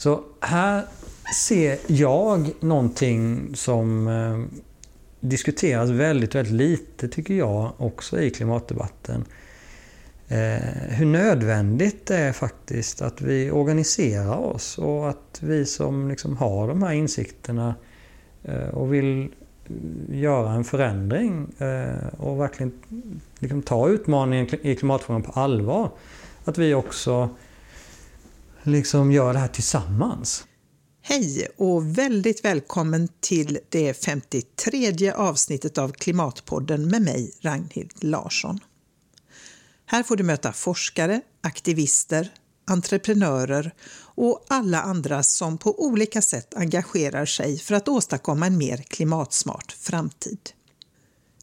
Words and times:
Så 0.00 0.20
här 0.40 0.84
ser 1.34 1.78
jag 1.86 2.50
någonting 2.60 3.50
som 3.54 4.08
eh, 4.08 4.60
diskuteras 5.20 5.90
väldigt, 5.90 6.34
väldigt 6.34 6.54
lite 6.54 7.08
tycker 7.08 7.34
jag 7.34 7.72
också 7.76 8.20
i 8.20 8.30
klimatdebatten. 8.30 9.24
Eh, 10.28 10.62
hur 10.88 11.06
nödvändigt 11.06 12.06
det 12.06 12.16
är 12.16 12.32
faktiskt 12.32 13.02
att 13.02 13.20
vi 13.20 13.50
organiserar 13.50 14.36
oss 14.36 14.78
och 14.78 15.08
att 15.08 15.40
vi 15.42 15.66
som 15.66 16.08
liksom 16.08 16.36
har 16.36 16.68
de 16.68 16.82
här 16.82 16.92
insikterna 16.92 17.74
eh, 18.42 18.68
och 18.68 18.94
vill 18.94 19.28
göra 20.10 20.52
en 20.52 20.64
förändring 20.64 21.46
och 22.16 22.40
verkligen 22.40 22.72
liksom 23.38 23.62
ta 23.62 23.88
utmaningen 23.88 24.48
i 24.62 24.76
klimatfrågan 24.76 25.22
på 25.22 25.32
allvar. 25.32 25.90
Att 26.44 26.58
vi 26.58 26.74
också 26.74 27.28
liksom 28.62 29.12
göra 29.12 29.32
det 29.32 29.38
här 29.38 29.48
tillsammans. 29.48 30.46
Hej 31.02 31.48
och 31.56 31.98
väldigt 31.98 32.44
välkommen 32.44 33.08
till 33.20 33.58
det 33.68 34.04
53 34.04 35.12
avsnittet 35.12 35.78
av 35.78 35.92
Klimatpodden 35.92 36.88
med 36.88 37.02
mig, 37.02 37.32
Ragnhild 37.40 38.04
Larsson. 38.04 38.60
Här 39.86 40.02
får 40.02 40.16
du 40.16 40.22
möta 40.22 40.52
forskare, 40.52 41.20
aktivister, 41.40 42.28
entreprenörer 42.66 43.74
och 44.14 44.44
alla 44.48 44.82
andra 44.82 45.22
som 45.22 45.58
på 45.58 45.84
olika 45.84 46.22
sätt 46.22 46.54
engagerar 46.54 47.26
sig 47.26 47.58
för 47.58 47.74
att 47.74 47.88
åstadkomma 47.88 48.46
en 48.46 48.58
mer 48.58 48.76
klimatsmart 48.76 49.72
framtid. 49.72 50.38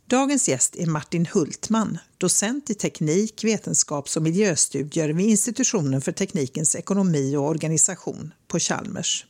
Dagens 0.09 0.49
gäst 0.49 0.75
är 0.75 0.85
Martin 0.85 1.25
Hultman, 1.25 1.97
docent 2.17 2.69
i 2.69 2.73
teknik, 2.73 3.43
vetenskaps 3.43 4.17
och 4.17 4.23
miljöstudier 4.23 5.09
vid 5.09 5.25
Institutionen 5.25 6.01
för 6.01 6.11
teknikens 6.11 6.75
ekonomi 6.75 7.35
och 7.35 7.47
organisation 7.47 8.33
på 8.47 8.59
Chalmers. 8.59 9.25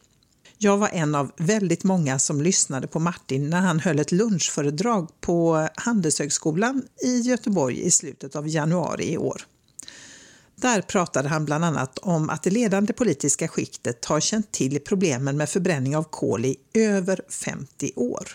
Jag 0.58 0.78
var 0.78 0.90
en 0.90 1.16
av 1.16 1.32
väldigt 1.38 1.84
många 1.84 2.20
som 2.20 2.42
lyssnade 2.42 2.88
på 2.88 3.00
Martin 3.00 3.50
när 3.50 3.62
han 3.62 3.80
höll 3.80 4.00
ett 4.00 4.12
lunchföredrag 4.12 5.10
på 5.22 5.68
Handelshögskolan 5.76 6.84
i 7.06 7.20
Göteborg 7.20 7.82
i 7.82 7.92
slutet 7.92 8.36
av 8.36 8.48
januari 8.48 9.12
i 9.12 9.18
år. 9.18 9.42
Där 10.56 10.82
pratade 10.82 11.30
han 11.30 11.46
bland 11.46 11.66
annat 11.66 11.98
om 11.98 12.30
att 12.30 12.44
det 12.44 12.50
ledande 12.50 12.94
politiska 12.94 13.48
skiktet 13.48 14.06
har 14.06 14.20
känt 14.20 14.52
till 14.52 14.80
problemen 14.80 15.38
med 15.38 15.50
förbränning 15.50 15.98
av 15.98 16.04
kol 16.04 16.46
i 16.46 16.56
över 16.74 17.22
50 17.30 17.92
år. 17.96 18.28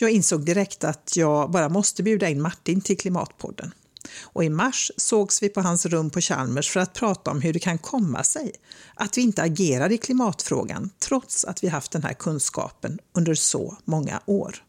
Jag 0.00 0.10
insåg 0.10 0.44
direkt 0.44 0.84
att 0.84 1.16
jag 1.16 1.50
bara 1.50 1.68
måste 1.68 2.02
bjuda 2.02 2.28
in 2.28 2.42
Martin 2.42 2.80
till 2.80 2.98
Klimatpodden. 2.98 3.72
Och 4.20 4.44
i 4.44 4.48
mars 4.48 4.92
sågs 4.96 5.42
vi 5.42 5.48
på 5.48 5.60
hans 5.60 5.86
rum 5.86 6.10
på 6.10 6.20
Chalmers 6.20 6.70
för 6.70 6.80
att 6.80 6.94
prata 6.94 7.30
om 7.30 7.40
hur 7.40 7.52
det 7.52 7.58
kan 7.58 7.78
komma 7.78 8.24
sig 8.24 8.52
att 8.94 9.18
vi 9.18 9.22
inte 9.22 9.42
agerar 9.42 9.92
i 9.92 9.98
klimatfrågan 9.98 10.90
trots 10.98 11.44
att 11.44 11.64
vi 11.64 11.68
haft 11.68 11.92
den 11.92 12.02
här 12.02 12.12
kunskapen 12.12 12.98
under 13.12 13.34
så 13.34 13.76
många 13.84 14.20
år. 14.26 14.64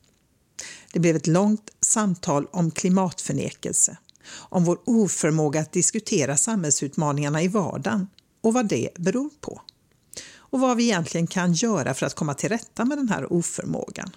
Det 0.94 1.00
blev 1.00 1.16
ett 1.16 1.28
långt 1.28 1.72
samtal 1.82 2.48
om 2.52 2.72
klimatförnekelse, 2.72 3.98
om 4.32 4.66
vår 4.66 4.80
oförmåga 4.86 5.60
att 5.60 5.72
diskutera 5.72 6.38
samhällsutmaningarna 6.38 7.42
i 7.42 7.48
vardagen 7.48 8.08
och 8.42 8.54
vad 8.54 8.66
det 8.68 8.90
beror 8.96 9.30
på. 9.42 9.62
Och 10.36 10.60
vad 10.60 10.78
vi 10.78 10.84
egentligen 10.84 11.28
kan 11.28 11.54
göra 11.54 11.94
för 11.94 12.06
att 12.06 12.16
komma 12.16 12.34
till 12.34 12.50
rätta 12.50 12.86
med 12.86 12.98
den 12.98 13.10
här 13.10 13.34
oförmågan. 13.34 14.12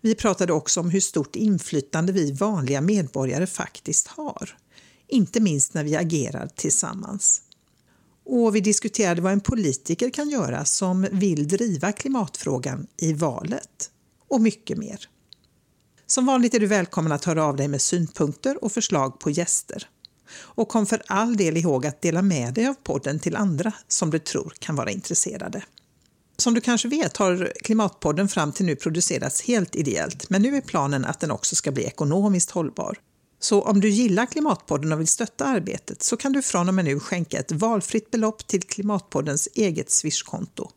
Vi 0.00 0.14
pratade 0.14 0.52
också 0.52 0.80
om 0.80 0.90
hur 0.90 1.00
stort 1.00 1.36
inflytande 1.36 2.12
vi 2.12 2.32
vanliga 2.32 2.80
medborgare 2.80 3.46
faktiskt 3.46 4.06
har. 4.06 4.56
Inte 5.08 5.40
minst 5.40 5.74
när 5.74 5.84
vi 5.84 5.96
agerar 5.96 6.46
tillsammans. 6.46 7.42
Och 8.24 8.56
vi 8.56 8.60
diskuterade 8.60 9.20
vad 9.20 9.32
en 9.32 9.40
politiker 9.40 10.10
kan 10.10 10.30
göra 10.30 10.64
som 10.64 11.06
vill 11.12 11.48
driva 11.48 11.92
klimatfrågan 11.92 12.86
i 12.96 13.12
valet. 13.12 13.90
Och 14.28 14.40
mycket 14.40 14.78
mer. 14.78 15.08
Som 16.06 16.26
vanligt 16.26 16.54
är 16.54 16.60
du 16.60 16.66
välkommen 16.66 17.12
att 17.12 17.24
höra 17.24 17.44
av 17.44 17.56
dig 17.56 17.68
med 17.68 17.80
synpunkter 17.80 18.64
och 18.64 18.72
förslag 18.72 19.18
på 19.18 19.30
gäster. 19.30 19.88
Och 20.32 20.68
kom 20.68 20.86
för 20.86 21.02
all 21.06 21.36
del 21.36 21.56
ihåg 21.56 21.86
att 21.86 22.02
dela 22.02 22.22
med 22.22 22.54
dig 22.54 22.66
av 22.66 22.74
podden 22.74 23.18
till 23.18 23.36
andra 23.36 23.72
som 23.88 24.10
du 24.10 24.18
tror 24.18 24.52
kan 24.58 24.76
vara 24.76 24.90
intresserade. 24.90 25.62
Som 26.40 26.54
du 26.54 26.60
kanske 26.60 26.88
vet 26.88 27.16
har 27.16 27.52
Klimatpodden 27.62 28.28
fram 28.28 28.52
till 28.52 28.66
nu 28.66 28.76
producerats 28.76 29.42
helt 29.42 29.76
ideellt, 29.76 30.30
men 30.30 30.42
nu 30.42 30.56
är 30.56 30.60
planen 30.60 31.04
att 31.04 31.20
den 31.20 31.30
också 31.30 31.56
ska 31.56 31.72
bli 31.72 31.84
ekonomiskt 31.84 32.50
hållbar. 32.50 32.98
Så 33.40 33.62
om 33.62 33.80
du 33.80 33.88
gillar 33.88 34.26
Klimatpodden 34.26 34.92
och 34.92 35.00
vill 35.00 35.08
stötta 35.08 35.44
arbetet 35.44 36.02
så 36.02 36.16
kan 36.16 36.32
du 36.32 36.42
från 36.42 36.68
och 36.68 36.74
med 36.74 36.84
nu 36.84 37.00
skänka 37.00 37.38
ett 37.38 37.52
valfritt 37.52 38.10
belopp 38.10 38.46
till 38.46 38.62
Klimatpoddens 38.62 39.48
eget 39.54 39.90
swishkonto. 39.90 40.70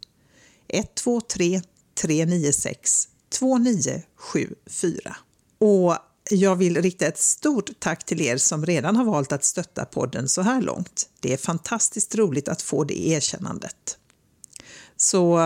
123 0.68 1.62
396 2.02 3.08
2974. 3.40 5.16
Och 5.58 5.98
jag 6.30 6.56
vill 6.56 6.82
rikta 6.82 7.06
ett 7.06 7.20
stort 7.20 7.70
tack 7.80 8.06
till 8.06 8.22
er 8.22 8.38
som 8.38 8.66
redan 8.66 8.96
har 8.96 9.06
valt 9.06 9.32
att 9.32 9.44
stötta 9.44 9.86
podden 9.86 10.30
så 10.30 10.42
här 10.42 10.62
långt. 10.62 11.10
Det 11.20 11.34
är 11.34 11.38
fantastiskt 11.38 12.16
roligt 12.16 12.48
att 12.48 12.62
få 12.62 12.84
det 12.84 13.08
erkännandet. 13.08 13.98
Så 14.98 15.42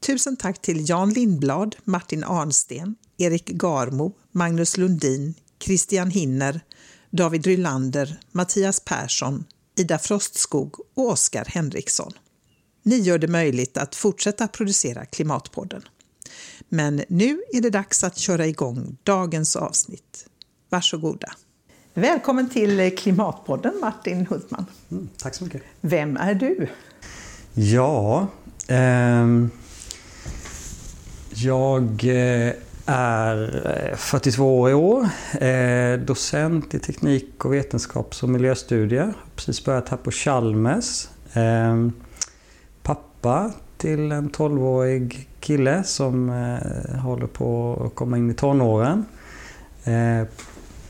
tusen 0.00 0.36
tack 0.36 0.62
till 0.62 0.88
Jan 0.88 1.10
Lindblad, 1.10 1.76
Martin 1.84 2.24
Arnsten, 2.24 2.94
Erik 3.16 3.46
Garmo, 3.46 4.12
Magnus 4.32 4.76
Lundin, 4.76 5.34
Christian 5.60 6.10
Hinner, 6.10 6.60
David 7.10 7.46
Rylander, 7.46 8.20
Mattias 8.32 8.80
Persson, 8.80 9.44
Ida 9.76 9.98
Frostskog 9.98 10.80
och 10.94 11.08
Oskar 11.08 11.44
Henriksson. 11.44 12.12
Ni 12.82 12.98
gör 12.98 13.18
det 13.18 13.28
möjligt 13.28 13.76
att 13.76 13.94
fortsätta 13.94 14.48
producera 14.48 15.04
Klimatpodden. 15.04 15.82
Men 16.68 17.04
nu 17.08 17.42
är 17.52 17.60
det 17.60 17.70
dags 17.70 18.04
att 18.04 18.18
köra 18.18 18.46
igång 18.46 18.96
dagens 19.02 19.56
avsnitt. 19.56 20.26
Varsågoda. 20.68 21.32
Välkommen 21.94 22.50
till 22.50 22.96
Klimatpodden 22.96 23.80
Martin 23.80 24.26
Hultman. 24.26 24.66
Mm, 24.90 25.08
tack 25.16 25.34
så 25.34 25.44
mycket. 25.44 25.62
Vem 25.80 26.16
är 26.16 26.34
du? 26.34 26.68
Ja, 27.54 28.28
jag 31.30 32.04
eh, 32.04 32.52
är 32.86 33.94
42 33.96 34.42
eh, 34.42 34.48
år 34.48 34.70
i 34.70 34.74
år. 34.74 35.08
Eh, 35.44 35.98
docent 35.98 36.74
i 36.74 36.78
teknik 36.78 37.44
och 37.44 37.52
vetenskaps 37.52 38.22
och 38.22 38.28
miljöstudier. 38.28 39.04
Har 39.04 39.14
precis 39.36 39.64
börjat 39.64 39.88
här 39.88 39.96
på 39.96 40.10
Chalmers. 40.10 41.08
Ehm, 41.32 41.92
pappa 42.82 43.52
till 43.76 44.12
en 44.12 44.30
12-årig 44.30 45.28
kille 45.40 45.84
som 45.84 46.28
håller 47.02 47.26
på 47.26 47.82
att 47.86 47.94
komma 47.94 48.18
in 48.18 48.30
i 48.30 48.34
tonåren. 48.34 49.04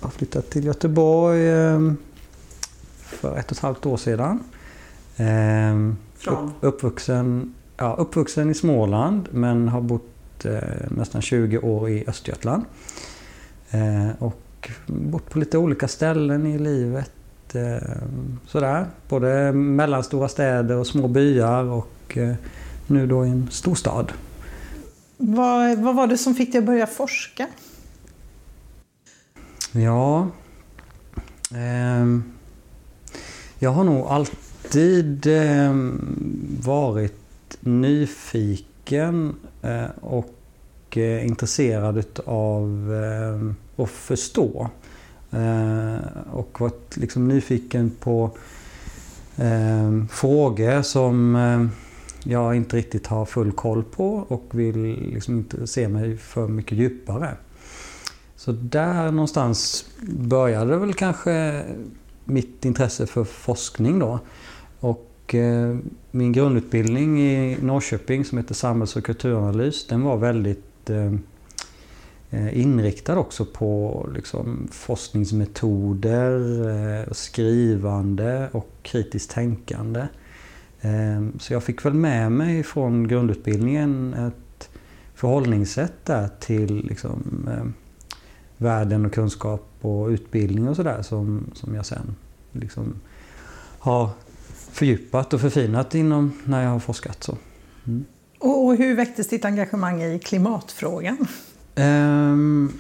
Har 0.00 0.10
flyttat 0.10 0.50
till 0.50 0.64
Göteborg 0.64 1.50
ehm, 1.50 1.96
för 3.04 3.36
ett 3.36 3.50
och 3.50 3.56
ett 3.56 3.62
halvt 3.62 3.86
år 3.86 3.96
sedan. 3.96 4.44
Från? 6.18 6.52
Uppvuxen 6.60 7.54
ja, 7.78 7.94
uppvuxen 7.98 8.50
i 8.50 8.54
Småland 8.54 9.28
men 9.32 9.68
har 9.68 9.80
bott 9.80 10.44
eh, 10.44 10.90
nästan 10.90 11.22
20 11.22 11.58
år 11.58 11.90
i 11.90 12.04
Östergötland. 12.06 12.64
Eh, 13.70 14.08
och 14.18 14.70
bott 14.86 15.30
på 15.30 15.38
lite 15.38 15.58
olika 15.58 15.88
ställen 15.88 16.46
i 16.46 16.58
livet. 16.58 17.54
Eh, 17.54 17.98
sådär. 18.46 18.86
Både 19.08 19.52
mellanstora 19.52 20.28
städer 20.28 20.76
och 20.76 20.86
små 20.86 21.08
byar 21.08 21.64
och 21.64 22.18
eh, 22.18 22.34
nu 22.86 23.06
då 23.06 23.26
i 23.26 23.28
en 23.28 23.48
storstad. 23.50 24.12
Vad, 25.16 25.78
vad 25.78 25.94
var 25.94 26.06
det 26.06 26.18
som 26.18 26.34
fick 26.34 26.52
dig 26.52 26.58
att 26.58 26.64
börja 26.64 26.86
forska? 26.86 27.46
Ja... 29.72 30.28
Ehm, 31.54 32.22
jag 33.58 33.70
har 33.70 33.84
nog 33.84 34.06
alltid 34.06 35.26
ehm, 35.26 36.00
varit 36.62 37.27
nyfiken 37.60 39.36
eh, 39.62 39.84
och 40.00 40.96
eh, 40.96 41.26
intresserad 41.26 42.04
av 42.24 42.94
eh, 42.94 43.82
att 43.84 43.90
förstå. 43.90 44.70
Och 46.32 46.60
varit 46.60 46.96
liksom 46.96 47.28
nyfiken 47.28 47.90
på 48.00 48.30
frågor 50.10 50.82
som 50.82 51.36
jag 52.24 52.56
inte 52.56 52.76
riktigt 52.76 53.06
har 53.06 53.24
full 53.24 53.52
koll 53.52 53.84
på 53.84 54.24
och 54.28 54.44
vill 54.50 54.76
liksom 55.12 55.36
inte 55.36 55.66
se 55.66 55.88
mig 55.88 56.16
för 56.16 56.48
mycket 56.48 56.78
djupare. 56.78 57.36
Så 58.36 58.52
där 58.52 59.12
någonstans 59.12 59.86
började 60.08 60.76
väl 60.76 60.94
kanske 60.94 61.64
mitt 62.24 62.64
intresse 62.64 63.06
för 63.06 63.24
forskning 63.24 63.98
då. 63.98 64.20
Och 64.80 65.07
Eh, 65.34 65.76
min 66.10 66.32
grundutbildning 66.32 67.20
i 67.22 67.56
Norrköping 67.62 68.24
som 68.24 68.38
heter 68.38 68.54
Samhälls 68.54 68.96
och 68.96 69.04
kulturanalys 69.04 69.86
den 69.86 70.02
var 70.02 70.16
väldigt 70.16 70.90
eh, 70.90 71.12
eh 72.30 72.60
inriktad 72.60 73.18
också 73.18 73.44
på 73.44 74.08
liksom, 74.14 74.68
forskningsmetoder, 74.70 76.32
eh, 77.00 77.12
skrivande 77.12 78.48
och 78.52 78.70
kritiskt 78.82 79.30
tänkande. 79.30 80.00
Eh, 80.80 81.26
så 81.38 81.52
jag 81.52 81.62
fick 81.62 81.84
väl 81.84 81.94
med 81.94 82.32
mig 82.32 82.62
från 82.62 83.08
grundutbildningen 83.08 84.14
ett 84.14 84.70
förhållningssätt 85.14 86.04
där 86.04 86.28
till 86.40 86.86
liksom, 86.86 87.48
världen 88.56 89.06
och 89.06 89.12
kunskap 89.12 89.68
och 89.80 90.08
utbildning 90.08 90.68
och 90.68 90.76
sådär 90.76 91.02
som, 91.02 91.50
som 91.54 91.74
jag 91.74 91.86
sen 91.86 92.14
liksom 92.52 92.94
har 93.78 94.10
fördjupat 94.72 95.34
och 95.34 95.40
förfinat 95.40 95.94
inom 95.94 96.32
när 96.44 96.62
jag 96.62 96.70
har 96.70 96.78
forskat. 96.78 97.22
Så. 97.24 97.36
Mm. 97.86 98.04
Och, 98.38 98.64
och, 98.64 98.76
hur 98.76 98.96
väcktes 98.96 99.28
ditt 99.28 99.44
engagemang 99.44 100.02
i 100.02 100.18
klimatfrågan? 100.18 101.26
Um, 101.76 102.72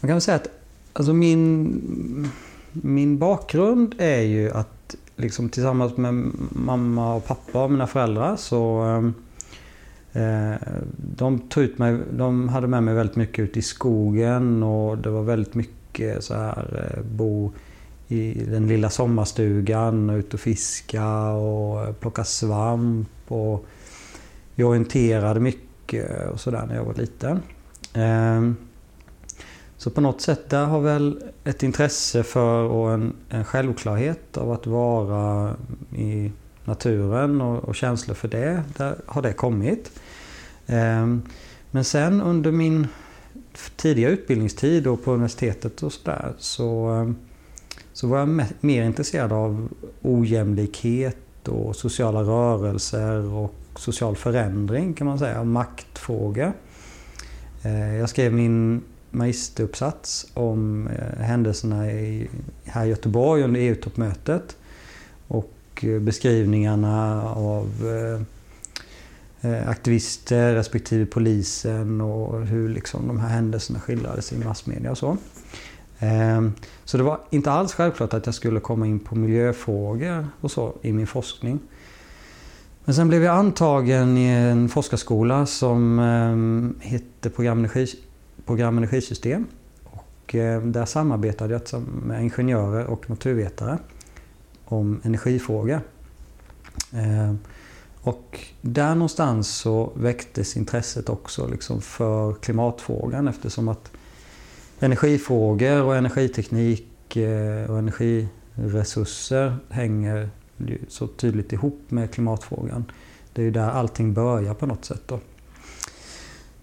man 0.00 0.08
kan 0.08 0.10
väl 0.10 0.20
säga 0.20 0.36
att 0.36 0.48
alltså 0.92 1.12
min, 1.12 2.30
min 2.72 3.18
bakgrund 3.18 3.94
är 3.98 4.20
ju 4.20 4.50
att 4.50 4.96
liksom 5.16 5.48
tillsammans 5.48 5.96
med 5.96 6.30
mamma 6.50 7.14
och 7.14 7.26
pappa 7.26 7.64
och 7.64 7.70
mina 7.70 7.86
föräldrar 7.86 8.36
så 8.36 8.84
eh, 10.12 10.54
de, 10.96 11.38
tog 11.38 11.64
ut 11.64 11.78
mig, 11.78 11.98
de 12.12 12.48
hade 12.48 12.66
med 12.66 12.82
mig 12.82 12.94
väldigt 12.94 13.16
mycket 13.16 13.38
ut 13.38 13.56
i 13.56 13.62
skogen 13.62 14.62
och 14.62 14.98
det 14.98 15.10
var 15.10 15.22
väldigt 15.22 15.54
mycket 15.54 16.24
så 16.24 16.34
här 16.34 16.92
eh, 16.96 17.02
bo 17.02 17.52
i 18.08 18.44
den 18.44 18.66
lilla 18.66 18.90
sommarstugan 18.90 20.10
och 20.10 20.16
ut 20.16 20.34
och 20.34 20.40
fiska 20.40 21.30
och 21.30 22.00
plocka 22.00 22.24
svamp. 22.24 23.08
Och 23.28 23.66
vi 24.54 24.64
orienterade 24.64 25.40
mycket 25.40 26.30
och 26.30 26.40
sådär 26.40 26.66
när 26.68 26.74
jag 26.74 26.84
var 26.84 26.94
liten. 26.94 27.42
Ehm, 27.94 28.56
så 29.76 29.90
på 29.90 30.00
något 30.00 30.20
sätt 30.20 30.50
där 30.50 30.64
har 30.64 30.80
väl 30.80 31.22
ett 31.44 31.62
intresse 31.62 32.22
för 32.22 32.62
och 32.62 32.92
en, 32.92 33.12
en 33.28 33.44
självklarhet 33.44 34.36
av 34.36 34.52
att 34.52 34.66
vara 34.66 35.56
i 35.96 36.32
naturen 36.64 37.40
och, 37.40 37.64
och 37.64 37.74
känslor 37.74 38.14
för 38.14 38.28
det, 38.28 38.62
där 38.76 38.96
har 39.06 39.22
det 39.22 39.32
kommit. 39.32 40.00
Ehm, 40.66 41.22
men 41.70 41.84
sen 41.84 42.22
under 42.22 42.52
min 42.52 42.86
tidiga 43.76 44.08
utbildningstid 44.08 44.86
och 44.86 45.04
på 45.04 45.12
universitetet 45.12 45.82
och 45.82 45.92
sådär 45.92 46.32
så, 46.38 46.38
så 46.38 47.14
så 47.94 48.06
var 48.06 48.18
jag 48.18 48.44
mer 48.60 48.84
intresserad 48.84 49.32
av 49.32 49.68
ojämlikhet 50.02 51.48
och 51.48 51.76
sociala 51.76 52.22
rörelser 52.22 53.24
och 53.24 53.54
social 53.76 54.16
förändring 54.16 54.94
kan 54.94 55.06
man 55.06 55.18
säga, 55.18 55.44
maktfråga. 55.44 56.46
maktfrågor. 56.46 56.52
Eh, 57.64 57.96
jag 57.96 58.08
skrev 58.08 58.32
min 58.32 58.82
magisteruppsats 59.10 60.26
om 60.34 60.88
eh, 60.88 61.22
händelserna 61.22 61.92
i, 61.92 62.28
här 62.64 62.86
i 62.86 62.88
Göteborg 62.88 63.42
under 63.42 63.60
EU-toppmötet 63.60 64.56
och 65.28 65.54
eh, 65.82 66.00
beskrivningarna 66.00 67.22
av 67.30 67.68
aktivister 69.66 70.54
respektive 70.54 71.06
polisen 71.06 72.00
och 72.00 72.46
hur 72.46 72.68
liksom 72.68 73.08
de 73.08 73.20
här 73.20 73.28
händelserna 73.28 73.80
skildrades 73.80 74.32
i 74.32 74.38
massmedia 74.38 74.90
och 74.90 74.98
så. 74.98 75.16
Ehm, 76.04 76.52
så 76.84 76.96
det 76.96 77.02
var 77.02 77.20
inte 77.30 77.50
alls 77.50 77.74
självklart 77.74 78.14
att 78.14 78.26
jag 78.26 78.34
skulle 78.34 78.60
komma 78.60 78.86
in 78.86 78.98
på 78.98 79.14
miljöfrågor 79.14 80.26
och 80.40 80.50
så 80.50 80.74
i 80.82 80.92
min 80.92 81.06
forskning. 81.06 81.60
Men 82.84 82.94
sen 82.94 83.08
blev 83.08 83.22
jag 83.22 83.36
antagen 83.36 84.18
i 84.18 84.26
en 84.26 84.68
forskarskola 84.68 85.46
som 85.46 85.98
eh, 85.98 86.88
hette 86.88 87.30
Program 88.46 88.78
Energisystem. 88.78 89.46
Och 89.84 90.34
eh, 90.34 90.62
där 90.62 90.84
samarbetade 90.84 91.60
jag 91.70 91.82
med 92.06 92.22
ingenjörer 92.22 92.86
och 92.86 93.10
naturvetare 93.10 93.78
om 94.64 95.00
energifrågor. 95.04 95.80
Ehm, 96.92 97.38
och 98.00 98.40
där 98.60 98.94
någonstans 98.94 99.48
så 99.48 99.92
väcktes 99.94 100.56
intresset 100.56 101.08
också 101.08 101.46
liksom 101.46 101.80
för 101.80 102.32
klimatfrågan 102.32 103.28
eftersom 103.28 103.68
att 103.68 103.90
energifrågor 104.84 105.82
och 105.82 105.96
energiteknik 105.96 107.16
eh, 107.16 107.70
och 107.70 107.78
energiresurser 107.78 109.56
hänger 109.70 110.28
så 110.88 111.06
tydligt 111.06 111.52
ihop 111.52 111.80
med 111.88 112.10
klimatfrågan. 112.10 112.84
Det 113.32 113.42
är 113.42 113.44
ju 113.44 113.50
där 113.50 113.70
allting 113.70 114.14
börjar 114.14 114.54
på 114.54 114.66
något 114.66 114.84
sätt. 114.84 115.02
Då. 115.06 115.20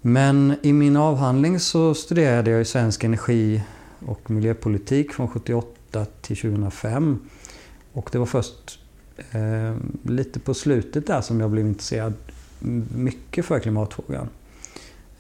Men 0.02 0.56
i 0.62 0.74
min 0.74 0.98
avhandling 0.98 1.60
så 1.60 1.94
studerade 1.94 2.52
jag 2.52 2.68
svensk 2.68 3.04
energi 3.04 3.62
och 4.06 4.32
miljöpolitik 4.32 5.12
från 5.12 5.28
78 5.28 6.06
till 6.22 6.38
2005. 6.38 7.20
Och 7.94 8.10
det 8.12 8.18
var 8.18 8.26
först 8.26 8.80
eh, 9.32 9.76
lite 10.04 10.40
på 10.40 10.54
slutet 10.54 11.08
där 11.08 11.22
som 11.22 11.40
jag 11.40 11.52
blev 11.52 11.68
intresserad 11.68 12.14
mycket 12.96 13.46
för 13.46 13.60
klimatfrågan. 13.60 14.30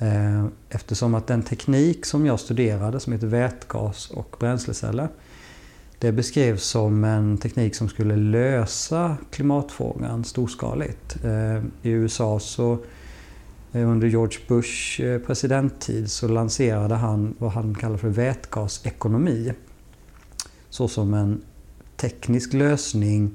Eh, 0.01 0.45
eftersom 0.69 1.15
att 1.15 1.27
den 1.27 1.43
teknik 1.43 2.05
som 2.05 2.25
jag 2.25 2.39
studerade 2.39 2.99
som 2.99 3.13
heter 3.13 3.27
vätgas 3.27 4.09
och 4.09 4.35
bränsleceller 4.39 5.09
det 5.99 6.11
beskrevs 6.11 6.63
som 6.63 7.03
en 7.03 7.37
teknik 7.37 7.75
som 7.75 7.89
skulle 7.89 8.15
lösa 8.15 9.17
klimatfrågan 9.31 10.23
storskaligt. 10.23 11.23
Eh, 11.23 11.63
I 11.81 11.89
USA 11.89 12.39
så 12.39 12.77
eh, 13.71 13.89
under 13.89 14.07
George 14.07 14.39
Bush 14.47 15.01
presidenttid 15.25 16.11
så 16.11 16.27
lanserade 16.27 16.95
han 16.95 17.35
vad 17.37 17.51
han 17.51 17.75
kallar 17.75 17.97
för 17.97 18.09
vätgasekonomi. 18.09 19.53
Såsom 20.69 21.13
en 21.13 21.41
teknisk 21.97 22.53
lösning 22.53 23.31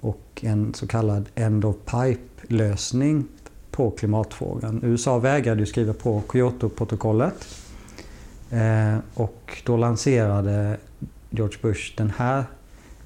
och 0.00 0.40
en 0.40 0.74
så 0.74 0.86
kallad 0.86 1.28
end 1.34 1.64
of 1.64 1.76
pipe-lösning 1.84 3.24
på 3.70 3.90
klimatfrågan. 3.90 4.80
USA 4.82 5.18
vägrade 5.18 5.60
ju 5.60 5.66
skriva 5.66 5.92
på 5.92 6.22
Kyoto-protokollet 6.32 7.48
eh, 8.50 8.98
och 9.14 9.62
då 9.64 9.76
lanserade 9.76 10.76
George 11.30 11.58
Bush 11.62 11.94
den 11.96 12.12
här 12.16 12.44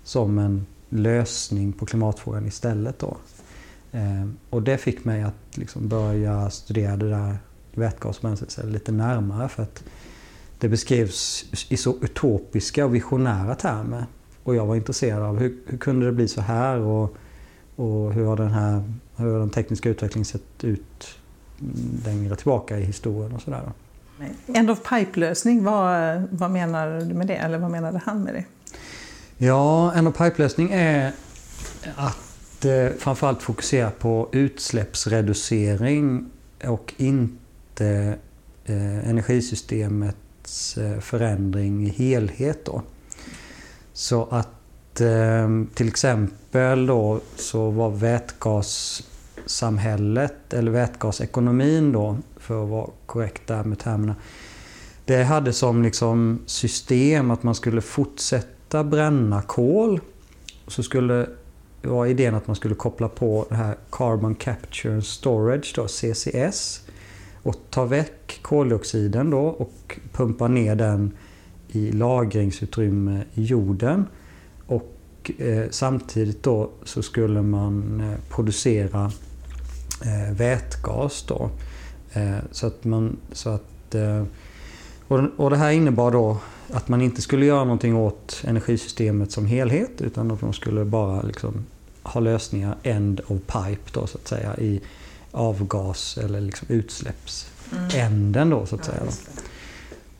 som 0.05 0.39
en 0.39 0.67
lösning 0.89 1.73
på 1.73 1.87
klimatfrågan 1.87 2.47
istället. 2.47 2.99
Då. 2.99 3.17
Eh, 3.93 4.29
och 4.51 4.63
det 4.63 4.79
fick 4.79 5.05
mig 5.05 5.23
att 5.23 5.35
liksom 5.59 5.89
börja 5.89 6.51
studera 6.51 6.97
det 6.97 7.11
där 7.11 7.37
vätgasbränslet 7.75 8.59
lite 8.65 8.93
närmare 8.93 9.49
för 9.49 9.63
att 9.63 9.85
det 10.59 10.69
beskrevs 10.69 11.45
i 11.69 11.77
så 11.77 11.97
utopiska 12.01 12.85
och 12.85 12.95
visionära 12.95 13.55
termer. 13.55 14.07
Och 14.43 14.55
jag 14.55 14.67
var 14.67 14.77
intresserad 14.77 15.23
av 15.23 15.39
hur, 15.39 15.59
hur 15.67 15.79
kunde 15.79 16.07
det 16.07 16.13
bli 16.13 16.29
så 16.29 16.41
här 16.41 16.79
och, 16.79 17.17
och 17.77 18.13
hur, 18.13 18.25
har 18.25 18.37
den 18.37 18.51
här, 18.51 18.93
hur 19.17 19.39
den 19.39 19.51
tekniska 19.51 19.89
utvecklingen 19.89 20.25
sett 20.25 20.65
ut 20.65 21.19
längre 22.05 22.37
tillbaka 22.37 22.79
i 22.79 22.85
historien 22.85 23.33
och 23.33 23.43
sådär. 23.43 23.73
End 24.47 24.71
of 24.71 24.79
pipe-lösning, 24.89 25.65
vad, 25.65 26.23
vad 26.31 26.51
menar 26.51 27.01
du 27.01 27.15
med 27.15 27.27
det? 27.27 27.37
Eller 27.37 27.59
vad 27.59 27.71
menade 27.71 28.01
han 28.05 28.23
med 28.23 28.35
det? 28.35 28.45
Ja, 29.47 29.93
end 29.93 30.09
of 30.09 30.17
pipe-lösning 30.17 30.71
är 30.73 31.13
att 31.97 32.65
eh, 32.65 32.89
framförallt 32.99 33.43
fokusera 33.43 33.91
på 33.91 34.29
utsläppsreducering 34.33 36.31
och 36.65 36.95
inte 36.97 38.19
eh, 38.65 39.09
energisystemets 39.09 40.79
eh, 40.79 41.01
förändring 41.01 41.87
i 41.87 41.89
helhet. 41.89 42.65
Då. 42.65 42.83
Så 43.93 44.29
att 44.31 45.01
eh, 45.01 45.49
till 45.75 45.89
exempel 45.89 46.37
då 46.87 47.21
så 47.37 47.71
var 47.71 47.91
vätgassamhället, 47.91 50.53
eller 50.53 50.71
vätgasekonomin 50.71 51.93
då, 51.93 52.19
för 52.37 52.63
att 52.63 52.69
vara 52.71 52.91
korrekt 53.07 53.47
där 53.47 53.65
med 53.65 53.79
termerna. 53.79 54.17
Det 55.05 55.23
hade 55.23 55.53
som 55.53 55.83
liksom 55.83 56.39
system 56.47 57.31
att 57.31 57.43
man 57.43 57.55
skulle 57.55 57.81
fortsätta 57.81 58.85
bränna 58.85 59.43
kol. 59.43 60.01
Så 60.67 60.83
skulle 60.83 61.27
var 61.83 62.07
idén 62.07 62.35
att 62.35 62.47
man 62.47 62.57
skulle 62.57 62.75
koppla 62.75 63.09
på 63.09 63.47
det 63.49 63.55
här 63.55 63.77
Carbon 63.91 64.35
Capture 64.35 64.95
and 64.95 65.05
Storage, 65.05 65.73
då, 65.77 65.89
CCS. 65.89 66.81
Och 67.43 67.57
ta 67.71 67.85
väck 67.85 68.39
koldioxiden 68.43 69.31
då 69.31 69.41
och 69.41 69.99
pumpa 70.13 70.49
ner 70.49 70.75
den 70.75 71.13
i 71.69 71.93
lagringsutrymme 71.93 73.25
i 73.35 73.43
jorden. 73.43 74.07
Och 75.23 75.41
eh, 75.41 75.67
samtidigt 75.71 76.43
då 76.43 76.71
så 76.85 77.03
skulle 77.03 77.43
man 77.43 78.01
eh, 78.01 78.19
producera 78.31 79.13
eh, 80.05 80.35
vätgas 80.35 81.25
då. 81.29 81.51
Eh, 82.13 82.39
så 82.51 82.67
att 82.67 82.85
man, 82.85 83.17
så 83.33 83.51
att, 83.51 83.95
eh, 83.95 84.25
och 85.37 85.51
det 85.51 85.57
här 85.57 85.71
innebar 85.71 86.11
då 86.11 86.39
att 86.73 86.89
man 86.89 87.03
inte 87.03 87.23
skulle 87.23 87.47
göra 87.47 87.65
någonting 87.65 87.97
åt 87.97 88.43
energisystemet 88.45 89.33
som 89.33 89.47
helhet 89.47 90.01
utan 90.01 90.31
att 90.31 90.43
man 90.43 90.53
skulle 90.53 90.85
bara 90.85 91.23
liksom 91.23 91.67
ha 92.03 92.21
lösningar 92.21 92.77
end 92.83 93.21
of 93.27 93.41
pipe 93.41 93.91
då 93.93 94.07
så 94.07 94.19
att 94.19 94.29
säga 94.29 94.57
i 94.57 94.81
avgas 95.31 96.19
eller 96.19 96.41
liksom 96.41 96.69
utsläppsänden 96.71 98.51
då 98.51 98.67
så 98.67 98.75
att 98.75 98.85
säga. 98.85 99.03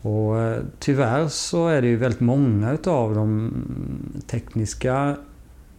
Och 0.03 0.39
eh, 0.39 0.63
tyvärr 0.79 1.27
så 1.27 1.67
är 1.67 1.81
det 1.81 1.87
ju 1.87 1.95
väldigt 1.95 2.19
många 2.19 2.73
utav 2.73 3.15
de 3.15 3.53
tekniska 4.27 5.15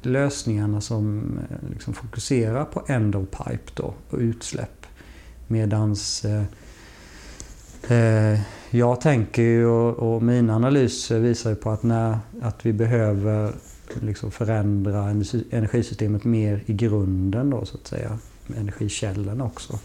lösningarna 0.02 0.80
som 0.80 1.38
eh, 1.50 1.68
liksom 1.70 1.94
fokuserar 1.94 2.64
på 2.64 2.82
end 2.86 3.16
of 3.16 3.26
pipe 3.30 3.72
då, 3.74 3.94
och 4.10 4.18
utsläpp. 4.18 4.86
Medans 5.46 6.24
eh, 6.24 6.42
eh, 7.88 8.40
jag 8.70 9.00
tänker 9.00 9.42
ju 9.42 9.66
och, 9.66 10.14
och 10.14 10.22
mina 10.22 10.54
analyser 10.54 11.18
visar 11.18 11.50
ju 11.50 11.56
på 11.56 11.70
att, 11.70 11.82
när, 11.82 12.18
att 12.42 12.66
vi 12.66 12.72
behöver 12.72 13.52
liksom 14.00 14.30
förändra 14.30 15.10
energisystemet 15.50 16.24
mer 16.24 16.62
i 16.66 16.72
grunden 16.72 17.50
då 17.50 17.64
så 17.64 17.76
att 17.76 17.86
säga. 17.86 18.18
Energikällorna 18.56 19.44
också. 19.44 19.78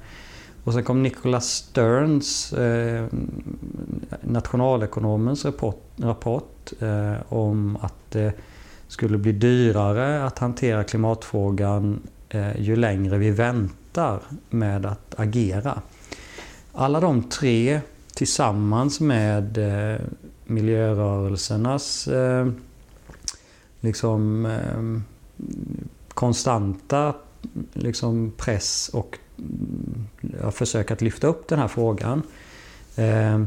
och 0.64 0.72
sen 0.72 0.84
kom 0.84 1.02
Nicholas 1.02 1.48
Sterns, 1.48 2.52
eh, 2.52 3.06
nationalekonomens 4.20 5.44
rapport, 5.44 5.82
rapport 5.96 6.72
eh, 6.80 7.14
om 7.28 7.78
att 7.80 8.10
det 8.10 8.32
skulle 8.88 9.18
bli 9.18 9.32
dyrare 9.32 10.24
att 10.24 10.38
hantera 10.38 10.84
klimatfrågan 10.84 12.00
eh, 12.28 12.60
ju 12.60 12.76
längre 12.76 13.18
vi 13.18 13.30
väntar 13.30 14.20
med 14.50 14.86
att 14.86 15.14
agera. 15.20 15.82
Alla 16.72 17.00
de 17.00 17.22
tre 17.22 17.80
tillsammans 18.14 19.00
med 19.00 19.58
eh, 19.58 20.00
miljörörelsernas 20.44 22.08
eh, 22.08 22.48
liksom, 23.80 24.46
eh, 24.46 25.00
konstanta 26.08 27.14
liksom, 27.72 28.32
press 28.36 28.90
och 28.92 29.18
mm, 29.38 30.06
ja, 30.42 30.50
försök 30.50 30.90
att 30.90 31.02
lyfta 31.02 31.26
upp 31.26 31.48
den 31.48 31.58
här 31.58 31.68
frågan. 31.68 32.22
Eh, 32.96 33.42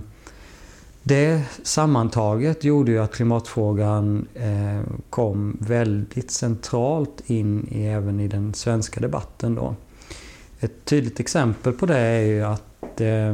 det 1.03 1.41
sammantaget 1.63 2.63
gjorde 2.63 2.91
ju 2.91 2.99
att 2.99 3.13
klimatfrågan 3.13 4.27
eh, 4.33 4.81
kom 5.09 5.57
väldigt 5.59 6.31
centralt 6.31 7.21
in 7.25 7.67
i, 7.71 7.85
även 7.85 8.19
i 8.19 8.27
den 8.27 8.53
svenska 8.53 8.99
debatten. 8.99 9.55
Då. 9.55 9.75
Ett 10.59 10.85
tydligt 10.85 11.19
exempel 11.19 11.73
på 11.73 11.85
det 11.85 11.97
är 11.97 12.21
ju 12.21 12.43
att 12.43 13.01
eh, 13.01 13.29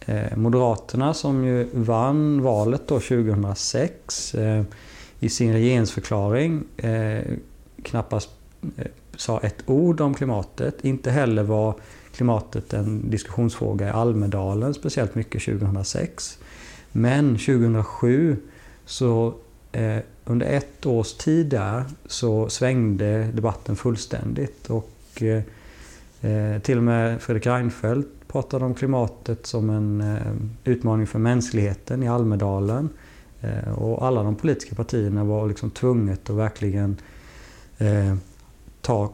eh 0.00 0.36
Moderaterna 0.36 1.14
som 1.14 1.44
ju 1.44 1.68
vann 1.72 2.42
valet 2.42 2.88
då 2.88 3.00
2006 3.00 4.34
eh, 4.34 4.62
i 5.20 5.28
sin 5.28 5.52
regeringsförklaring 5.52 6.64
eh, 6.76 7.22
knappast 7.82 8.30
eh, 8.76 8.86
sa 9.16 9.40
ett 9.40 9.62
ord 9.66 10.00
om 10.00 10.14
klimatet. 10.14 10.84
Inte 10.84 11.10
heller 11.10 11.42
var 11.42 11.74
klimatet 12.12 12.72
en 12.72 13.10
diskussionsfråga 13.10 13.86
i 13.86 13.90
Almedalen 13.90 14.74
speciellt 14.74 15.14
mycket 15.14 15.44
2006. 15.44 16.38
Men 16.92 17.38
2007 17.38 18.36
så 18.84 19.34
eh, 19.72 19.98
under 20.24 20.46
ett 20.46 20.86
års 20.86 21.12
tid 21.12 21.46
där 21.46 21.84
så 22.06 22.48
svängde 22.48 23.28
debatten 23.34 23.76
fullständigt 23.76 24.70
och 24.70 25.22
eh, 25.22 25.42
eh 26.20 26.62
till 26.62 26.78
och 26.78 26.84
med 26.84 27.22
Fredrik 27.22 27.46
Reinfeldt 27.46 28.08
pratade 28.28 28.64
om 28.64 28.74
klimatet 28.74 29.46
som 29.46 29.70
en 29.70 30.00
eh, 30.00 30.72
utmaning 30.72 31.06
för 31.06 31.18
mänskligheten 31.18 32.02
i 32.02 32.08
Almedalen. 32.08 32.88
Eh, 33.40 33.72
och 33.72 34.06
alla 34.06 34.22
de 34.22 34.34
politiska 34.34 34.74
partierna 34.74 35.24
var 35.24 35.48
liksom 35.48 35.70
tvunget 35.70 36.30
att 36.30 36.36
verkligen 36.36 36.96
eh, 37.78 38.14
ta 38.80 39.12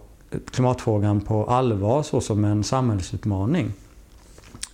klimatfrågan 0.50 1.20
på 1.20 1.44
allvar 1.44 2.02
så 2.02 2.20
som 2.20 2.44
en 2.44 2.64
samhällsutmaning. 2.64 3.72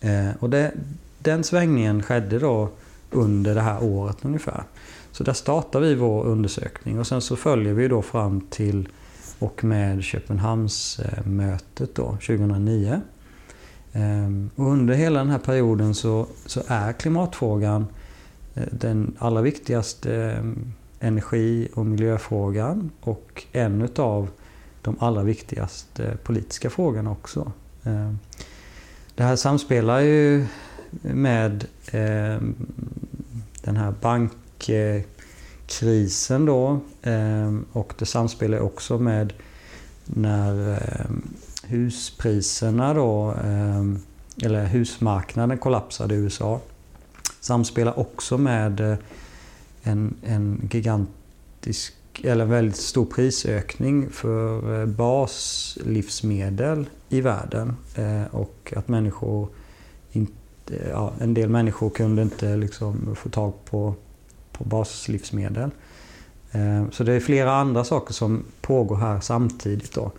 Eh, 0.01 0.31
och 0.41 0.51
det, 0.51 0.73
den 1.19 1.45
svängningen 1.45 2.03
skedde 2.03 2.39
då 2.39 2.69
under 3.11 3.55
det 3.55 3.61
här 3.61 3.83
året 3.85 4.17
ungefär. 4.23 4.63
Så 5.13 5.25
där 5.25 5.33
startar 5.33 5.81
vi 5.81 5.95
vår 5.95 6.25
undersökning 6.25 6.99
och 6.99 7.07
sen 7.07 7.21
så 7.21 7.37
följer 7.37 7.75
vi 7.75 7.89
då 7.89 8.03
fram 8.03 8.41
till 8.41 8.89
och 9.39 9.65
med 9.65 10.03
Köpenhamnsmötet 10.05 11.99
eh, 11.99 12.05
då 12.05 12.11
2009. 12.11 13.01
Ehm, 13.93 14.51
och 14.57 14.67
under 14.67 14.95
hela 14.95 15.19
den 15.19 15.31
här 15.31 15.39
perioden 15.39 15.95
så, 15.95 16.27
så 16.47 16.63
är 16.67 16.93
klimatfrågan 16.93 17.87
eh, 18.55 18.63
den 18.71 19.17
allra 19.19 19.43
viktigaste 19.43 20.15
eh, 20.15 20.45
energi 21.09 21.69
och 21.75 21.87
miljöfrågan 21.87 22.91
och 23.01 23.45
en 23.53 23.83
utav 23.83 24.29
de 24.83 24.97
allra 24.99 25.23
viktigaste 25.23 26.17
politiska 26.23 26.71
frågorna 26.71 27.11
också. 27.11 27.53
Ehm, 27.85 28.19
det 29.15 29.23
här 29.23 29.37
samspelar 29.37 30.01
ju 30.01 30.47
med 31.01 31.67
ehm, 31.93 32.55
den 33.63 33.77
här 33.77 33.95
bank 34.01 34.33
krisen 35.69 36.47
då 36.47 36.81
ehm, 37.03 37.65
och 37.73 37.95
det 37.99 38.07
samspelar 38.07 38.61
också 38.61 38.99
med 38.99 39.33
när 40.05 40.73
ehm, 40.73 41.23
huspriserna 41.63 42.95
då, 42.95 43.35
ehm, 43.45 43.99
eller 44.43 44.65
husmarknaden 44.65 45.59
kollapsade 45.59 46.15
i 46.15 46.19
USA. 46.19 46.61
Samspelar 47.41 47.99
också 47.99 48.39
med 48.39 48.81
eh, 48.81 48.97
en, 49.83 50.15
en 50.23 50.69
gigantisk, 50.73 51.95
eller 52.23 52.45
en 52.45 52.51
väldigt 52.51 52.77
stor 52.77 53.05
prisökning 53.05 54.11
för 54.11 54.81
eh, 54.81 54.87
baslivsmedel 54.87 56.87
i 57.09 57.21
världen. 57.21 57.77
Eh, 57.95 58.35
och 58.35 58.73
att 58.77 58.89
människor 58.89 59.49
inte, 60.13 60.89
ja, 60.91 61.13
en 61.21 61.35
del 61.35 61.49
människor 61.49 61.91
kunde 61.91 62.23
inte 62.23 62.57
liksom 62.57 63.17
få 63.17 63.29
tag 63.29 63.53
på, 63.65 63.95
på 64.59 64.65
baslivsmedel. 64.65 65.71
Så 66.91 67.05
det 67.05 67.13
är 67.13 67.21
flera 67.21 67.53
andra 67.53 67.85
saker 67.85 68.15
som 68.15 68.45
pågår 68.61 68.97
här 68.97 69.21
samtidigt. 69.21 69.95
Då. 69.95 70.13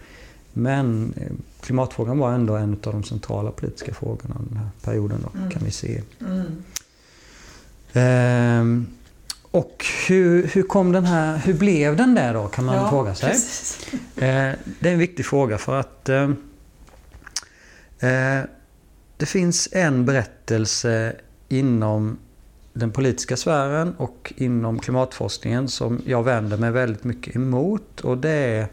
Men 0.53 1.13
eh, 1.17 1.31
klimatfrågan 1.61 2.19
var 2.19 2.31
ändå 2.31 2.55
en 2.55 2.71
av 2.71 2.93
de 2.93 3.03
centrala 3.03 3.51
politiska 3.51 3.93
frågorna 3.93 4.35
den 4.49 4.57
här 4.57 4.69
perioden 4.83 5.19
då, 5.23 5.39
mm. 5.39 5.51
kan 5.51 5.61
vi 5.65 5.71
se. 5.71 6.01
Mm. 6.21 6.63
Ehm, 7.93 8.87
och 9.51 9.85
hur, 10.07 10.47
hur 10.47 10.63
kom 10.63 10.91
den 10.91 11.05
här, 11.05 11.37
hur 11.37 11.53
blev 11.53 11.95
den 11.95 12.15
där 12.15 12.33
då 12.33 12.47
kan 12.47 12.65
man 12.65 12.75
Ja, 12.75 12.89
fråga 12.89 13.15
sig. 13.15 13.29
precis. 13.29 13.87
Eh, 14.15 14.53
det 14.79 14.89
är 14.89 14.93
en 14.93 14.99
viktig 14.99 15.25
fråga 15.25 15.57
för 15.57 15.79
att 15.79 16.09
eh, 16.09 16.29
eh, 17.99 18.43
det 19.17 19.25
finns 19.25 19.69
en 19.71 20.05
berättelse 20.05 21.15
inom 21.49 22.17
den 22.79 22.91
politiska 22.91 23.37
sfären 23.37 23.95
och 23.97 24.33
inom 24.37 24.79
klimatforskningen 24.79 25.67
som 25.67 26.01
jag 26.05 26.23
vänder 26.23 26.57
mig 26.57 26.71
väldigt 26.71 27.03
mycket 27.03 27.35
emot 27.35 28.01
och 28.01 28.17
det 28.17 28.29
är 28.29 28.67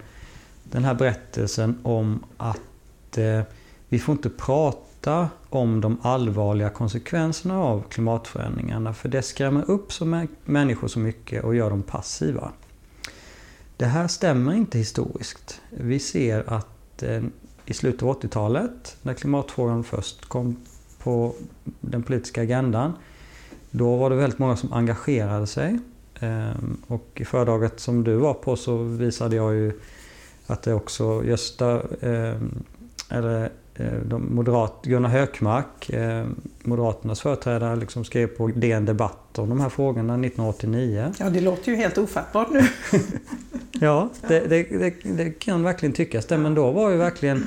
den 0.65 0.85
här 0.85 0.95
berättelsen 0.95 1.79
om 1.83 2.25
att 2.37 3.19
eh, 3.19 3.41
vi 3.89 3.99
får 3.99 4.13
inte 4.13 4.31
prata 4.31 5.29
om 5.49 5.81
de 5.81 5.99
allvarliga 6.03 6.71
konsekvenserna 6.71 7.59
av 7.59 7.83
klimatförändringarna 7.89 8.95
för 8.95 9.09
det 9.09 9.23
skrämmer 9.23 9.71
upp 9.71 9.93
så 9.93 10.27
människor 10.45 10.89
så 10.89 10.99
mycket 10.99 11.45
och 11.45 11.55
gör 11.55 11.71
dem 11.71 11.83
passiva. 11.83 12.53
Det 13.77 13.87
här 13.87 14.09
stämmer 14.09 14.55
inte 14.55 14.79
historiskt. 14.79 15.61
Vi 15.71 15.99
ser 15.99 16.53
att 16.53 17.03
eh, 17.03 17.23
i 17.67 17.75
slutet 17.75 18.03
av 18.03 18.21
80-talet, 18.21 18.97
när 19.03 19.15
klimatfrågan 19.15 19.85
först 19.85 20.29
kom 20.29 20.57
på 20.99 21.35
den 21.81 22.03
politiska 22.03 22.43
agendan, 22.43 22.93
då 23.77 23.97
var 23.97 24.11
det 24.11 24.17
väldigt 24.17 24.39
många 24.39 24.57
som 24.57 24.73
engagerade 24.73 25.47
sig. 25.47 25.79
Ehm, 26.21 26.77
Och 26.87 27.11
i 27.15 27.25
föredraget 27.25 27.81
som 27.81 28.05
du 28.05 28.15
var 28.15 28.35
på 28.35 28.57
så 28.57 28.77
visade 28.77 29.37
jag 29.37 29.55
ju 29.55 29.73
att 30.47 30.63
det 30.63 30.75
också 30.75 31.25
Gösta, 31.25 31.83
ehm, 32.01 32.65
eller 33.11 33.51
eh, 33.75 34.01
de 34.05 34.35
moderat, 34.35 34.75
Gunnar 34.83 35.09
Hökmark, 35.09 35.91
eh, 35.91 36.27
Moderaternas 36.63 37.21
företrädare, 37.21 37.77
liksom 37.77 38.05
skrev 38.05 38.27
på 38.27 38.47
DN 38.47 38.85
Debatt 38.85 39.39
om 39.39 39.49
de 39.49 39.61
här 39.61 39.69
frågorna 39.69 40.15
1989. 40.15 41.13
Ja, 41.19 41.31
det 41.31 41.41
låter 41.41 41.71
ju 41.73 41.77
helt 41.77 41.99
ofattbart 41.99 42.49
nu. 42.51 42.63
Ja, 43.81 44.09
det, 44.29 44.41
det, 44.41 44.63
det, 44.63 44.95
det 45.03 45.31
kan 45.31 45.63
verkligen 45.63 45.93
tyckas 45.93 46.27
det. 46.27 46.39
Men 46.39 46.55
då 46.55 46.71
var 46.71 46.91
ju 46.91 46.97
verkligen 46.97 47.45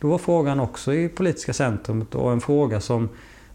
då 0.00 0.08
var 0.08 0.18
frågan 0.18 0.60
också 0.60 0.94
i 0.94 1.08
politiska 1.08 1.52
centrumet 1.52 2.14
och 2.14 2.32
en 2.32 2.40
fråga 2.40 2.80
som 2.80 3.08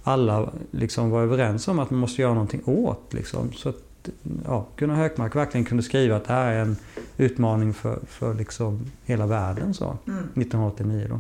alla 0.04 0.54
liksom 0.72 1.10
var 1.10 1.22
överens 1.22 1.68
om 1.68 1.80
att 1.80 1.90
man 1.90 2.00
måste 2.00 2.22
göra 2.22 2.34
någonting 2.34 2.62
åt. 2.66 3.14
Liksom. 3.14 3.54
Så 3.54 3.70
att, 3.70 4.10
ja, 4.46 4.68
Gunnar 4.76 4.96
Hökmark 4.96 5.36
verkligen 5.36 5.66
kunde 5.66 5.84
skriva 5.84 6.16
att 6.16 6.26
det 6.26 6.34
här 6.34 6.52
är 6.52 6.62
en 6.62 6.76
utmaning 7.18 7.74
för, 7.74 8.00
för 8.08 8.34
liksom 8.34 8.92
hela 9.06 9.26
världen. 9.26 9.74
Så, 9.74 9.98
1989 10.06 11.08
då. 11.10 11.20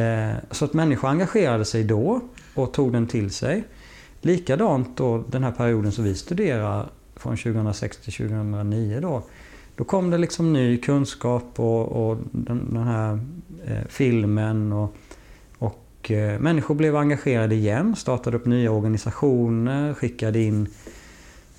Eh, 0.00 0.34
så 0.50 0.64
att 0.64 0.72
människor 0.72 1.08
engagerade 1.08 1.64
sig 1.64 1.84
då 1.84 2.20
och 2.54 2.72
tog 2.72 2.92
den 2.92 3.06
till 3.06 3.30
sig. 3.30 3.64
Likadant 4.20 4.96
då 4.96 5.24
den 5.30 5.44
här 5.44 5.52
perioden 5.52 5.92
som 5.92 6.04
vi 6.04 6.14
studerar 6.14 6.86
från 7.16 7.36
2006 7.36 7.96
till 7.96 8.12
2009 8.12 9.00
då. 9.00 9.22
Då 9.76 9.84
kom 9.84 10.10
det 10.10 10.18
liksom 10.18 10.52
ny 10.52 10.78
kunskap 10.78 11.60
och, 11.60 12.08
och 12.08 12.18
den, 12.32 12.74
den 12.74 12.82
här 12.82 13.18
eh, 13.66 13.84
filmen 13.88 14.72
och, 14.72 14.96
och 16.04 16.10
eh, 16.10 16.38
människor 16.38 16.74
blev 16.74 16.96
engagerade 16.96 17.54
igen, 17.54 17.96
startade 17.96 18.36
upp 18.36 18.46
nya 18.46 18.70
organisationer, 18.70 19.94
skickade 19.94 20.42
in 20.42 20.68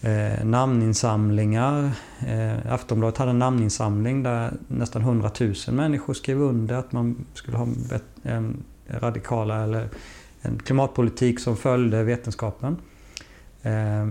eh, 0.02 0.46
namninsamlingar. 0.46 1.92
Eh, 2.28 2.74
Aftonbladet 2.74 3.18
hade 3.18 3.32
en 3.32 3.40
namninsamling 3.40 4.24
där 4.24 4.54
nästan 4.68 5.02
100 5.02 5.32
000 5.40 5.54
människor 5.70 6.14
skrev 6.14 6.42
under 6.42 6.76
att 6.76 6.92
man 6.92 7.26
skulle 7.34 7.58
ha 7.58 7.64
en, 7.64 8.02
en 8.24 8.64
radikala 8.88 9.64
eller 9.64 9.90
en 10.42 10.60
klimatpolitik 10.60 11.40
som 11.40 11.58
följde 11.58 12.04
vetenskapen. 12.04 12.78
Eh, 13.62 14.08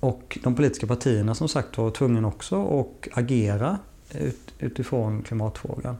och 0.00 0.38
de 0.42 0.54
politiska 0.54 0.86
partierna 0.86 1.34
som 1.34 1.48
sagt 1.48 1.78
var 1.78 1.90
tvungna 1.90 2.28
också 2.28 2.80
att 2.80 3.18
agera 3.18 3.78
ut, 4.10 4.54
utifrån 4.58 5.22
klimatfrågan. 5.22 5.96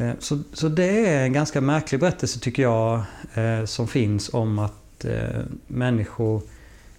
Eh, 0.00 0.12
så, 0.18 0.38
så 0.52 0.68
det 0.68 1.06
är 1.06 1.24
en 1.24 1.32
ganska 1.32 1.60
märklig 1.60 2.00
berättelse 2.00 2.40
tycker 2.40 2.62
jag 2.62 3.02
eh, 3.34 3.64
som 3.64 3.88
finns 3.88 4.34
om 4.34 4.58
att 4.58 5.04
eh, 5.04 5.40
människor 5.66 6.42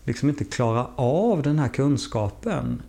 liksom 0.03 0.29
inte 0.29 0.45
klarar 0.45 0.87
av 0.95 1.43
den 1.43 1.59
här 1.59 1.67
kunskapen. 1.67 2.81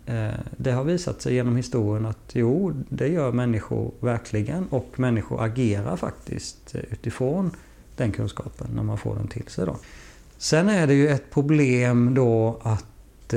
Det 0.57 0.71
har 0.71 0.83
visat 0.83 1.21
sig 1.21 1.33
genom 1.33 1.55
historien 1.55 2.05
att 2.05 2.31
jo, 2.33 2.83
det 2.89 3.07
gör 3.07 3.31
människor 3.31 3.91
verkligen 3.99 4.67
och 4.69 4.93
människor 4.95 5.43
agerar 5.43 5.97
faktiskt 5.97 6.75
utifrån 6.91 7.51
den 7.97 8.11
kunskapen 8.11 8.67
när 8.75 8.83
man 8.83 8.97
får 8.97 9.15
den 9.15 9.27
till 9.27 9.47
sig. 9.47 9.65
Då. 9.65 9.77
Sen 10.37 10.69
är 10.69 10.87
det 10.87 10.93
ju 10.93 11.09
ett 11.09 11.31
problem 11.31 12.13
då 12.13 12.59
att 12.63 13.33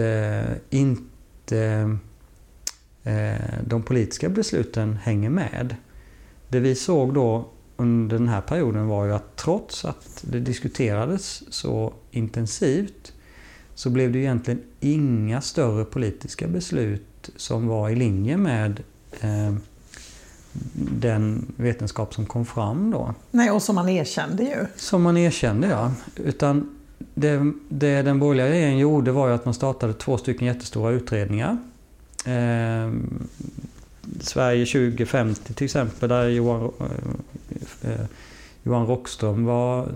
inte 0.70 1.98
de 3.64 3.82
politiska 3.82 4.28
besluten 4.28 4.96
hänger 5.02 5.30
med. 5.30 5.76
Det 6.48 6.60
vi 6.60 6.74
såg 6.74 7.14
då 7.14 7.48
under 7.76 8.18
den 8.18 8.28
här 8.28 8.40
perioden 8.40 8.86
var 8.86 9.04
ju 9.04 9.12
att 9.12 9.36
trots 9.36 9.84
att 9.84 10.24
det 10.30 10.40
diskuterades 10.40 11.42
så 11.54 11.92
intensivt 12.10 13.12
så 13.74 13.90
blev 13.90 14.12
det 14.12 14.18
egentligen 14.18 14.60
inga 14.80 15.40
större 15.40 15.84
politiska 15.84 16.48
beslut 16.48 17.30
som 17.36 17.66
var 17.66 17.90
i 17.90 17.96
linje 17.96 18.36
med 18.36 18.82
eh, 19.20 19.54
den 21.00 21.52
vetenskap 21.56 22.14
som 22.14 22.26
kom 22.26 22.46
fram 22.46 22.90
då. 22.90 23.14
Nej, 23.30 23.50
och 23.50 23.62
som 23.62 23.74
man 23.74 23.88
erkände 23.88 24.42
ju. 24.42 24.66
Som 24.76 25.02
man 25.02 25.16
erkände 25.16 25.68
ja. 25.68 25.92
Utan 26.16 26.76
det, 27.14 27.52
det 27.68 28.02
den 28.02 28.18
borgerliga 28.18 28.48
regeringen 28.48 28.78
gjorde 28.78 29.12
var 29.12 29.28
ju 29.28 29.34
att 29.34 29.44
man 29.44 29.54
startade 29.54 29.92
två 29.92 30.18
stycken 30.18 30.46
jättestora 30.46 30.92
utredningar. 30.92 31.56
Eh, 32.24 32.92
Sverige 34.20 34.66
2050 34.66 35.54
till 35.54 35.64
exempel 35.64 36.08
där 36.08 36.28
Johan, 36.28 36.72
eh, 36.80 37.90
eh, 37.90 38.06
Johan 38.62 38.86
Rockström 38.86 39.44
var 39.44 39.88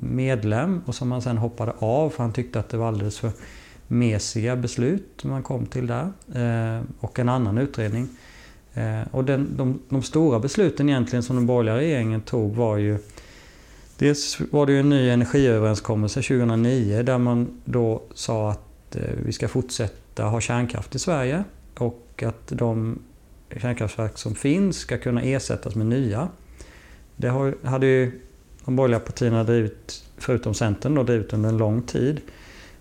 medlem 0.00 0.80
och 0.86 0.94
som 0.94 1.12
han 1.12 1.22
sen 1.22 1.38
hoppade 1.38 1.72
av 1.78 2.10
för 2.10 2.22
han 2.22 2.32
tyckte 2.32 2.60
att 2.60 2.68
det 2.68 2.76
var 2.76 2.88
alldeles 2.88 3.18
för 3.18 3.30
mesiga 3.88 4.56
beslut 4.56 5.24
man 5.24 5.42
kom 5.42 5.66
till 5.66 5.86
där. 5.86 6.12
Eh, 6.34 6.82
och 7.00 7.18
en 7.18 7.28
annan 7.28 7.58
utredning. 7.58 8.08
Och 9.10 9.24
den, 9.24 9.56
de, 9.56 9.78
de 9.88 10.02
stora 10.02 10.38
besluten 10.38 10.88
egentligen 10.88 11.22
som 11.22 11.36
den 11.36 11.46
borgerliga 11.46 11.76
regeringen 11.76 12.20
tog 12.20 12.54
var 12.54 12.76
ju 12.76 12.98
Dels 13.98 14.40
var 14.50 14.66
det 14.66 14.72
ju 14.72 14.80
en 14.80 14.88
ny 14.88 15.08
energiöverenskommelse 15.08 16.22
2009 16.22 17.02
där 17.02 17.18
man 17.18 17.60
då 17.64 18.02
sa 18.14 18.50
att 18.50 18.96
vi 19.24 19.32
ska 19.32 19.48
fortsätta 19.48 20.24
ha 20.24 20.40
kärnkraft 20.40 20.94
i 20.94 20.98
Sverige 20.98 21.44
och 21.78 22.22
att 22.26 22.46
de 22.48 22.98
kärnkraftverk 23.60 24.18
som 24.18 24.34
finns 24.34 24.78
ska 24.78 24.98
kunna 24.98 25.22
ersättas 25.22 25.74
med 25.74 25.86
nya. 25.86 26.28
Det 27.16 27.28
har, 27.28 27.54
hade 27.62 27.86
ju 27.86 28.20
de 28.64 28.76
borgerliga 28.76 29.00
partierna 29.00 29.44
drivit, 29.44 30.04
förutom 30.16 30.54
Centern, 30.54 30.94
då, 30.94 31.02
drivit 31.02 31.32
under 31.32 31.48
en 31.48 31.56
lång 31.56 31.82
tid. 31.82 32.20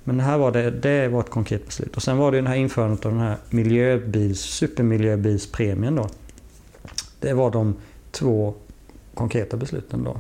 Men 0.04 0.20
här 0.20 0.38
var 0.38 0.52
det, 0.52 0.72
det 0.72 1.08
var 1.08 1.20
ett 1.20 1.30
konkret 1.30 1.66
beslut. 1.66 1.96
Och 1.96 2.04
sen 2.04 2.18
var 2.18 2.32
det 2.32 2.38
den 2.38 2.48
här 2.48 2.56
införandet 2.56 3.06
av 3.06 3.12
den 3.12 3.22
här 3.22 3.38
miljöbils, 3.50 4.40
supermiljöbilspremien. 4.40 5.96
Då. 5.96 6.10
Det 7.20 7.34
var 7.34 7.52
de 7.52 7.76
två 8.12 8.54
konkreta 9.14 9.58
besluten. 9.58 10.04
Då. 10.04 10.20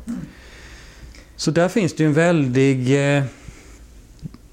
Så 1.35 1.51
där 1.51 1.69
finns 1.69 1.95
det 1.95 2.03
ju 2.03 2.07
en 2.07 2.13
väldig... 2.13 2.79
eh, 3.17 3.23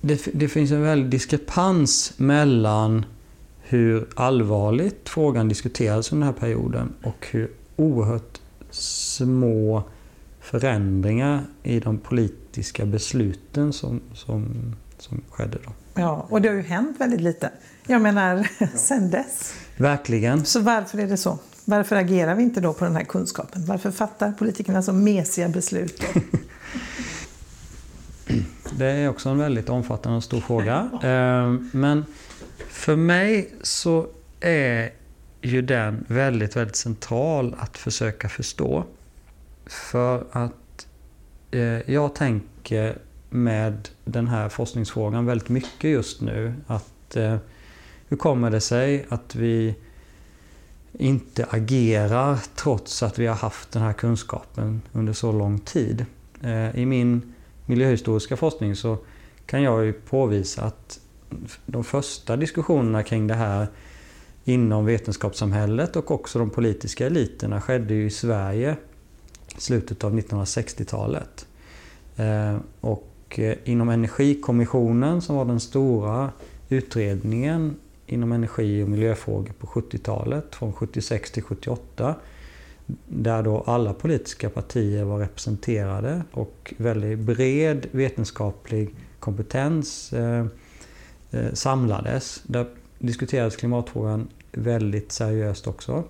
Det, 0.03 0.29
det 0.33 0.49
finns 0.49 0.71
en 0.71 0.83
väldig 0.83 1.11
diskrepans 1.11 2.13
mellan 2.17 3.05
hur 3.71 4.09
allvarligt 4.15 5.09
frågan 5.09 5.49
diskuterades 5.49 6.13
under 6.13 6.27
den 6.27 6.35
här 6.35 6.41
perioden 6.41 6.93
och 7.03 7.27
hur 7.31 7.51
oerhört 7.77 8.41
små 8.71 9.83
förändringar 10.41 11.45
i 11.63 11.81
de 11.81 11.99
politiska 11.99 12.87
besluten 12.87 13.73
som, 13.73 14.01
som, 14.15 14.47
som 14.99 15.21
skedde. 15.31 15.59
Då. 15.65 15.73
Ja, 15.95 16.27
och 16.29 16.43
det 16.43 16.49
har 16.49 16.57
ju 16.57 16.63
hänt 16.63 16.97
väldigt 17.01 17.21
lite. 17.21 17.51
Jag 17.87 18.03
menar, 18.03 18.49
sen 18.77 19.11
dess. 19.11 19.55
Verkligen. 19.77 20.45
Så 20.45 20.61
varför 20.61 20.99
är 20.99 21.07
det 21.07 21.17
så? 21.17 21.39
Varför 21.65 21.97
agerar 21.97 22.35
vi 22.35 22.43
inte 22.43 22.61
då 22.61 22.73
på 22.73 22.85
den 22.85 22.97
här 22.97 23.05
kunskapen? 23.05 23.67
Varför 23.67 23.91
fattar 23.91 24.33
politikerna 24.33 24.83
så 24.83 24.93
mesiga 24.93 25.49
beslut? 25.49 26.03
Det 28.79 28.87
är 28.87 29.09
också 29.09 29.29
en 29.29 29.39
väldigt 29.39 29.69
omfattande 29.69 30.17
och 30.17 30.25
stor 30.25 30.41
fråga. 30.41 30.91
Eh, 31.03 31.55
Men 31.73 32.05
för 32.69 32.97
mig 32.97 33.51
så 33.63 34.07
är 34.41 34.93
ju 35.43 35.63
den 35.63 36.05
väldigt, 36.09 36.57
väldigt 36.57 36.77
central 36.77 37.55
att 37.59 37.79
försöka 37.79 38.29
förstå. 38.29 38.85
För 39.67 40.25
att 40.33 40.87
eh, 41.51 41.91
jag 41.91 42.15
tänker 42.15 42.99
med 43.31 43.89
den 44.05 44.29
här 44.29 44.49
forskningsfrågan 44.49 45.27
väldigt 45.27 45.49
mycket 45.49 45.91
just 45.91 46.21
nu. 46.21 46.55
Att 46.67 47.17
eh, 47.17 47.37
hur 48.09 48.17
kommer 48.17 48.51
det 48.51 48.61
sig 48.61 49.07
att 49.09 49.35
vi 49.35 49.75
inte 50.93 51.47
agerar 51.51 52.39
trots 52.55 53.03
att 53.03 53.19
vi 53.19 53.27
har 53.27 53.35
haft 53.35 53.73
den 53.73 53.83
här 53.83 53.93
kunskapen 53.93 54.83
under 54.93 55.13
så 55.13 55.33
lång 55.33 55.59
tid? 55.59 56.07
Eh, 56.43 56.77
I 56.79 56.87
min 56.87 57.35
miljöhistoriska 57.67 58.37
forskning 58.37 58.77
så 58.77 58.99
kan 59.47 59.63
jag 59.63 59.85
ju 59.85 59.93
påvisa 59.93 60.63
att 60.63 61.00
de 61.67 61.85
första 61.85 62.37
diskussionerna 62.37 63.03
kring 63.03 63.27
det 63.27 63.35
här 63.35 63.67
inom 64.45 64.85
vetenskapssamhället 64.85 65.97
och 65.97 66.11
också 66.11 66.39
de 66.39 66.51
politiska 66.51 67.07
eliterna 67.07 67.61
skedde 67.61 67.95
ju 67.95 68.07
i 68.07 68.11
Sverige 68.11 68.77
i 69.57 69.61
slutet 69.61 70.05
av 70.05 70.19
1960-talet. 70.19 71.47
Eh, 72.17 72.57
och 72.81 73.39
eh, 73.39 73.57
inom 73.65 73.89
Energikommissionen 73.89 75.23
som 75.23 75.37
var 75.37 75.45
den 75.45 75.61
stora 75.61 76.33
utredningen 76.69 77.77
inom 78.07 78.33
energi 78.33 78.83
och 78.83 78.89
miljöfrågor 78.89 79.53
på 79.53 79.67
70-talet, 79.67 80.55
från 80.55 80.73
76 80.73 81.31
till 81.31 81.43
78, 81.43 82.15
där 83.09 83.43
då 83.43 83.63
alla 83.67 83.93
politiska 83.93 84.51
partier 84.51 85.05
var 85.05 85.19
representerade 85.19 86.23
och 86.33 86.75
väldigt 86.77 87.19
bred 87.19 87.87
vetenskaplig 87.91 88.95
kompetens 89.21 90.13
eh, 90.13 90.47
Eh, 91.31 91.53
samlades. 91.53 92.43
Där 92.47 92.67
diskuterades 92.99 93.57
klimatfrågan 93.57 94.29
väldigt 94.53 95.13
seriöst 95.13 95.67
också. 95.67 96.05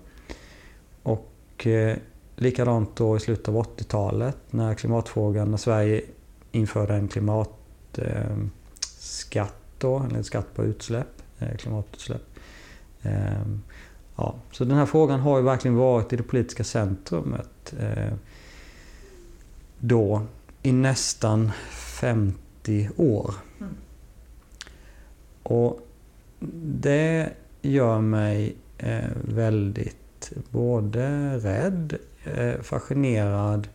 Och 1.02 1.66
eh, 1.66 1.96
likadant 2.36 2.96
då 2.96 3.16
i 3.16 3.20
slutet 3.20 3.48
av 3.48 3.54
80-talet 3.54 4.36
när 4.50 4.74
klimatfrågan, 4.74 5.50
när 5.50 5.56
Sverige 5.56 6.02
införde 6.52 6.94
en 6.94 7.08
klimatskatt 7.08 7.58
eh, 9.34 9.46
då, 9.78 9.98
eller 9.98 10.16
en 10.16 10.24
skatt 10.24 10.54
på 10.54 10.64
utsläpp, 10.64 11.22
eh, 11.38 11.56
klimatutsläpp. 11.56 12.22
Eh, 13.02 13.46
ja, 14.16 14.34
så 14.52 14.64
den 14.64 14.76
här 14.76 14.86
frågan 14.86 15.20
har 15.20 15.38
ju 15.38 15.44
verkligen 15.44 15.76
varit 15.76 16.12
i 16.12 16.16
det 16.16 16.22
politiska 16.22 16.64
centrumet 16.64 17.74
eh, 17.78 18.12
då 19.78 20.22
i 20.62 20.72
nästan 20.72 21.50
50 21.70 22.90
år. 22.96 23.34
Mm. 23.58 23.74
Och 25.50 25.86
det 26.62 27.32
gör 27.62 28.00
mig 28.00 28.56
eh, 28.78 29.10
väldigt 29.24 30.32
både 30.50 31.36
rädd, 31.38 31.98
eh, 32.24 32.60
fascinerad 32.62 33.68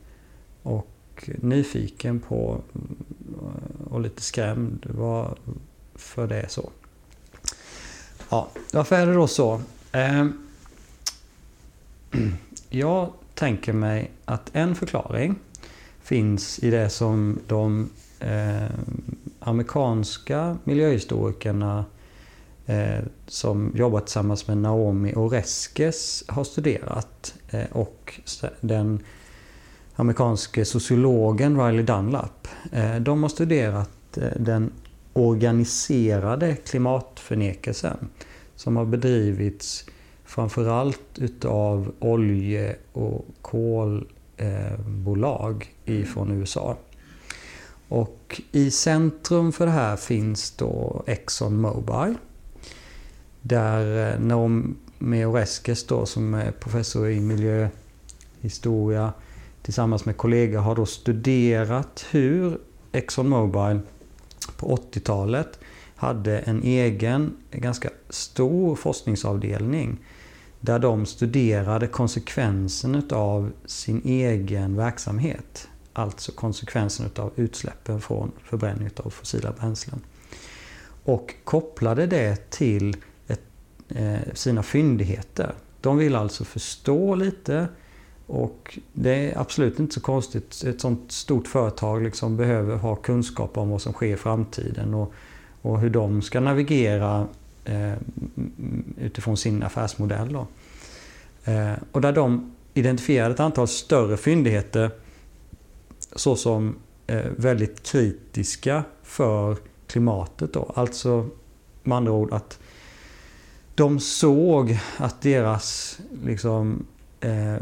och 0.64 1.30
nyfiken 1.38 2.20
på 2.20 2.62
eh, 2.74 3.92
och 3.92 4.02
lite 4.02 4.22
skrämd 4.22 4.86
varför 4.90 6.28
det 6.28 6.42
är 6.42 6.48
så. 6.48 6.70
Ja, 8.30 8.50
varför 8.74 8.96
är 8.96 9.08
det 9.08 9.14
då 9.14 9.28
så? 9.28 9.62
Jag 12.70 13.14
tänker 13.34 13.74
mig 13.74 14.12
att 14.26 14.50
en 14.54 14.76
förklaring 14.76 15.36
finns 16.02 16.60
i 16.60 16.70
det 16.70 16.90
som 16.90 17.40
de 17.48 17.90
amerikanska 19.46 20.58
miljöhistorikerna 20.64 21.86
eh, 22.66 23.00
som 23.28 23.72
jobbar 23.76 24.00
tillsammans 24.00 24.48
med 24.48 24.58
Naomi 24.58 25.14
Oreskes 25.16 26.24
har 26.28 26.44
studerat. 26.44 27.36
Eh, 27.50 27.66
och 27.72 28.20
den 28.62 29.00
amerikanske 29.96 30.66
sociologen 30.66 31.62
Riley 31.62 31.84
Dunlap. 31.84 32.48
Eh, 32.72 32.96
de 32.96 33.24
har 33.24 33.30
studerat 33.30 34.18
eh, 34.18 34.30
den 34.40 34.72
organiserade 35.14 36.56
klimatförnekelsen 36.56 37.98
som 38.56 38.76
har 38.76 38.86
bedrivits 38.86 39.86
framförallt 40.26 41.20
utav 41.20 41.94
olje 42.00 42.76
och 42.94 43.26
kolbolag 43.42 44.16
ifrån 45.86 46.32
USA. 46.32 46.78
Och 47.88 48.42
i 48.52 48.72
centrum 48.72 49.52
för 49.52 49.66
det 49.66 49.72
här 49.72 49.96
finns 49.96 50.52
då 50.52 51.04
Exxon 51.08 51.62
Mobile 51.62 52.16
där 53.42 54.14
eh, 54.14 54.20
Naomi 54.20 55.26
Oreskes 55.26 55.88
då, 55.88 56.06
som 56.06 56.34
är 56.34 56.52
professor 56.52 57.10
i 57.10 57.20
miljöhistoria 57.20 59.14
tillsammans 59.62 60.06
med 60.06 60.18
kollegor 60.18 60.60
har 60.60 60.76
då 60.76 60.86
studerat 60.86 62.06
hur 62.12 62.58
Exxon 62.92 63.30
Mobile 63.30 63.80
på 64.58 64.76
80-talet 64.76 65.60
hade 65.96 66.40
en 66.40 66.64
egen, 66.64 67.38
ganska 67.52 67.90
stor 68.10 68.76
forskningsavdelning 68.76 69.98
där 70.60 70.80
de 70.80 71.06
studerade 71.06 71.88
konsekvensen 71.88 73.04
av 73.12 73.52
sin 73.66 74.02
egen 74.06 74.76
verksamhet. 74.76 75.68
Alltså 75.98 76.32
konsekvensen 76.32 77.10
av 77.16 77.32
utsläppen 77.36 78.02
från 78.02 78.32
förbränning 78.44 78.90
av 78.96 79.10
fossila 79.10 79.52
bränslen. 79.52 80.02
Och 81.04 81.34
kopplade 81.44 82.08
det 82.08 82.50
till 82.50 82.98
Eh, 83.90 84.34
sina 84.34 84.64
fyndigheter. 84.64 85.54
De 85.82 85.98
vill 85.98 86.16
alltså 86.16 86.44
förstå 86.44 87.16
lite 87.16 87.68
och 88.28 88.80
det 88.94 89.32
är 89.32 89.38
absolut 89.38 89.80
inte 89.80 89.94
så 89.94 90.02
konstigt. 90.02 90.64
Ett 90.64 90.82
sånt 90.82 91.12
stort 91.12 91.48
företag 91.48 92.04
liksom 92.04 92.38
behöver 92.38 92.76
ha 92.76 92.96
kunskap 92.96 93.58
om 93.58 93.70
vad 93.70 93.82
som 93.82 93.94
sker 93.94 94.14
i 94.14 94.18
framtiden 94.18 94.94
och, 94.94 95.14
och 95.62 95.80
hur 95.80 95.90
de 95.90 96.22
ska 96.22 96.40
navigera 96.40 97.28
eh, 97.66 97.94
utifrån 99.02 99.38
sin 99.38 99.64
affärsmodell. 99.64 100.34
Då. 100.34 100.48
Eh, 101.52 101.74
och 101.92 102.02
där 102.02 102.12
de 102.12 102.52
identifierade 102.74 103.34
ett 103.34 103.40
antal 103.40 103.68
större 103.68 104.18
fyndigheter 104.18 104.92
såsom 106.16 106.76
eh, 107.08 107.26
väldigt 107.38 107.84
kritiska 107.84 108.84
för 109.04 109.58
klimatet. 109.88 110.54
Då. 110.54 110.72
Alltså 110.76 111.30
med 111.84 111.98
andra 111.98 112.12
ord 112.12 112.34
att 112.34 112.60
de 113.76 114.00
såg 114.00 114.80
att 114.98 115.22
deras 115.22 116.00
liksom, 116.24 116.86
eh, 117.20 117.56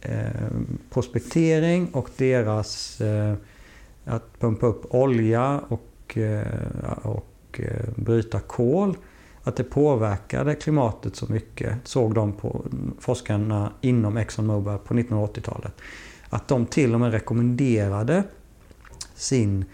eh, 0.00 0.50
prospektering 0.90 1.88
och 1.92 2.10
deras 2.16 3.00
eh, 3.00 3.34
att 4.04 4.40
pumpa 4.40 4.66
upp 4.66 4.94
olja 4.94 5.60
och, 5.68 6.18
eh, 6.18 6.98
och 7.02 7.60
eh, 7.60 7.88
bryta 7.96 8.40
kol, 8.40 8.96
att 9.42 9.56
det 9.56 9.64
påverkade 9.64 10.54
klimatet 10.54 11.16
så 11.16 11.32
mycket, 11.32 11.74
såg 11.84 12.14
de 12.14 12.32
på 12.32 12.64
forskarna 12.98 13.72
inom 13.80 14.16
ExxonMobil 14.16 14.78
på 14.78 14.94
1980-talet. 14.94 15.72
Att 16.30 16.48
de 16.48 16.66
till 16.66 16.94
och 16.94 17.00
med 17.00 17.10
rekommenderade 17.12 18.24
sin 19.14 19.64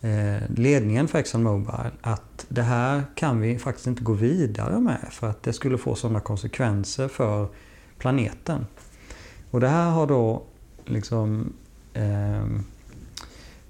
eh, 0.00 0.42
ledningen 0.56 1.08
för 1.08 1.18
Exxon 1.18 1.42
Mobile 1.42 1.90
att 2.00 2.46
det 2.48 2.62
här 2.62 3.02
kan 3.14 3.40
vi 3.40 3.58
faktiskt 3.58 3.86
inte 3.86 4.02
gå 4.02 4.12
vidare 4.12 4.80
med 4.80 5.08
för 5.10 5.30
att 5.30 5.42
det 5.42 5.52
skulle 5.52 5.78
få 5.78 5.94
sådana 5.94 6.20
konsekvenser 6.20 7.08
för 7.08 7.48
planeten. 7.98 8.66
Och 9.50 9.60
det 9.60 9.68
här 9.68 9.90
har 9.90 10.06
då 10.06 10.42
liksom 10.84 11.52
eh, 11.92 12.46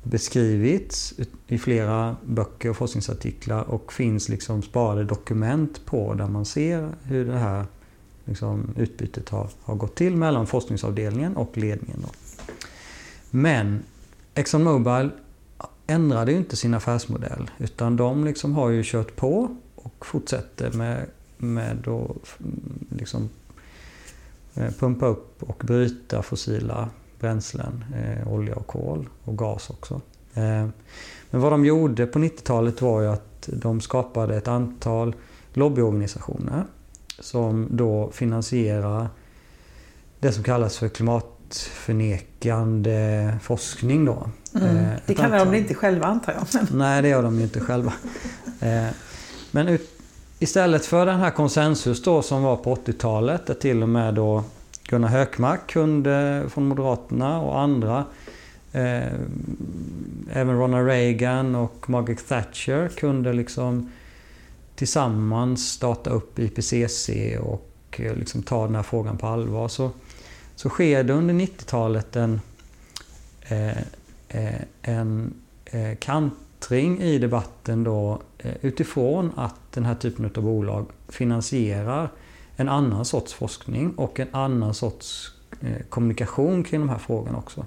beskrivits 0.02 1.14
i 1.46 1.58
flera 1.58 2.16
böcker 2.24 2.70
och 2.70 2.76
forskningsartiklar 2.76 3.62
och 3.62 3.92
finns 3.92 4.28
liksom 4.28 4.62
sparade 4.62 5.04
dokument 5.04 5.86
på 5.86 6.14
där 6.14 6.26
man 6.26 6.44
ser 6.44 6.88
hur 7.02 7.24
det 7.24 7.38
här 7.38 7.64
liksom, 8.24 8.74
utbytet 8.76 9.28
har, 9.28 9.50
har 9.62 9.74
gått 9.74 9.94
till 9.94 10.16
mellan 10.16 10.46
forskningsavdelningen 10.46 11.36
och 11.36 11.56
ledningen. 11.56 11.98
Då. 12.02 12.08
Men 13.36 13.82
Exxon 14.34 14.64
Mobil 14.64 15.10
ändrade 15.86 16.32
ju 16.32 16.38
inte 16.38 16.56
sin 16.56 16.74
affärsmodell 16.74 17.50
utan 17.58 17.96
de 17.96 18.24
liksom 18.24 18.54
har 18.54 18.68
ju 18.70 18.82
kört 18.84 19.16
på 19.16 19.56
och 19.74 20.06
fortsätter 20.06 20.72
med, 20.72 21.06
med 21.38 21.88
att 21.88 22.38
liksom, 22.98 23.28
eh, 24.54 24.70
pumpa 24.78 25.06
upp 25.06 25.42
och 25.42 25.62
bryta 25.66 26.22
fossila 26.22 26.88
bränslen, 27.20 27.84
eh, 27.94 28.32
olja 28.32 28.54
och 28.54 28.66
kol 28.66 29.08
och 29.24 29.38
gas 29.38 29.70
också. 29.70 30.00
Eh, 30.34 30.66
men 31.30 31.40
vad 31.40 31.52
de 31.52 31.64
gjorde 31.64 32.06
på 32.06 32.18
90-talet 32.18 32.82
var 32.82 33.00
ju 33.00 33.08
att 33.08 33.48
de 33.52 33.80
skapade 33.80 34.36
ett 34.36 34.48
antal 34.48 35.14
lobbyorganisationer 35.52 36.64
som 37.18 37.68
då 37.70 38.10
finansierar 38.10 39.08
det 40.18 40.32
som 40.32 40.44
kallas 40.44 40.78
för 40.78 40.88
klimatförnekande 41.54 43.32
forskning. 43.42 44.04
Då. 44.04 44.28
Mm. 44.54 44.76
Eh, 44.76 44.98
det 45.06 45.14
kallar 45.14 45.38
de 45.38 45.54
inte 45.54 45.74
själva 45.74 46.06
antar 46.06 46.32
jag. 46.32 46.72
Nej, 46.74 47.02
det 47.02 47.08
gör 47.08 47.22
de 47.22 47.38
ju 47.38 47.42
inte 47.42 47.60
själva. 47.60 47.92
Eh, 48.60 48.86
men 49.50 49.68
ut, 49.68 49.90
istället 50.38 50.86
för 50.86 51.06
den 51.06 51.20
här 51.20 51.30
konsensus 51.30 52.02
då 52.02 52.22
som 52.22 52.42
var 52.42 52.56
på 52.56 52.74
80-talet, 52.74 53.46
där 53.46 53.54
till 53.54 53.82
och 53.82 53.88
med 53.88 54.14
då 54.14 54.44
Gunnar 54.88 55.08
Hökmark 55.08 55.70
kunde, 55.70 56.44
från 56.48 56.68
Moderaterna 56.68 57.40
och 57.40 57.60
andra, 57.60 58.04
eh, 58.72 59.12
även 60.32 60.58
Ronald 60.58 60.86
Reagan 60.86 61.54
och 61.54 61.90
Margaret 61.90 62.28
Thatcher 62.28 62.88
kunde 62.88 63.32
liksom 63.32 63.90
tillsammans 64.76 65.68
starta 65.68 66.10
upp 66.10 66.38
IPCC 66.38 67.10
och 67.40 68.00
eh, 68.00 68.14
liksom 68.14 68.42
ta 68.42 68.64
den 68.66 68.74
här 68.74 68.82
frågan 68.82 69.18
på 69.18 69.26
allvar. 69.26 69.68
Så, 69.68 69.90
så 70.56 70.68
sker 70.68 71.04
det 71.04 71.12
under 71.12 71.34
90-talet 71.34 72.16
en, 72.16 72.40
eh, 73.42 73.78
eh, 74.28 74.62
en 74.82 75.34
eh, 75.64 77.00
i 77.00 77.18
debatten 77.18 77.84
då 77.84 78.22
eh, 78.38 78.52
utifrån 78.60 79.32
att 79.36 79.72
den 79.72 79.84
här 79.84 79.94
typen 79.94 80.24
av 80.24 80.42
bolag 80.42 80.86
finansierar 81.08 82.10
en 82.56 82.68
annan 82.68 83.04
sorts 83.04 83.34
forskning 83.34 83.90
och 83.90 84.20
en 84.20 84.28
annan 84.32 84.74
sorts 84.74 85.32
eh, 85.60 85.82
kommunikation 85.88 86.64
kring 86.64 86.80
de 86.80 86.88
här 86.88 86.98
frågorna 86.98 87.38
också. 87.38 87.66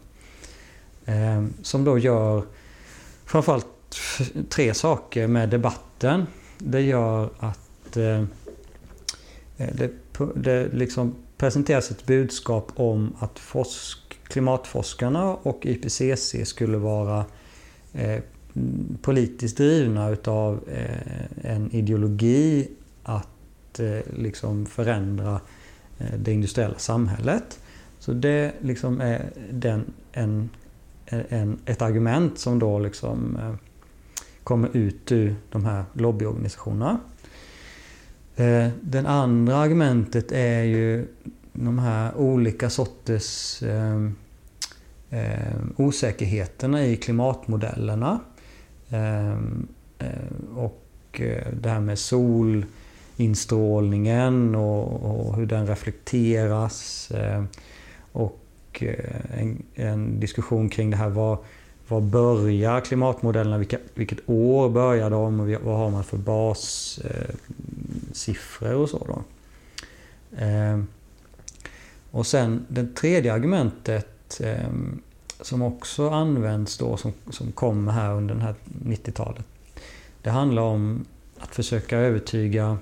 Eh, 1.05 1.45
som 1.61 1.83
då 1.83 1.97
gör 1.97 2.43
framförallt 3.25 3.67
tre 4.49 4.73
saker 4.73 5.27
med 5.27 5.49
debatten. 5.49 6.27
Det 6.57 6.81
gör 6.81 7.29
att 7.39 7.97
eh, 7.97 8.23
eh, 9.57 9.75
det, 9.75 9.91
det 10.35 10.67
liksom 10.73 11.15
presenteras 11.37 11.91
ett 11.91 12.05
budskap 12.05 12.71
om 12.75 13.15
att 13.19 13.39
forsk, 13.39 13.99
klimatforskarna 14.23 15.33
och 15.33 15.65
IPCC 15.65 16.35
skulle 16.43 16.77
vara 16.77 17.25
eh, 17.93 18.21
politiskt 19.01 19.57
drivna 19.57 20.09
utav 20.09 20.59
eh, 20.69 21.51
en 21.51 21.71
ideologi 21.71 22.71
att 23.03 23.79
eh, 23.79 23.99
liksom 24.15 24.65
förändra 24.65 25.41
eh, 25.97 26.19
det 26.19 26.31
industriella 26.31 26.77
samhället. 26.77 27.59
Så 27.99 28.13
det 28.13 28.53
liksom 28.61 29.01
är 29.01 29.29
den, 29.51 29.93
en, 30.11 30.49
en, 31.05 31.59
ett 31.65 31.81
argument 31.81 32.39
som 32.39 32.59
då 32.59 32.79
liksom 32.79 33.37
eh, 33.37 33.53
kommer 34.43 34.77
ut 34.77 35.11
ur 35.11 35.35
de 35.51 35.65
här 35.65 35.83
lobbyorganisationerna. 35.93 36.99
Eh, 38.37 38.67
det 38.81 39.07
andra 39.07 39.55
argumentet 39.55 40.31
är 40.31 40.63
ju 40.63 41.07
de 41.53 41.79
här 41.79 42.17
olika 42.17 42.69
sorters 42.69 43.63
eh, 43.63 44.09
eh, 45.09 45.55
osäkerheterna 45.75 46.85
i 46.85 46.95
klimatmodellerna. 46.95 48.19
Ehm, 48.89 49.67
eh, 49.99 50.07
och 50.55 50.83
eh, 51.13 51.47
det 51.61 51.69
här 51.69 51.79
med 51.79 51.99
solinstrålningen 51.99 54.55
och, 54.55 55.03
och 55.03 55.35
hur 55.35 55.45
den 55.45 55.67
reflekteras. 55.67 57.11
Ehm, 57.11 57.47
och 58.11 58.39
eh, 58.79 59.41
en, 59.41 59.63
en, 59.75 60.19
diskussion 60.19 60.69
kring 60.69 60.89
det 60.89 60.97
här 60.97 61.09
var 61.09 61.39
var 61.87 62.01
börjar 62.01 62.81
klimatmodellerna? 62.81 63.57
Vilka, 63.57 63.77
vilket 63.93 64.29
år 64.29 64.69
börjar 64.69 65.09
de? 65.09 65.39
Och 65.39 65.47
vad 65.47 65.77
har 65.77 65.89
man 65.89 66.03
för 66.03 66.17
bassiffror 66.17 68.71
eh, 68.71 68.81
och 68.81 68.89
så 68.89 69.05
då? 69.07 69.23
Ehm, 70.37 70.87
och 72.11 72.27
sen 72.27 72.65
det 72.67 72.95
tredje 72.95 73.33
argumentet 73.33 74.41
eh, 74.43 74.69
som 75.41 75.61
också 75.61 76.09
används 76.09 76.77
då, 76.77 76.97
som, 76.97 77.13
som 77.29 77.51
kommer 77.51 77.91
här 77.91 78.13
under 78.13 78.35
det 78.35 78.41
här 78.41 78.55
90-talet. 78.85 79.45
Det 80.21 80.29
handlar 80.29 80.61
om 80.61 81.05
att 81.39 81.55
försöka 81.55 81.97
övertyga 81.97 82.77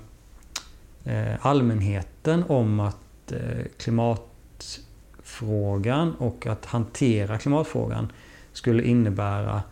eh, 1.03 1.45
allmänheten 1.45 2.43
om 2.47 2.79
att 2.79 3.31
eh, 3.31 3.65
klimatfrågan 3.77 6.15
och 6.15 6.47
att 6.47 6.65
hantera 6.65 7.37
klimatfrågan 7.37 8.11
skulle 8.57 8.83
innebära 8.83 9.63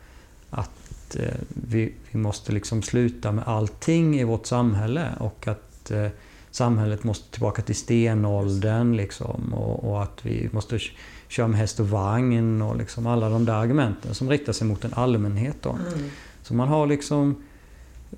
att 0.50 1.16
eh, 1.16 1.36
vi, 1.48 1.94
vi 2.12 2.20
måste 2.20 2.52
liksom 2.52 2.82
sluta 2.82 3.32
med 3.32 3.44
allting 3.48 4.20
i 4.20 4.24
vårt 4.24 4.46
samhälle 4.46 5.10
och 5.20 5.48
att 5.48 5.92
eh, 5.92 6.08
samhället 6.52 7.04
måste 7.04 7.32
tillbaka 7.32 7.62
till 7.62 7.76
stenåldern 7.76 8.96
liksom, 8.96 9.54
och, 9.54 9.92
och, 9.92 10.04
att 10.04 10.26
vi 10.26 10.50
måste 10.52 10.80
köra 11.28 11.48
med 11.48 11.60
häst 11.60 11.80
och 11.80 11.90
vagn 11.90 12.62
och 12.62 12.78
liksom 12.78 13.08
alla 13.08 13.30
de 13.30 13.46
där 13.46 13.54
argumenten 13.54 14.16
som 14.16 14.30
riktar 14.30 14.54
sig 14.54 14.68
mot 14.68 14.86
en 14.86 14.94
allmänhet. 14.94 15.66
Mm. 15.66 16.10
Så 16.42 16.54
man 16.54 16.68
har 16.68 16.88
liksom 16.88 17.44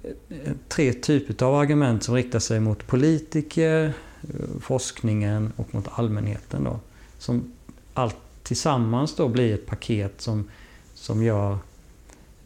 eh, 0.04 0.52
tre 0.68 0.94
typer 0.94 1.46
av 1.46 1.56
argument 1.56 2.04
som 2.04 2.16
riktar 2.16 2.40
sig 2.40 2.60
mot 2.60 2.88
politiker, 2.88 3.94
forskningen 4.62 5.52
och 5.56 5.76
mot 5.76 5.88
allmänheten. 5.92 6.64
Då, 6.64 6.80
som 7.18 7.52
allt 7.94 8.16
tillsammans 8.46 9.16
då 9.16 9.28
blir 9.28 9.54
ett 9.54 9.66
paket 9.66 10.22
som, 10.22 10.50
som 10.94 11.24
gör 11.24 11.58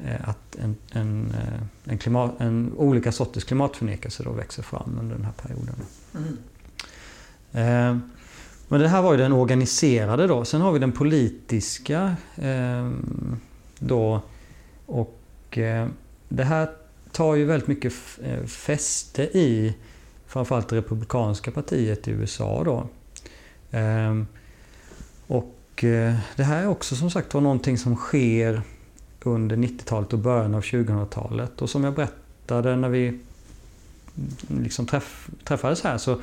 Eh, 0.05 0.29
att 0.29 0.55
en, 0.55 0.75
en, 0.91 1.31
eh, 1.31 1.91
en, 1.91 1.97
klimat, 1.97 2.31
en 2.37 2.73
olika 2.77 3.11
sorters 3.11 3.43
klimatförnekelse 3.43 4.23
då 4.23 4.31
växer 4.31 4.63
fram 4.63 4.97
under 4.99 5.15
den 5.15 5.25
här 5.25 5.31
perioden. 5.31 5.75
Mm. 6.15 6.37
Eh, 7.51 8.01
men 8.67 8.81
det 8.81 8.87
här 8.87 9.01
var 9.01 9.11
ju 9.11 9.17
den 9.17 9.33
organiserade 9.33 10.27
då. 10.27 10.45
Sen 10.45 10.61
har 10.61 10.71
vi 10.71 10.79
den 10.79 10.91
politiska 10.91 12.15
då. 13.79 14.21
Och 14.85 15.19
det 16.29 16.43
här 16.43 16.69
tar 17.11 17.35
ju 17.35 17.45
väldigt 17.45 17.67
mycket 17.67 17.93
fäste 18.45 19.23
i 19.23 19.75
framförallt 20.27 20.69
det 20.69 20.75
republikanska 20.75 21.51
partiet 21.51 22.07
i 22.07 22.11
USA 22.11 22.63
då. 22.63 22.87
Och 25.79 25.83
eh, 25.83 26.15
det 26.35 26.43
här 26.43 26.63
är 26.63 26.67
också 26.67 26.95
som 26.95 27.11
sagt 27.11 27.33
var 27.33 27.41
någonting 27.41 27.77
som 27.77 27.95
sker 27.95 28.61
under 29.23 29.55
90-talet 29.55 30.13
och 30.13 30.19
början 30.19 30.55
av 30.55 30.61
2000-talet. 30.61 31.61
Och 31.61 31.69
som 31.69 31.83
jag 31.83 31.93
berättade 31.93 32.75
när 32.75 32.89
vi 32.89 33.07
mm, 33.07 33.19
liksom 34.63 34.85
träff, 34.85 35.29
träffades 35.43 35.83
här 35.83 35.97
så, 35.97 36.21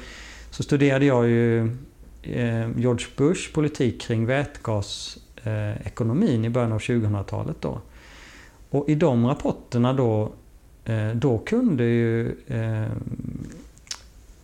så 0.51 0.63
studerade 0.63 1.05
jag 1.05 1.29
ju 1.29 1.61
eh, 2.23 2.71
George 2.77 3.07
Bush 3.17 3.55
politik 3.55 4.01
kring 4.01 4.27
vätgasekonomin 4.27 6.41
eh, 6.41 6.47
i 6.47 6.51
början 6.51 6.73
av 6.73 6.79
2000-talet. 6.79 7.57
Då. 7.61 7.81
Och 8.71 8.89
i 8.89 8.95
de 8.95 9.27
rapporterna 9.27 9.93
då, 9.93 10.33
eh, 10.85 11.11
då 11.11 11.39
kunde 11.39 11.85
ju 11.85 12.37
eh, 12.47 12.83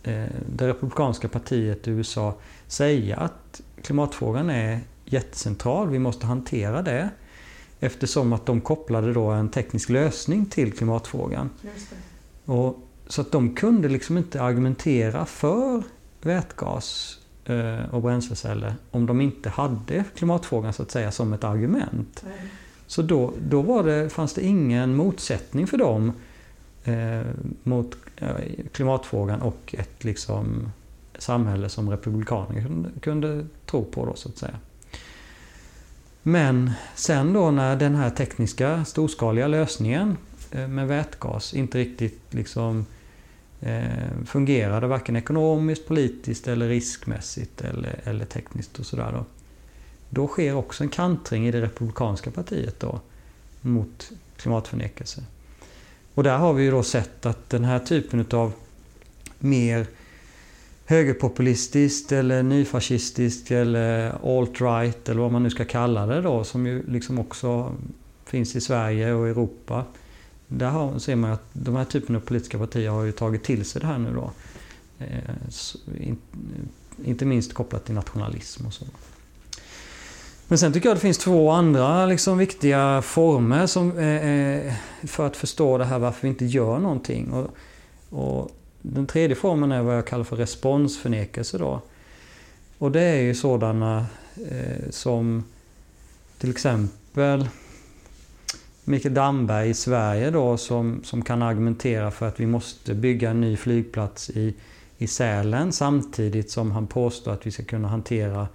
eh 0.03 0.27
det 0.55 0.67
republikanska 0.67 1.27
partiet 1.27 1.87
i 1.87 1.91
USA 1.91 2.35
säga 2.67 3.17
att 3.17 3.61
klimatfrågan 3.81 4.49
är 4.49 4.79
jättecentral, 5.05 5.89
vi 5.89 5.99
måste 5.99 6.25
hantera 6.25 6.81
det. 6.81 7.09
Eftersom 7.79 8.33
att 8.33 8.45
de 8.45 8.61
kopplade 8.61 9.13
då 9.13 9.27
en 9.27 9.49
teknisk 9.49 9.89
lösning 9.89 10.45
till 10.45 10.73
klimatfrågan. 10.73 11.49
Och, 12.45 12.77
så 13.07 13.21
att 13.21 13.31
de 13.31 13.55
kunde 13.55 13.89
liksom 13.89 14.17
inte 14.17 14.41
argumentera 14.41 15.25
för 15.25 15.83
vätgas 16.21 17.19
eh, 17.45 17.93
och 17.95 18.01
bränsleceller 18.01 18.75
om 18.91 19.05
de 19.05 19.21
inte 19.21 19.49
hade 19.49 20.03
klimatfrågan 20.15 20.73
så 20.73 20.83
att 20.83 20.91
säga 20.91 21.11
som 21.11 21.33
ett 21.33 21.43
argument. 21.43 22.23
Nej. 22.25 22.49
Så 22.87 23.01
då, 23.01 23.33
då 23.47 23.61
var 23.61 23.83
det, 23.83 24.09
fanns 24.09 24.33
det 24.33 24.45
ingen 24.45 24.95
motsättning 24.95 25.67
för 25.67 25.77
dem 25.77 26.13
eh, 26.83 27.21
mot 27.63 27.95
eh, 28.17 28.27
klimatfrågan 28.71 29.41
och 29.41 29.75
ett 29.77 30.03
liksom, 30.03 30.71
samhälle 31.17 31.69
som 31.69 31.89
republikaner 31.89 32.61
kunde, 32.61 32.89
kunde 32.99 33.47
tro 33.65 33.83
på 33.83 34.05
då 34.05 34.15
så 34.15 34.29
att 34.29 34.37
säga. 34.37 34.59
Men 36.23 36.71
sen 36.95 37.33
då 37.33 37.51
när 37.51 37.75
den 37.75 37.95
här 37.95 38.09
tekniska 38.09 38.85
storskaliga 38.85 39.47
lösningen 39.47 40.17
eh, 40.51 40.67
med 40.67 40.87
vätgas 40.87 41.53
inte 41.53 41.77
riktigt 41.77 42.19
liksom 42.29 42.85
eh, 43.61 44.25
fungerade 44.25 44.87
varken 44.87 45.15
ekonomiskt, 45.15 45.87
politiskt 45.87 46.47
eller 46.47 46.67
riskmässigt 46.67 47.61
eller, 47.61 47.99
eller 48.03 48.25
tekniskt 48.25 48.79
och 48.79 48.85
sådär 48.85 49.11
då. 49.11 49.25
Då 50.09 50.27
sker 50.27 50.55
också 50.55 50.83
en 50.83 50.89
kantring 50.89 51.47
i 51.47 51.51
det 51.51 51.61
republikanska 51.61 52.31
partiet 52.31 52.79
då 52.79 52.99
mot 53.61 54.11
klimatförnekelse. 54.37 55.23
Och 56.13 56.23
där 56.23 56.37
har 56.37 56.53
vi 56.53 56.63
ju 56.63 56.71
då 56.71 56.83
sett 56.83 57.25
att 57.25 57.49
den 57.49 57.63
här 57.65 57.79
typen 57.79 58.25
av 58.31 58.53
mer 59.39 59.87
högerpopulistiskt 60.93 62.11
eller 62.11 62.43
nyfascistiskt 62.43 63.51
eller 63.51 64.11
alt-right 64.23 65.09
eller 65.09 65.21
vad 65.21 65.31
man 65.31 65.43
nu 65.43 65.49
ska 65.49 65.65
kalla 65.65 66.05
det 66.05 66.21
då 66.21 66.43
som 66.43 66.65
ju 66.65 66.83
liksom 66.87 67.19
också 67.19 67.75
finns 68.25 68.55
i 68.55 68.61
Sverige 68.61 69.13
och 69.13 69.27
Europa. 69.27 69.85
Där 70.47 70.69
har, 70.69 70.99
ser 70.99 71.15
man 71.15 71.31
att 71.31 71.43
de 71.53 71.75
här 71.75 71.85
typen 71.85 72.15
av 72.15 72.19
politiska 72.19 72.57
partier 72.57 72.89
har 72.89 73.03
ju 73.03 73.11
tagit 73.11 73.43
till 73.43 73.65
sig 73.65 73.81
det 73.81 73.87
här 73.87 73.97
nu 73.97 74.13
då. 74.13 74.31
Eh, 74.99 76.13
inte 77.05 77.25
minst 77.25 77.53
kopplat 77.53 77.85
till 77.85 77.95
nationalism 77.95 78.65
och 78.65 78.73
så. 78.73 78.85
Men 80.47 80.57
sen 80.57 80.73
tycker 80.73 80.89
jag 80.89 80.95
det 80.97 81.01
finns 81.01 81.17
två 81.17 81.49
andra 81.49 82.05
liksom 82.05 82.37
viktiga 82.37 83.01
former 83.01 83.67
som, 83.67 83.97
eh, 83.97 84.29
eh, 84.29 84.73
för 85.03 85.27
att 85.27 85.37
förstå 85.37 85.77
det 85.77 85.85
här 85.85 85.99
varför 85.99 86.21
vi 86.21 86.27
inte 86.27 86.45
gör 86.45 86.79
någonting. 86.79 87.31
Och, 87.31 87.47
och 88.09 88.51
den 88.83 89.07
tredje 89.07 89.35
formen 89.35 89.71
är 89.71 89.81
vad 89.81 89.97
jag 89.97 90.07
kallar 90.07 90.23
för 90.23 90.35
responsförnekelse. 90.35 91.57
Då. 91.57 91.81
Och 92.77 92.91
det 92.91 93.01
är 93.01 93.21
ju 93.21 93.35
sådana 93.35 94.05
eh, 94.49 94.89
som 94.89 95.43
till 96.37 96.51
exempel 96.51 97.47
Mikael 98.83 99.13
Damberg 99.13 99.69
i 99.69 99.73
Sverige 99.73 100.31
då 100.31 100.57
som, 100.57 101.01
som 101.03 101.21
kan 101.21 101.41
argumentera 101.41 102.11
för 102.11 102.27
att 102.27 102.39
vi 102.39 102.45
måste 102.45 102.93
bygga 102.93 103.29
en 103.29 103.41
ny 103.41 103.57
flygplats 103.57 104.29
i, 104.29 104.55
i 104.97 105.07
Sälen 105.07 105.71
samtidigt 105.71 106.51
som 106.51 106.71
han 106.71 106.87
påstår 106.87 107.33
att 107.33 107.47
vi 107.47 107.51
ska 107.51 107.63
kunna 107.63 107.87
hantera 107.87 108.47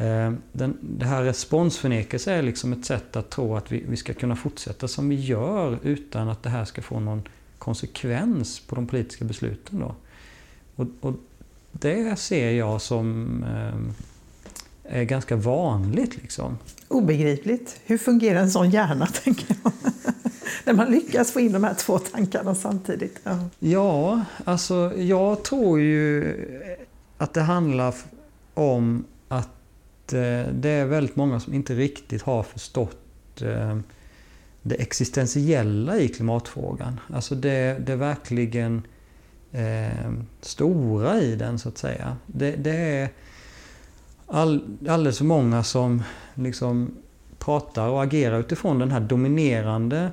Eh, 0.00 0.32
den, 0.52 0.78
det 0.80 1.06
här 1.06 1.22
responsförnekelse 1.22 2.32
är 2.32 2.42
liksom 2.42 2.72
ett 2.72 2.84
sätt 2.84 3.16
att 3.16 3.30
tro 3.30 3.56
att 3.56 3.72
vi, 3.72 3.84
vi 3.88 3.96
ska 3.96 4.14
kunna 4.14 4.36
fortsätta 4.36 4.88
som 4.88 5.08
vi 5.08 5.14
gör 5.14 5.78
utan 5.82 6.28
att 6.28 6.42
det 6.42 6.50
här 6.50 6.64
ska 6.64 6.82
få 6.82 7.00
någon 7.00 7.22
konsekvens 7.58 8.60
på 8.60 8.74
de 8.74 8.86
politiska 8.86 9.24
besluten. 9.24 9.78
Då. 9.78 9.94
Och, 10.76 10.86
och 11.00 11.14
det 11.72 12.18
ser 12.18 12.50
jag 12.50 12.82
som 12.82 13.28
eh, 13.44 14.98
är 14.98 15.04
ganska 15.04 15.36
vanligt. 15.36 16.16
Liksom. 16.16 16.58
Obegripligt. 16.88 17.80
Hur 17.84 17.98
fungerar 17.98 18.40
en 18.40 18.50
sån 18.50 18.70
hjärna, 18.70 19.06
tänker 19.24 19.56
jag? 19.62 19.72
När 20.64 20.72
man 20.72 20.90
lyckas 20.90 21.32
få 21.32 21.40
in 21.40 21.52
de 21.52 21.64
här 21.64 21.74
två 21.74 21.98
tankarna 21.98 22.54
samtidigt. 22.54 23.20
Ja, 23.24 23.38
ja 23.58 24.24
alltså 24.44 24.92
jag 24.96 25.42
tror 25.42 25.80
ju 25.80 26.36
att 27.18 27.34
det 27.34 27.42
handlar 27.42 27.94
om 28.54 29.04
Eh, 30.12 30.46
det 30.52 30.68
är 30.68 30.84
väldigt 30.84 31.16
många 31.16 31.40
som 31.40 31.54
inte 31.54 31.74
riktigt 31.74 32.22
har 32.22 32.42
förstått 32.42 33.42
eh, 33.42 33.78
det 34.62 34.74
existentiella 34.74 35.98
i 35.98 36.08
klimatfrågan. 36.08 37.00
Alltså 37.12 37.34
det, 37.34 37.86
det 37.86 37.96
verkligen 37.96 38.82
eh, 39.52 40.12
stora 40.40 41.20
i 41.20 41.36
den 41.36 41.58
så 41.58 41.68
att 41.68 41.78
säga. 41.78 42.16
Det, 42.26 42.56
det 42.56 42.76
är 42.76 43.08
all, 44.26 44.78
alldeles 44.88 45.18
för 45.18 45.24
många 45.24 45.62
som 45.62 46.02
liksom 46.34 46.96
pratar 47.38 47.88
och 47.88 48.02
agerar 48.02 48.40
utifrån 48.40 48.78
den 48.78 48.90
här 48.90 49.00
dominerande 49.00 50.10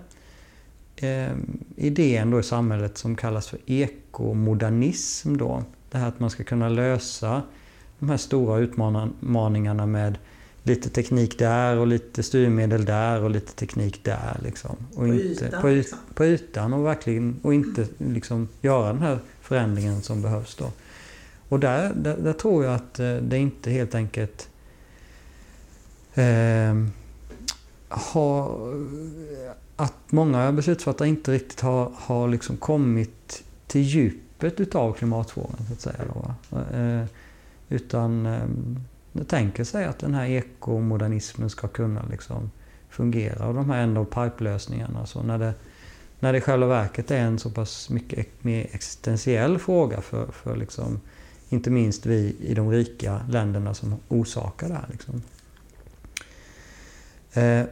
eh, 0.95 1.31
idén 1.75 2.31
då 2.31 2.39
i 2.39 2.43
samhället 2.43 2.97
som 2.97 3.15
kallas 3.15 3.47
för 3.47 3.59
ekomodernism. 3.65 5.37
Då. 5.37 5.63
Det 5.91 5.97
här 5.97 6.07
att 6.07 6.19
man 6.19 6.29
ska 6.29 6.43
kunna 6.43 6.69
lösa 6.69 7.41
de 7.99 8.09
här 8.09 8.17
stora 8.17 8.59
utmaningarna 8.59 9.85
med 9.85 10.17
lite 10.63 10.89
teknik 10.89 11.39
där 11.39 11.77
och 11.77 11.87
lite 11.87 12.23
styrmedel 12.23 12.85
där 12.85 13.23
och 13.23 13.29
lite 13.29 13.53
teknik 13.53 14.03
där. 14.03 14.39
Liksom. 14.43 14.75
Och 14.89 14.95
på, 14.95 15.07
inte, 15.07 15.45
ytan, 15.45 15.61
på, 15.61 15.67
liksom. 15.67 15.99
på 16.13 16.25
ytan 16.25 16.73
och 16.73 16.85
verkligen 16.85 17.39
och 17.41 17.53
inte 17.53 17.87
liksom 17.97 18.47
göra 18.61 18.93
den 18.93 19.01
här 19.01 19.19
förändringen 19.41 20.01
som 20.01 20.21
behövs. 20.21 20.55
Då. 20.55 20.71
Och 21.49 21.59
där, 21.59 21.93
där, 21.95 22.17
där 22.17 22.33
tror 22.33 22.63
jag 22.63 22.73
att 22.73 22.99
eh, 22.99 23.15
det 23.15 23.37
inte 23.37 23.69
helt 23.71 23.95
enkelt 23.95 24.49
eh, 26.13 26.75
har, 27.87 28.73
att 29.75 29.93
många 30.09 30.51
beslutsfattare 30.51 31.07
inte 31.07 31.31
riktigt 31.31 31.61
har, 31.61 31.91
har 31.95 32.27
liksom 32.27 32.57
kommit 32.57 33.43
till 33.67 33.81
djupet 33.81 34.59
utav 34.59 34.93
klimatfrågan. 34.93 35.57
Så 35.67 35.73
att 35.73 35.81
säga 35.81 36.05
då, 36.13 36.55
eh, 36.77 37.05
utan 37.69 38.25
eh, 38.25 39.23
tänker 39.27 39.63
sig 39.63 39.85
att 39.85 39.99
den 39.99 40.13
här 40.13 40.25
ekomodernismen 40.25 41.49
ska 41.49 41.67
kunna 41.67 42.05
liksom 42.11 42.51
fungera. 42.89 43.47
Och 43.47 43.53
de 43.53 43.69
här 43.69 43.83
end 43.83 43.97
of 43.97 44.09
pipe-lösningarna. 44.09 45.05
Så 45.05 45.23
när 45.23 45.37
det, 45.37 45.53
när 46.19 46.31
det 46.31 46.37
i 46.37 46.41
själva 46.41 46.67
verket 46.67 47.11
är 47.11 47.19
en 47.19 47.39
så 47.39 47.49
pass 47.49 47.89
mycket 47.89 48.43
mer 48.43 48.67
existentiell 48.71 49.59
fråga 49.59 50.01
för, 50.01 50.31
för 50.31 50.55
liksom, 50.55 50.99
inte 51.49 51.69
minst 51.69 52.05
vi 52.05 52.35
i 52.39 52.53
de 52.53 52.71
rika 52.71 53.21
länderna 53.29 53.73
som 53.73 53.95
orsakar 54.07 54.67
det 54.67 54.73
här. 54.73 54.87
Liksom. 54.91 55.21
Eh, 57.33 57.63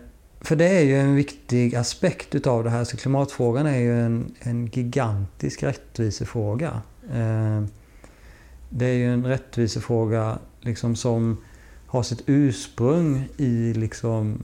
för 0.42 0.56
det 0.56 0.68
är 0.68 0.82
ju 0.82 1.00
en 1.00 1.16
viktig 1.16 1.76
aspekt 1.76 2.36
utav 2.36 2.64
det 2.64 2.70
här. 2.70 2.84
Så 2.84 2.98
klimatfrågan 2.98 3.66
är 3.66 3.80
ju 3.80 4.02
en, 4.02 4.36
en 4.40 4.66
gigantisk 4.66 5.64
rättvisefråga. 5.64 6.82
Eh, 7.14 7.64
det 8.78 8.86
är 8.86 8.94
ju 8.94 9.14
en 9.14 9.26
rättvisefråga 9.26 10.40
liksom 10.62 10.96
som 10.96 11.38
har 11.88 12.04
sitt 12.04 12.24
ursprung 12.26 13.28
i 13.38 13.74
liksom 13.74 14.40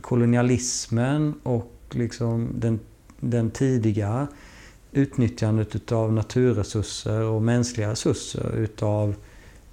kolonialismen 0.00 1.34
och 1.42 1.72
liksom 1.90 2.48
den, 2.54 2.80
den 3.20 3.50
tidiga 3.50 4.26
utnyttjandet 4.92 5.76
utav 5.76 6.12
naturresurser 6.12 7.22
och 7.22 7.42
mänskliga 7.42 7.90
resurser 7.90 8.56
utav 8.56 9.14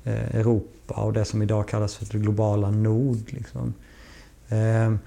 eh, 0.03 0.35
Europa 0.35 0.93
och 0.93 1.13
det 1.13 1.25
som 1.25 1.41
idag 1.41 1.67
kallas 1.67 1.95
för 1.95 2.05
det 2.11 2.17
globala 2.17 2.71
nord. 2.71 3.23
Liksom. 3.27 3.73
Ehm, 4.49 4.99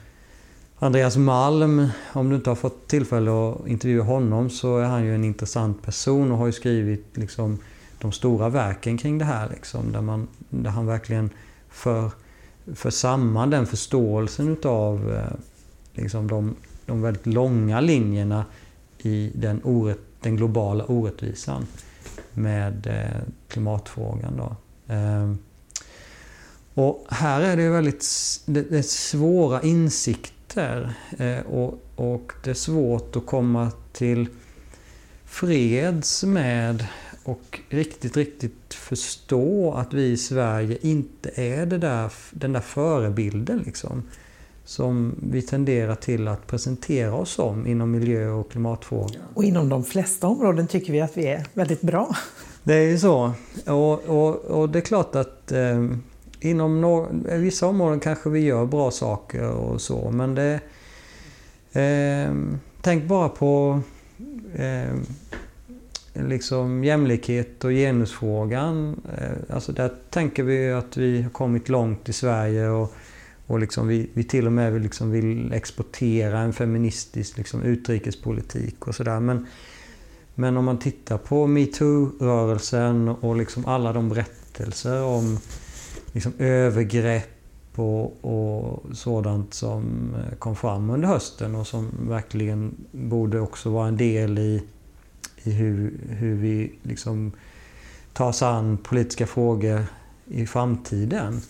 Andreas 0.79 1.17
Malm, 1.17 1.89
om 2.13 2.29
du 2.29 2.37
inte 2.37 2.51
har 2.51 2.55
fått 2.57 2.89
tillfälle 2.89 3.31
att 3.31 3.67
intervjua 3.67 4.05
honom 4.05 4.51
så 4.51 4.79
är 4.79 4.85
han 4.85 5.05
ju 5.05 5.15
en 5.15 5.25
intressant 5.25 5.83
person 5.83 6.33
och 6.33 6.39
har 6.39 6.47
ju 6.47 6.53
skrivit 6.53 7.17
liksom, 7.17 7.59
de 8.05 8.13
stora 8.13 8.49
verken 8.49 8.99
kring 8.99 9.19
det 9.19 9.25
här. 9.25 9.49
Liksom, 9.49 9.93
där, 9.93 10.01
man, 10.01 10.29
där 10.49 10.71
han 10.71 10.87
verkligen 10.87 11.31
för, 11.69 12.11
för 12.75 12.91
samman 12.91 13.51
den 13.51 13.67
förståelsen 13.67 14.49
utav 14.49 15.13
eh, 15.13 15.37
liksom 15.93 16.29
de, 16.29 16.57
de 16.87 17.03
väldigt 17.03 17.27
långa 17.27 17.81
linjerna 17.81 18.45
i 18.99 19.33
den, 19.35 19.61
orätt, 19.65 20.01
den 20.21 20.37
globala 20.37 20.85
orättvisan 20.85 21.67
med 22.33 22.87
eh, 22.87 23.23
klimatfrågan. 23.49 24.37
Då. 24.37 24.57
Ehm, 24.95 25.39
och 26.75 27.07
här 27.09 27.41
är 27.41 27.57
det 27.57 27.69
väldigt 27.69 28.07
det, 28.47 28.63
det 28.63 28.79
är 28.79 28.83
svåra 28.83 29.63
insikter 29.63 30.95
eh, 31.19 31.41
och, 31.41 31.83
och 31.97 32.33
det 32.45 32.51
är 32.51 32.55
svårt 32.55 33.17
att 33.17 33.27
komma 33.27 33.71
till 33.93 34.29
freds 35.25 36.25
med 36.25 36.87
och 37.25 37.61
riktigt, 37.69 38.17
riktigt 38.17 38.75
förstå 38.75 39.73
att 39.73 39.95
vi 39.95 40.05
i 40.05 40.17
Sverige 40.17 40.79
inte 40.81 41.31
är 41.35 41.67
det 41.67 41.79
där, 41.79 42.13
den 42.31 42.53
där 42.53 42.61
förebilden 42.61 43.59
liksom. 43.59 44.03
Som 44.65 45.15
vi 45.31 45.43
tenderar 45.43 45.95
till 45.95 46.29
att 46.29 46.47
presentera 46.47 47.15
oss 47.15 47.31
som 47.31 47.67
inom 47.67 47.91
miljö 47.91 48.29
och 48.29 48.51
klimatfrågan. 48.51 49.23
Och 49.35 49.45
inom 49.45 49.69
de 49.69 49.85
flesta 49.85 50.27
områden 50.27 50.67
tycker 50.67 50.93
vi 50.93 51.01
att 51.01 51.17
vi 51.17 51.27
är 51.27 51.47
väldigt 51.55 51.81
bra. 51.81 52.17
Det 52.63 52.75
är 52.75 52.91
ju 52.91 52.99
så. 52.99 53.33
Och, 53.67 54.05
och, 54.05 54.37
och 54.37 54.69
det 54.69 54.79
är 54.79 54.81
klart 54.81 55.15
att 55.15 55.53
eh, 55.53 55.87
inom 56.41 56.81
no 56.81 57.09
vissa 57.37 57.67
områden 57.67 58.01
kanske 58.01 58.31
vi 58.31 58.41
gör 58.41 58.67
bra 58.67 58.91
saker 58.91 59.51
och 59.51 59.81
så. 59.81 60.11
Men 60.11 60.35
det... 60.35 60.61
Eh, 61.73 62.35
tänk 62.83 63.05
bara 63.05 63.29
på 63.29 63.81
eh, 64.55 64.95
liksom 66.15 66.85
jämlikhet 66.85 67.65
och 67.65 67.71
genusfrågan. 67.71 69.01
Eh, 69.19 69.55
alltså 69.55 69.73
där 69.73 69.91
tänker 70.11 70.43
vi 70.43 70.73
att 70.73 70.97
vi 70.97 71.23
har 71.23 71.31
kommit 71.31 71.69
långt 71.69 72.09
i 72.09 72.13
Sverige 72.13 72.69
och, 72.69 72.93
och 73.47 73.59
liksom 73.59 73.89
vi, 73.89 74.11
vi 74.15 74.25
till 74.25 74.47
och 74.47 74.53
med 74.53 74.73
vill, 74.73 74.83
liksom 74.83 75.11
vill 75.11 75.53
exportera 75.53 76.39
en 76.39 76.53
feministisk 76.53 77.37
liksom 77.37 77.63
utrikespolitik 77.63 78.89
och 78.89 78.95
sådär. 78.95 79.21
Men, 79.21 79.47
men 80.35 80.57
om 80.57 80.65
man 80.65 80.79
tittar 80.79 81.19
på 81.19 81.47
metoo-rörelsen 81.47 83.09
och 83.09 83.37
liksom 83.37 83.67
alla 83.67 83.93
de 83.93 84.09
berättelser 84.09 85.03
om 85.03 85.39
liksom 86.13 86.33
övergrepp 86.39 87.31
och, 87.79 88.25
och, 88.25 88.83
sådant 88.97 89.55
som 89.55 90.15
eh, 90.15 90.37
kom 90.39 90.57
fram 90.57 90.91
under 90.91 91.09
hösten 91.09 91.55
och 91.55 91.67
som 91.67 91.91
verkligen 92.09 92.75
borde 92.93 93.41
också 93.41 93.71
vara 93.71 93.89
en 93.89 93.97
del 93.97 94.39
i 94.39 94.63
i 95.45 95.51
hur, 95.51 96.01
hur 96.09 96.35
vi 96.35 96.73
liksom 96.83 97.33
tar 98.13 98.29
oss 98.29 98.43
an 98.43 98.77
politiska 98.77 99.27
frågor 99.27 99.85
i 100.27 100.47
framtiden 100.47 101.41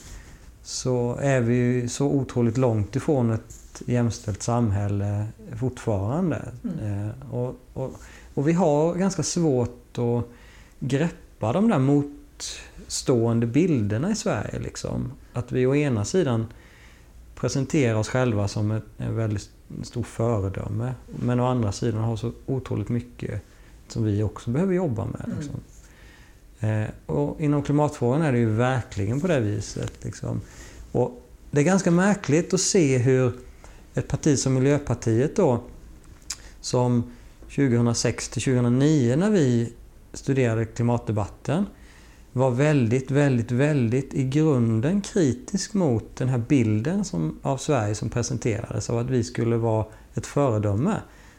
så 0.63 1.17
är 1.21 1.41
vi 1.41 1.89
så 1.89 2.07
otroligt 2.07 2.57
långt 2.57 2.97
ifrån 2.97 3.31
ett 3.31 3.83
jämställt 3.87 4.43
samhälle 4.43 5.27
fortfarande. 5.57 6.43
Mm. 6.65 7.09
Eh, 7.09 7.35
och, 7.35 7.57
och, 7.73 7.93
och, 8.35 8.49
vi 8.49 8.53
har 8.53 8.95
ganska 8.95 9.23
svårt 9.23 9.99
att 9.99 10.25
greppa 10.81 11.53
de 11.53 11.69
där 11.69 11.79
motstående 11.79 13.47
bilderna 13.47 14.11
i 14.11 14.15
Sverige. 14.15 14.59
Liksom. 14.59 15.13
Att 15.33 15.53
vi 15.53 15.67
å 15.67 15.75
ena 15.75 16.05
sidan 16.05 16.47
presenterar 17.35 17.99
oss 17.99 18.09
själva 18.09 18.49
som 18.49 18.71
ett, 18.71 18.85
en 18.97 19.17
väldigt 19.17 19.51
stor 19.83 20.03
föredöme 20.03 20.95
men 21.07 21.41
å 21.41 21.47
andra 21.47 21.73
sidan 21.73 22.01
har 22.01 22.17
så 22.17 22.33
otroligt 22.47 22.89
mycket 22.89 23.43
som 23.89 24.05
vi 24.05 24.23
också 24.23 24.51
behöver 24.51 24.75
jobba 24.75 25.05
med. 25.05 25.25
Mm. 25.25 25.39
Liksom. 25.39 25.61
Eh, 26.61 26.89
och 27.07 27.41
inom 27.41 27.63
klimatfrågan 27.63 28.23
är 28.23 28.33
det 28.33 28.39
ju 28.39 28.51
verkligen 28.51 29.21
på 29.21 29.27
det 29.27 29.41
viset. 29.41 29.93
Liksom. 30.05 30.41
Och 30.93 31.23
det 31.51 31.61
är 31.61 31.65
ganska 31.65 31.91
märkligt 31.91 32.55
att 32.55 32.61
se 32.61 32.99
hur 32.99 33.33
ett 33.95 34.09
parti 34.09 34.39
som 34.39 34.55
Miljöpartiet 34.55 35.37
då, 35.37 35.61
som 36.61 37.11
2006 37.41 38.29
till 38.29 38.43
2009 38.43 39.17
när 39.17 39.31
vi 39.31 39.73
studerade 40.13 40.65
klimatdebatten, 40.65 41.67
var 42.33 42.51
väldigt, 42.51 43.11
väldigt, 43.11 43.51
väldigt 43.51 44.15
i 44.15 44.25
grunden 44.25 45.01
kritisk 45.01 45.75
mot 45.75 46.17
den 46.17 46.29
här 46.29 46.39
bilden 46.39 47.05
som, 47.05 47.39
av 47.43 47.57
Sverige 47.57 47.95
som 47.95 48.11
presenterades 48.11 48.91
av 48.91 48.99
att 48.99 49.11
vi 49.11 49.25
skulle 49.25 49.57
vara 49.57 49.87
ett 50.15 50.27
föredöme. 50.27 50.95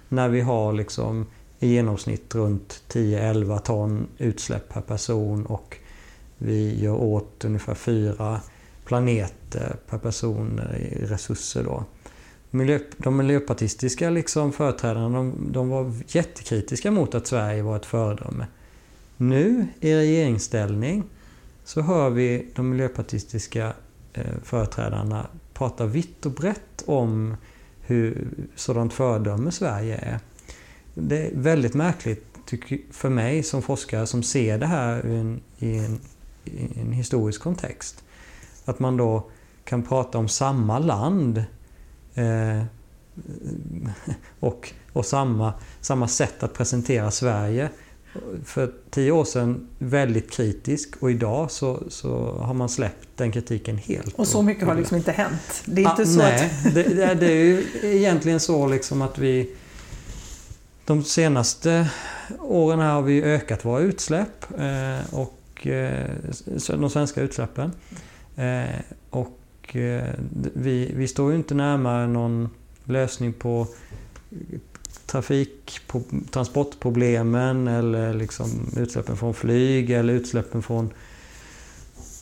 När 0.10 0.30
vi 0.30 0.42
har 0.42 0.74
liksom 0.74 1.26
i 1.66 1.74
genomsnitt 1.74 2.36
runt 2.36 2.84
10-11 2.90 3.60
ton 3.60 4.08
utsläpp 4.18 4.70
per 4.70 4.82
person 4.82 5.46
och 5.46 5.78
vi 6.38 6.82
gör 6.84 6.96
åt 6.96 7.46
ungefär 7.46 7.76
fyra 7.76 8.42
planeter 8.86 9.76
per 9.90 9.98
person 9.98 10.62
i 10.80 11.06
resurser. 11.06 11.64
Då. 11.64 11.84
Miljö, 12.50 12.80
de 12.98 13.18
miljöpartistiska 13.18 14.10
liksom 14.10 14.54
företrädarna 14.54 15.10
de, 15.10 15.48
de 15.52 15.70
var 15.70 15.94
jättekritiska 16.08 16.92
mot 16.92 17.16
att 17.16 17.28
Sverige 17.28 17.64
var 17.64 17.76
ett 17.76 17.86
föredöme. 17.86 18.48
Nu 19.18 19.68
i 19.80 19.96
regeringsställning 19.96 21.04
så 21.64 21.82
hör 21.82 22.10
vi 22.10 22.52
de 22.56 22.70
miljöpartistiska 22.70 23.74
eh, 24.14 24.24
företrädarna 24.44 25.28
prata 25.54 25.86
vitt 25.86 26.26
och 26.26 26.32
brett 26.32 26.84
om 26.86 27.38
hur 27.82 28.28
sådant 28.56 28.94
föredöme 28.94 29.52
Sverige 29.52 29.96
är. 29.96 30.20
Det 30.96 31.28
är 31.28 31.32
väldigt 31.34 31.74
märkligt 31.74 32.26
för 32.92 33.10
mig 33.10 33.44
som 33.44 33.62
forskare 33.62 34.08
som 34.08 34.24
ser 34.24 34.58
det 34.58 34.66
här 34.66 35.06
i 35.06 35.16
en, 35.16 35.42
i 35.60 35.78
en, 35.78 36.00
i 36.46 36.80
en 36.80 36.92
historisk 36.92 37.42
kontext. 37.42 38.04
Att 38.66 38.80
man 38.80 38.98
då 38.98 39.30
kan 39.64 39.84
prata 39.84 40.18
om 40.18 40.28
samma 40.28 40.80
land 40.80 41.44
eh, 42.14 42.64
och, 44.40 44.74
och 44.94 45.06
samma, 45.06 45.54
samma 45.82 46.08
sätt 46.08 46.44
att 46.44 46.54
presentera 46.54 47.12
Sverige. 47.12 47.70
För 48.46 48.74
tio 48.90 49.12
år 49.12 49.26
sedan 49.26 49.68
väldigt 49.80 50.32
kritisk 50.32 50.96
och 51.00 51.12
idag 51.12 51.52
så, 51.52 51.84
så 51.90 52.32
har 52.32 52.54
man 52.54 52.70
släppt 52.70 53.08
den 53.16 53.32
kritiken 53.32 53.78
helt. 53.78 54.16
Och 54.16 54.28
så 54.28 54.42
mycket 54.42 54.68
har 54.68 54.76
liksom 54.76 54.98
inte 54.98 55.12
hänt? 55.12 55.64
Det 55.66 55.84
är 55.84 55.90
inte 55.90 56.02
ah, 56.02 56.06
så 56.06 56.18
nej, 56.18 56.52
att... 56.66 56.74
det, 56.74 57.16
det, 57.16 57.32
är 57.32 57.44
ju 57.44 57.66
egentligen 57.82 58.40
så 58.40 58.68
liksom 58.68 59.02
att 59.02 59.18
vi 59.18 59.56
de 60.86 61.04
senaste 61.04 61.90
åren 62.40 62.80
har 62.80 63.02
vi 63.02 63.24
ökat 63.24 63.66
våra 63.66 63.80
utsläpp 63.80 64.46
eh, 64.58 65.14
och 65.14 65.68
eh, 65.68 66.10
de 66.68 66.90
svenska 66.90 67.22
utsläppen. 67.22 67.72
Eh, 68.36 68.80
och 69.10 69.40
vi, 70.54 70.92
vi 70.96 71.08
står 71.08 71.32
ju 71.32 71.38
inte 71.38 71.54
närmare 71.54 72.08
någon 72.08 72.50
lösning 72.84 73.34
på 73.34 73.68
trafik, 75.06 75.80
på 75.88 76.02
transportproblemen 76.32 77.68
eller 77.68 78.14
liksom 78.14 78.72
utsläppen 78.78 79.18
från 79.18 79.34
flyg 79.34 79.92
eller 79.92 80.14
utsläppen 80.14 80.64
från 80.64 80.90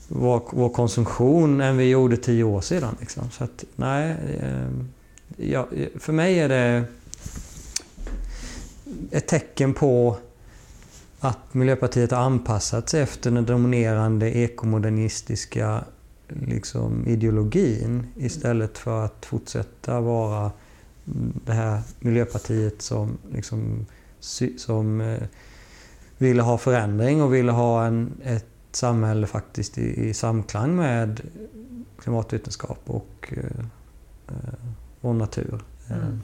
vår, 0.07 0.41
vår 0.51 0.69
konsumtion 0.69 1.61
än 1.61 1.77
vi 1.77 1.89
gjorde 1.89 2.17
tio 2.17 2.43
år 2.43 2.61
sedan. 2.61 2.95
Liksom. 2.99 3.31
Så 3.31 3.43
att, 3.43 3.63
nej, 3.75 4.15
ja, 5.37 5.67
för 5.99 6.13
mig 6.13 6.39
är 6.39 6.49
det 6.49 6.83
ett 9.11 9.27
tecken 9.27 9.73
på 9.73 10.17
att 11.19 11.53
Miljöpartiet 11.53 12.11
har 12.11 12.17
anpassat 12.17 12.89
sig 12.89 13.01
efter 13.01 13.31
den 13.31 13.45
dominerande 13.45 14.31
ekomodernistiska 14.31 15.83
liksom, 16.27 17.07
ideologin 17.07 18.07
istället 18.15 18.77
för 18.77 19.05
att 19.05 19.25
fortsätta 19.25 20.01
vara 20.01 20.51
det 21.45 21.53
här 21.53 21.81
Miljöpartiet 21.99 22.81
som, 22.81 23.17
liksom, 23.31 23.85
som 24.57 25.01
eh, 25.01 25.23
ville 26.17 26.41
ha 26.41 26.57
förändring 26.57 27.21
och 27.21 27.33
ville 27.33 27.51
ha 27.51 27.85
en, 27.85 28.11
ett 28.23 28.45
samhälle 28.71 29.27
faktiskt 29.27 29.77
i, 29.77 30.09
i 30.09 30.13
samklang 30.13 30.75
med 30.75 31.21
klimatvetenskap 31.99 32.79
och, 32.85 33.33
eh, 33.37 33.65
eh 34.27 34.53
och 35.01 35.15
natur. 35.15 35.63
Mm. 35.89 36.21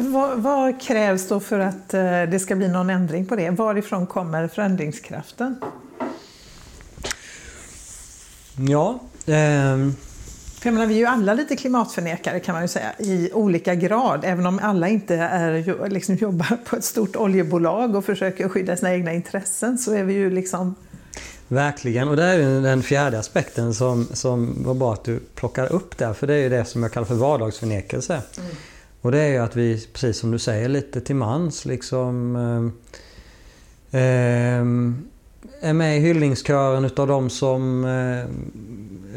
Vad, 0.00 0.38
vad, 0.38 0.80
krävs 0.80 1.28
då 1.28 1.40
för 1.40 1.58
att 1.58 1.94
eh, 1.94 2.22
det 2.22 2.38
ska 2.38 2.56
bli 2.56 2.68
någon 2.68 2.90
ändring 2.90 3.26
på 3.26 3.36
det? 3.36 3.50
Varifrån 3.50 4.06
kommer 4.06 4.48
förändringskraften? 4.48 5.56
Ja... 8.68 9.00
Eh... 9.26 9.92
För 10.60 10.70
menar, 10.70 10.86
vi 10.86 10.94
är 10.94 10.98
ju 10.98 11.06
alla 11.06 11.34
lite 11.34 11.56
klimatförnekare 11.56 12.40
kan 12.40 12.52
man 12.52 12.62
ju 12.62 12.68
säga, 12.68 12.92
i 12.98 13.30
olika 13.32 13.74
grad. 13.74 14.20
Även 14.24 14.46
om 14.46 14.60
alla 14.62 14.88
inte 14.88 15.14
är, 15.14 15.88
liksom, 15.88 16.14
jobbar 16.14 16.56
på 16.64 16.76
ett 16.76 16.84
stort 16.84 17.16
oljebolag 17.16 17.94
och 17.94 18.04
försöker 18.04 18.48
skydda 18.48 18.76
sina 18.76 18.94
egna 18.94 19.12
intressen 19.12 19.78
så 19.78 19.94
är 19.94 20.04
vi 20.04 20.14
ju 20.14 20.30
liksom... 20.30 20.74
Verkligen, 21.48 22.08
och 22.08 22.16
det 22.16 22.24
är 22.24 22.60
den 22.60 22.82
fjärde 22.82 23.18
aspekten 23.18 23.74
som, 23.74 24.08
som 24.12 24.64
var 24.64 24.74
bra 24.74 24.92
att 24.92 25.04
du 25.04 25.18
plockar 25.34 25.72
upp 25.72 25.98
där. 25.98 26.12
För 26.12 26.26
det 26.26 26.34
är 26.34 26.38
ju 26.38 26.48
det 26.48 26.64
som 26.64 26.82
jag 26.82 26.92
kallar 26.92 27.06
för 27.06 27.14
vardagsförnekelse. 27.14 28.22
Mm. 28.38 28.50
Och 29.02 29.12
det 29.12 29.18
är 29.18 29.28
ju 29.28 29.38
att 29.38 29.56
vi, 29.56 29.86
precis 29.92 30.18
som 30.18 30.30
du 30.30 30.38
säger, 30.38 30.68
lite 30.68 31.00
till 31.00 31.16
mans 31.16 31.64
liksom 31.64 32.36
eh, 33.92 34.00
eh, 34.00 34.62
är 35.60 35.72
med 35.72 35.96
i 35.96 36.00
hyllningskören 36.00 36.84
utav 36.84 37.06
de 37.06 37.30
som 37.30 37.84
eh, 37.84 38.24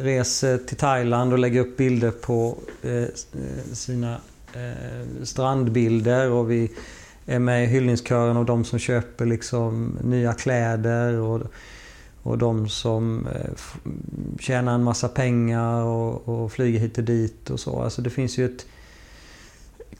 reser 0.03 0.57
till 0.57 0.77
Thailand 0.77 1.33
och 1.33 1.39
lägger 1.39 1.61
upp 1.61 1.77
bilder 1.77 2.11
på 2.11 2.57
eh, 2.81 2.91
eh 2.93 3.07
sina 3.73 4.17
eh, 4.53 5.23
strandbilder 5.23 6.29
och 6.29 6.51
vi 6.51 6.71
är 7.25 7.39
med 7.39 7.63
i 7.63 7.67
hyllningskören 7.67 8.37
av 8.37 8.45
de 8.45 8.65
som 8.65 8.79
köper 8.79 9.25
liksom 9.25 9.97
nya 10.03 10.33
kläder 10.33 11.13
och, 11.13 11.41
och 12.23 12.37
de 12.37 12.69
som 12.69 13.27
eh, 13.27 13.51
tjänar 14.39 14.75
en 14.75 14.83
massa 14.83 15.07
pengar 15.07 15.83
och, 15.83 16.29
och 16.29 16.51
flyger 16.51 16.79
hit 16.79 16.97
och 16.97 17.03
dit 17.03 17.49
och 17.49 17.59
så. 17.59 17.81
Alltså 17.81 18.01
det 18.01 18.09
finns 18.09 18.37
ju 18.37 18.45
ett 18.45 18.65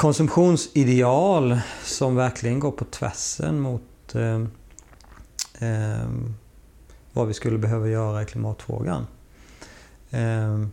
konsumtionsideal 0.02 1.60
som 1.84 2.16
verkligen 2.16 2.60
går 2.60 2.72
på 2.72 2.86
tvärsen 2.86 3.60
mot 3.60 4.16
eh, 4.16 4.42
eh, 5.70 6.10
vad 7.14 7.28
vi 7.28 7.34
skulle 7.34 7.58
behöva 7.58 7.88
göra 7.88 8.22
i 8.22 8.26
klimatfrågan. 8.26 9.08
Eh, 10.10 10.66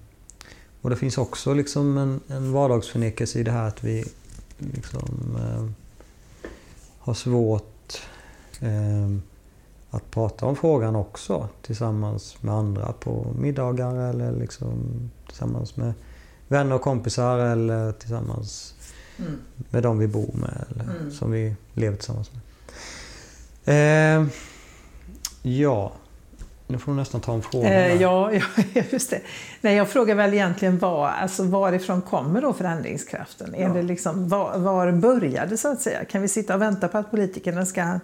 och 0.81 0.91
det 0.91 0.97
finns 0.97 1.19
också 1.19 1.55
liksom 1.55 1.99
en, 1.99 2.21
en 2.29 2.53
vardagsförnekelse 2.53 3.39
i 3.39 3.43
det 3.43 3.51
här 3.51 3.69
att 3.69 3.85
vi 3.85 4.05
liksom, 4.59 5.37
eh, 5.41 5.71
har 6.99 7.15
svårt 7.15 8.03
eh, 8.61 9.17
att 9.91 10.11
prata 10.11 10.47
om 10.47 10.57
frågan 10.57 10.97
också 10.97 11.49
tillsammans 11.63 12.43
med 12.43 12.55
andra 12.55 12.93
på 12.93 13.35
middagar 13.39 14.11
eller 14.11 14.33
liksom 14.33 14.71
tillsammans 15.27 15.77
med 15.77 15.93
vänner 16.49 16.75
och 16.75 16.83
kompisar 16.83 17.39
eller 17.39 17.93
tillsammans 17.93 18.75
Mm. 19.19 19.39
Med 19.71 19.83
de 19.83 19.99
vi 19.99 20.07
bor 20.07 20.31
med 20.35 20.65
eller 20.71 20.85
mm. 20.85 21.11
som 21.11 21.31
vi 21.31 21.55
lever 21.75 21.97
tillsammans 21.97 22.31
med. 22.33 22.41
Eh, 23.65 24.27
ja, 25.43 25.93
nu 26.67 26.79
får 26.79 26.93
du 26.93 26.99
nästan 26.99 27.21
ta 27.21 27.35
en 27.35 27.43
fråga. 27.43 27.87
Eh, 27.87 28.03
ja, 28.03 28.33
ja, 28.75 28.83
just 28.91 29.11
det. 29.11 29.21
Nej, 29.61 29.77
jag 29.77 29.89
frågar 29.89 30.15
väl 30.15 30.35
egentligen 30.35 30.79
var, 30.79 31.09
alltså 31.09 31.43
varifrån 31.43 32.03
kommer 32.03 32.43
då 32.43 32.53
förändringskraften? 32.53 33.55
Ja. 33.59 33.69
Är 33.69 33.75
det 33.75 33.83
liksom, 33.83 34.29
var, 34.29 34.59
var 34.59 34.93
började 34.93 35.57
så 35.57 35.73
att 35.73 35.81
säga? 35.81 36.05
Kan 36.05 36.23
vi 36.23 36.29
sitta 36.29 36.55
och 36.55 36.63
vänta 36.63 36.89
på 36.89 36.99
att 36.99 37.11
politikerna 37.11 37.67
ska 37.67 38.01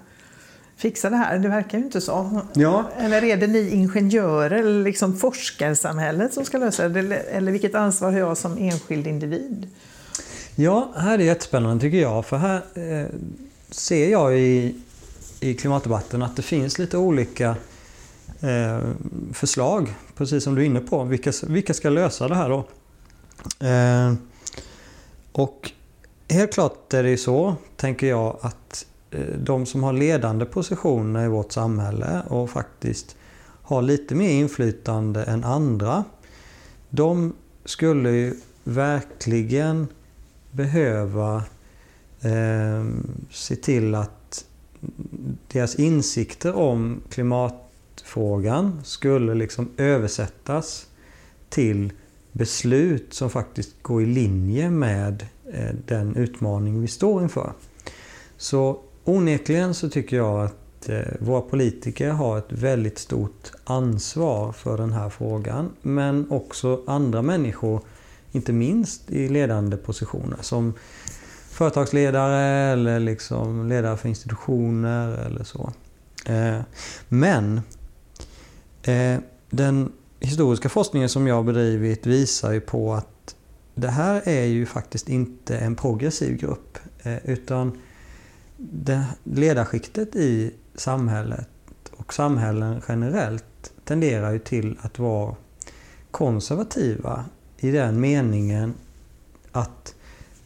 fixa 0.77 1.11
det 1.11 1.17
här? 1.17 1.39
Det 1.39 1.49
verkar 1.49 1.79
ju 1.79 1.85
inte 1.85 2.01
så. 2.01 2.41
Ja. 2.55 2.85
Eller 2.99 3.25
är 3.25 3.37
det 3.37 3.47
ni 3.47 3.71
ingenjörer 3.71 4.59
eller 4.59 4.85
liksom 4.85 5.17
forskarsamhället 5.17 6.35
som 6.35 6.45
ska 6.45 6.59
lösa 6.59 6.89
det? 6.89 7.17
Eller 7.17 7.53
vilket 7.53 7.75
ansvar 7.75 8.13
har 8.13 8.19
jag 8.19 8.37
som 8.37 8.59
enskild 8.59 9.07
individ? 9.07 9.71
Ja, 10.57 10.93
här 10.97 11.15
är 11.15 11.19
det 11.19 11.25
jättespännande 11.25 11.81
tycker 11.81 12.01
jag. 12.01 12.27
För 12.27 12.37
här 12.37 12.63
eh, 12.75 13.07
ser 13.71 14.11
jag 14.11 14.39
i, 14.39 14.75
i 15.41 15.55
klimatdebatten 15.55 16.23
att 16.23 16.37
det 16.37 16.43
finns 16.43 16.79
lite 16.79 16.97
olika 16.97 17.57
eh, 18.41 18.81
förslag. 19.33 19.95
Precis 20.17 20.45
som 20.45 20.55
du 20.55 20.63
är 20.63 20.67
inne 20.67 20.81
på. 20.81 21.05
Vilka, 21.05 21.33
vilka 21.47 21.75
ska 21.75 21.91
lösa 21.91 22.29
det 22.29 22.35
här 22.35 22.49
då? 22.49 22.67
Eh, 23.67 24.15
och 25.33 25.71
helt 26.29 26.55
klart 26.55 26.95
är 26.95 27.03
det 27.03 27.11
ju 27.11 27.17
så, 27.17 27.57
tänker 27.77 28.07
jag, 28.07 28.39
att 28.41 28.87
eh, 29.11 29.21
de 29.39 29.67
som 29.67 29.83
har 29.83 29.93
ledande 29.93 30.45
positioner 30.45 31.25
i 31.25 31.29
vårt 31.29 31.53
samhälle 31.53 32.23
och 32.29 32.51
faktiskt 32.51 33.17
har 33.63 33.83
lite 33.83 34.15
mer 34.15 34.31
inflytande 34.31 35.25
än 35.25 35.45
andra. 35.45 36.05
De 36.91 37.35
skulle 37.65 38.11
ju 38.11 38.35
verkligen 38.65 39.89
behöva 40.55 41.43
eh, 42.21 42.85
se 43.31 43.57
till 43.57 43.95
att 43.95 44.45
deras 45.53 45.75
insikter 45.75 46.55
om 46.55 47.01
klimatfrågan 47.11 48.81
skulle 48.85 49.35
liksom 49.35 49.69
översättas 49.77 50.87
till 51.49 51.93
beslut 52.33 53.15
som 53.15 53.31
faktiskt 53.31 53.83
går 53.83 54.03
i 54.03 54.07
linje 54.07 54.71
med 54.71 55.27
eh, 55.53 55.75
den 55.87 56.17
utmaning 56.17 56.81
vi 56.81 56.89
står 56.89 57.23
inför. 57.23 57.53
Så 58.37 58.81
onekligen 59.05 59.75
så 59.75 59.89
tycker 59.89 60.17
jag 60.17 60.45
att 60.45 60.89
eh, 60.89 61.01
våra 61.21 61.41
politiker 61.41 62.11
har 62.11 62.39
ett 62.39 62.53
väldigt 62.53 62.99
stort 62.99 63.53
ansvar 63.65 64.53
för 64.53 64.77
den 64.77 64.93
här 64.93 65.11
frågan. 65.11 65.71
Men 65.83 66.31
också 66.31 66.81
andra 66.87 67.23
människor 67.23 67.81
inte 68.35 68.53
minst 68.53 69.11
i 69.11 69.29
ledande 69.29 69.77
positioner 69.77 70.39
som 70.41 70.75
företagsledare 71.51 72.43
eller 72.73 73.01
liksom 73.01 73.69
ledare 73.69 73.97
för 73.97 74.09
institutioner 74.09 75.27
eller 75.27 75.45
så. 75.45 75.73
Eh, 76.27 76.61
men 77.09 77.61
eh, 78.83 79.19
den 79.51 79.93
historiska 80.21 80.69
forskningen 80.69 81.09
som 81.09 81.27
jag 81.27 81.35
har 81.35 81.43
bedrivit 81.43 82.07
visar 82.07 82.53
ju 82.53 82.61
på 82.61 82.95
att 82.95 83.37
det 83.75 83.89
här 83.89 84.29
är 84.29 84.45
ju 84.45 84.67
faktiskt 84.67 85.09
inte 85.09 85.59
en 85.59 85.77
progressiv 85.77 86.37
grupp 86.37 86.79
eh, 87.03 87.17
utan 87.25 87.79
det 88.57 89.05
ledarskiktet 89.25 90.17
i 90.17 90.55
samhället 90.75 91.49
och 91.91 92.15
samhällen 92.15 92.83
generellt 92.89 93.73
tenderar 93.85 94.33
ju 94.33 94.39
till 94.39 94.79
att 94.81 94.99
vara 94.99 95.35
konservativa 96.11 97.25
i 97.65 97.71
den 97.71 98.01
meningen 98.01 98.75
att 99.53 99.95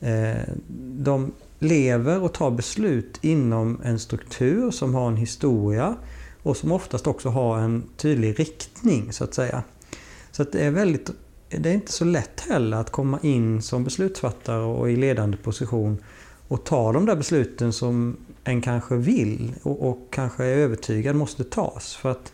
eh, 0.01 0.55
de 0.99 1.33
lever 1.59 2.23
och 2.23 2.35
tar 2.35 2.51
beslut 2.51 3.19
inom 3.21 3.81
en 3.85 3.99
struktur 3.99 4.71
som 4.71 4.95
har 4.95 5.09
en 5.09 5.17
historia 5.17 5.97
och 6.43 6.57
som 6.57 6.73
oftast 6.73 7.07
också 7.07 7.29
har 7.29 7.59
en 7.59 7.83
tydlig 7.97 8.41
riktning 8.41 9.13
så 9.13 9.25
att 9.25 9.35
säga. 9.35 9.63
Så 10.31 10.43
att 10.43 10.53
det 10.53 10.61
är 10.61 10.71
väldigt 10.71 11.11
det 11.51 11.71
är 11.71 11.75
inte 11.75 11.93
så 11.93 12.05
lätt 12.05 12.41
heller 12.41 12.77
att 12.77 12.91
komma 12.91 13.19
in 13.23 13.63
som 13.63 13.85
beslutsfattare 13.85 14.63
och 14.63 14.91
i 14.91 14.97
ledande 14.97 15.37
position 15.37 15.99
och 16.49 16.65
ta 16.65 16.93
de 16.93 17.07
där 17.07 17.17
besluten 17.17 17.73
som 17.73 18.17
en 18.45 18.63
kanske 18.63 18.97
vill 18.97 19.53
och, 19.63 19.89
och 19.89 20.09
kanske 20.11 20.45
är 20.45 20.57
övertygad 20.57 21.17
måste 21.17 21.45
tas. 21.45 21.95
För 21.95 22.11
att 22.11 22.33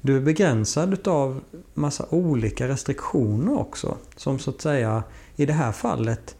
du 0.00 0.16
är 0.16 0.20
begränsad 0.20 0.92
utav 0.92 1.40
massa 1.74 2.06
olika 2.10 2.68
restriktioner 2.68 3.58
också. 3.58 3.96
Som 4.16 4.38
så 4.38 4.50
att 4.50 4.60
säga 4.60 5.02
i 5.36 5.46
det 5.46 5.52
här 5.52 5.72
fallet 5.72 6.36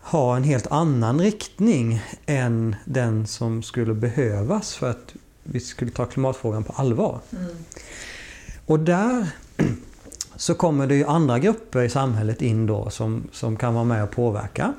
har 0.00 0.36
en 0.36 0.42
helt 0.42 0.66
annan 0.66 1.20
riktning 1.20 2.02
än 2.26 2.76
den 2.84 3.26
som 3.26 3.62
skulle 3.62 3.94
behövas 3.94 4.74
för 4.74 4.90
att 4.90 5.14
vi 5.42 5.60
skulle 5.60 5.90
ta 5.90 6.04
klimatfrågan 6.04 6.64
på 6.64 6.72
allvar. 6.72 7.20
Mm. 7.30 7.56
Och 8.66 8.80
där 8.80 9.28
så 10.36 10.54
kommer 10.54 10.86
det 10.86 10.94
ju 10.94 11.04
andra 11.04 11.38
grupper 11.38 11.82
i 11.82 11.88
samhället 11.88 12.42
in 12.42 12.66
då 12.66 12.90
som, 12.90 13.28
som 13.32 13.56
kan 13.56 13.74
vara 13.74 13.84
med 13.84 14.04
och 14.04 14.10
påverka. 14.10 14.74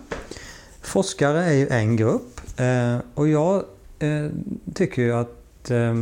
Forskare 0.82 1.44
är 1.44 1.54
ju 1.54 1.68
en 1.68 1.96
grupp 1.96 2.42
eh, 2.58 2.98
och 3.14 3.28
jag 3.28 3.64
eh, 4.00 4.28
tycker 4.74 5.02
ju 5.02 5.14
att 5.14 5.72
eh, 5.72 5.94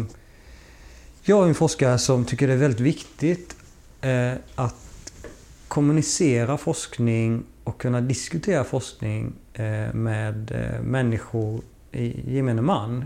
jag 1.27 1.43
är 1.43 1.47
en 1.47 1.55
forskare 1.55 1.97
som 1.97 2.25
tycker 2.25 2.47
det 2.47 2.53
är 2.53 2.57
väldigt 2.57 2.79
viktigt 2.79 3.55
eh, 4.01 4.33
att 4.55 5.13
kommunicera 5.67 6.57
forskning 6.57 7.43
och 7.63 7.81
kunna 7.81 8.01
diskutera 8.01 8.63
forskning 8.63 9.33
eh, 9.53 9.93
med 9.93 10.51
eh, 10.51 10.81
människor 10.81 11.61
i 11.91 12.35
gemene 12.35 12.61
man 12.61 13.05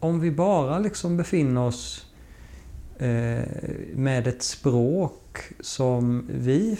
om 0.00 0.20
vi 0.20 0.30
bara 0.30 0.78
liksom 0.78 1.16
befinner 1.16 1.60
oss 1.60 2.06
med 3.94 4.26
ett 4.26 4.42
språk 4.42 5.42
som 5.60 6.26
vi 6.30 6.76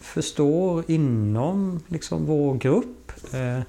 förstår 0.00 0.84
inom 0.90 1.80
liksom 1.88 2.26
vår 2.26 2.54
grupp 2.54 3.12
eh, 3.34 3.60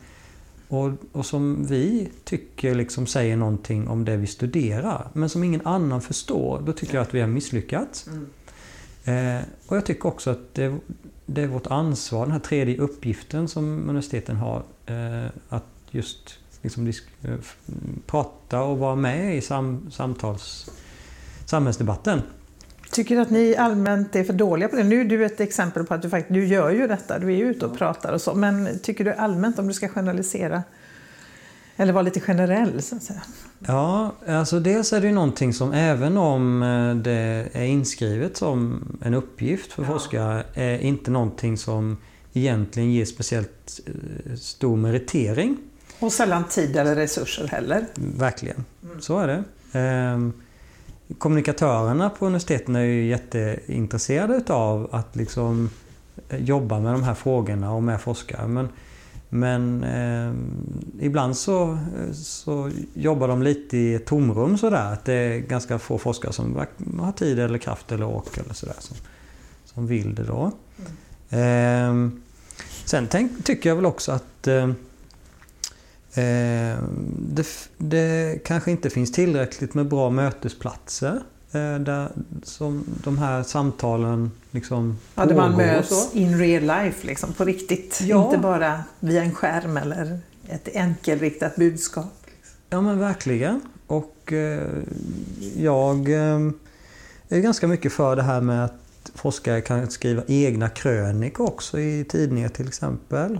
och, 0.67 0.91
och, 1.11 1.25
som 1.25 1.65
vi 1.65 2.09
tycker 2.23 2.75
liksom 2.75 3.07
säger 3.07 3.37
någonting 3.37 3.87
om 3.87 4.05
det 4.05 4.17
vi 4.17 4.27
studerar 4.27 5.07
men 5.13 5.29
som 5.29 5.43
ingen 5.43 5.67
annan 5.67 6.01
förstår, 6.01 6.61
då 6.65 6.73
tycker 6.73 6.93
jag 6.93 7.01
att 7.01 7.13
vi 7.13 7.19
har 7.19 7.27
misslyckats. 7.27 8.07
Mm. 8.07 9.37
Eh, 9.37 9.43
och 9.67 9.77
jag 9.77 9.85
tycker 9.85 10.07
också 10.07 10.29
att 10.29 10.53
det, 10.53 10.77
det, 11.25 11.41
är 11.41 11.47
vårt 11.47 11.67
ansvar, 11.67 12.25
den 12.25 12.31
här 12.31 12.39
tredje 12.39 12.77
uppgiften 12.77 13.47
som 13.47 13.89
universiteten 13.89 14.35
har, 14.35 14.63
eh, 14.85 15.31
att 15.49 15.65
just 15.91 16.39
liksom 16.61 16.87
eh, 16.87 17.35
prata 18.05 18.61
och 18.61 18.77
vara 18.77 18.95
med 18.95 19.37
i 19.37 19.41
sam, 19.41 19.91
samtals, 19.91 20.69
samhällsdebatten. 21.49 22.21
Tycker 22.91 23.15
du 23.15 23.21
att 23.21 23.29
ni 23.29 23.55
allmänt 23.55 24.15
är 24.15 24.23
för 24.23 24.33
dåliga 24.33 24.69
på 24.69 24.75
det? 24.75 24.83
Nu 24.83 25.01
är 25.01 25.05
du 25.05 25.25
ett 25.25 25.39
exempel 25.39 25.83
på 25.83 25.93
att 25.93 26.01
du 26.01 26.09
faktiskt 26.09 26.33
du 26.33 26.45
gör 26.45 26.69
ju 26.69 26.87
detta, 26.87 27.19
du 27.19 27.33
är 27.33 27.37
ute 27.37 27.65
och 27.65 27.77
pratar 27.77 28.13
och 28.13 28.21
så. 28.21 28.35
Men 28.35 28.79
tycker 28.79 29.05
du 29.05 29.13
allmänt, 29.13 29.59
om 29.59 29.67
du 29.67 29.73
ska 29.73 29.87
generalisera, 29.87 30.63
eller 31.75 31.93
vara 31.93 32.01
lite 32.01 32.19
generell 32.19 32.81
så 32.81 32.95
att 32.95 33.03
säga? 33.03 33.21
Ja, 33.59 34.15
alltså 34.27 34.59
dels 34.59 34.93
är 34.93 35.01
det 35.01 35.07
ju 35.07 35.13
någonting 35.13 35.53
som 35.53 35.73
även 35.73 36.17
om 36.17 36.63
eh, 36.63 36.95
det 36.95 37.47
är 37.53 37.65
inskrivet 37.65 38.37
som 38.37 38.83
en 39.01 39.13
uppgift 39.13 39.73
för 39.73 39.83
ja. 39.83 39.87
forskare, 39.87 40.43
är 40.53 40.79
inte 40.79 41.11
någonting 41.11 41.57
som 41.57 41.97
egentligen 42.33 42.91
ger 42.91 43.05
speciellt 43.05 43.79
eh, 43.85 44.35
stor 44.35 44.77
meritering. 44.77 45.57
Och 45.99 46.11
sällan 46.11 46.43
tid 46.43 46.77
eller 46.77 46.95
resurser 46.95 47.47
heller. 47.47 47.85
Verkligen, 47.95 48.65
mm. 48.83 49.01
så 49.01 49.19
är 49.19 49.27
det. 49.27 49.43
Kommunikatörerna 51.17 52.09
på 52.09 52.25
universiteten 52.25 52.75
är 52.75 52.81
ju 52.81 53.05
jätteintresserade 53.05 54.35
utav 54.35 54.89
att 54.91 55.15
liksom 55.15 55.69
eh, 56.29 56.43
jobba 56.43 56.79
med 56.79 56.93
de 56.93 57.03
här 57.03 57.13
frågorna 57.13 57.73
och 57.73 57.83
med 57.83 58.01
forskare. 58.01 58.47
Men, 58.47 58.69
men 59.29 59.83
eh, 59.83 60.33
ibland 61.05 61.37
så, 61.37 61.77
så 62.13 62.71
jobbar 62.93 63.27
de 63.27 63.43
lite 63.43 63.77
i 63.77 63.93
ett 63.93 64.05
tomrum 64.05 64.57
sådär. 64.57 64.93
Att 64.93 65.05
det 65.05 65.13
är 65.13 65.39
ganska 65.39 65.79
få 65.79 65.97
forskare 65.97 66.33
som 66.33 66.65
har 66.99 67.11
tid 67.11 67.39
eller 67.39 67.57
kraft 67.57 67.91
eller 67.91 68.05
ork 68.05 68.37
eller 68.37 68.53
sådär 68.53 68.75
som, 68.79 68.97
som 69.65 69.87
vill 69.87 70.15
det 70.15 70.23
då. 70.23 70.51
Mm. 71.29 72.05
Eh, 72.05 72.19
sen 72.85 73.07
tänk, 73.09 73.43
tycker 73.43 73.69
jag 73.69 73.75
väl 73.75 73.85
också 73.85 74.11
att 74.11 74.47
eh, 74.47 74.67
Eh, 74.67 74.73
det, 77.19 77.47
det, 77.77 78.39
kanske 78.45 78.71
inte 78.71 78.89
finns 78.89 79.11
tillräckligt 79.11 79.73
med 79.73 79.87
bra 79.87 80.09
mötesplatser 80.09 81.21
eh, 81.51 81.79
där 81.79 82.09
som 82.43 82.83
de 83.03 83.17
här 83.17 83.43
samtalen 83.43 84.31
liksom 84.51 84.97
ja, 85.15 85.25
Där 85.25 85.35
man 85.35 85.57
möts 85.57 86.15
in 86.15 86.39
real 86.39 86.63
life, 86.63 87.07
liksom, 87.07 87.33
på 87.33 87.45
riktigt. 87.45 88.01
Ja. 88.01 88.25
Inte 88.25 88.37
bara 88.37 88.83
via 88.99 89.23
en 89.23 89.33
skärm 89.33 89.77
eller 89.77 90.19
ett 90.47 90.75
enkelriktat 90.75 91.55
budskap. 91.55 92.25
Ja 92.69 92.81
men 92.81 92.99
verkligen. 92.99 93.61
Och 93.87 94.33
eh, 94.33 94.67
jag 95.55 96.09
eh, 96.09 96.39
är 97.29 97.39
ganska 97.39 97.67
mycket 97.67 97.93
för 97.93 98.15
det 98.15 98.23
här 98.23 98.41
med 98.41 98.65
att 98.65 98.73
forskare 99.15 99.61
kan 99.61 99.89
skriva 99.89 100.23
egna 100.27 100.69
krönikor 100.69 101.47
också 101.47 101.79
i 101.79 102.05
tidningar 102.09 102.49
till 102.49 102.67
exempel. 102.67 103.39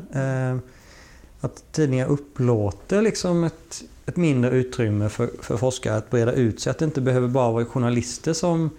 Att 1.48 1.64
tidningar 1.72 2.08
upplåter 2.08 3.02
liksom 3.02 3.44
ett, 3.44 3.84
ett 4.06 4.16
mindre 4.16 4.52
utrymme 4.52 5.10
för, 5.10 5.30
för 5.42 5.58
forskare 5.58 5.96
att 5.96 6.10
breda 6.10 6.32
ut 6.32 6.62
sig. 6.62 6.72
Att 6.72 6.78
det 6.78 6.86
inte 6.86 7.02
behöver 7.02 7.28
bara 7.28 7.52
vara 7.52 7.66
journalister 7.66 8.34
som 8.34 8.70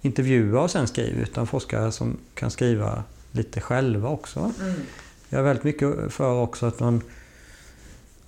intervjuar 0.00 0.62
och 0.62 0.70
sen 0.70 0.86
skriver 0.86 1.22
utan 1.22 1.46
forskare 1.46 1.92
som 1.92 2.16
kan 2.34 2.50
skriva 2.50 3.04
lite 3.32 3.60
själva 3.60 4.08
också. 4.08 4.52
Mm. 4.60 4.74
Jag 5.28 5.38
är 5.38 5.44
väldigt 5.44 5.64
mycket 5.64 6.12
för 6.12 6.42
också 6.42 6.66
att 6.66 6.80
man, 6.80 7.02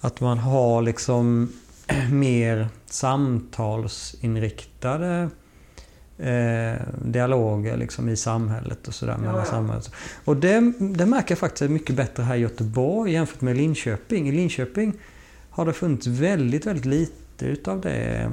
att 0.00 0.20
man 0.20 0.38
har 0.38 0.82
liksom 0.82 1.52
mer 2.12 2.68
samtalsinriktade 2.86 5.28
eh, 6.22 6.80
dialoger 7.04 7.76
liksom 7.76 8.08
i 8.08 8.16
samhället 8.16 8.88
och 8.88 8.94
sådär. 8.94 9.18
Ja, 9.24 9.44
ja. 9.52 9.80
Och 10.24 10.36
det, 10.36 10.72
det 10.78 11.06
märker 11.06 11.32
jag 11.32 11.38
faktiskt 11.38 11.62
är 11.62 11.68
mycket 11.68 11.96
bättre 11.96 12.22
här 12.22 12.36
i 12.36 12.38
Göteborg 12.38 13.12
jämfört 13.12 13.40
med 13.40 13.56
Linköping. 13.56 14.28
I 14.28 14.32
Linköping 14.32 14.94
har 15.50 15.66
det 15.66 15.72
funnits 15.72 16.06
väldigt, 16.06 16.66
väldigt 16.66 16.84
lite 16.84 17.46
utav 17.46 17.80
det. 17.80 18.32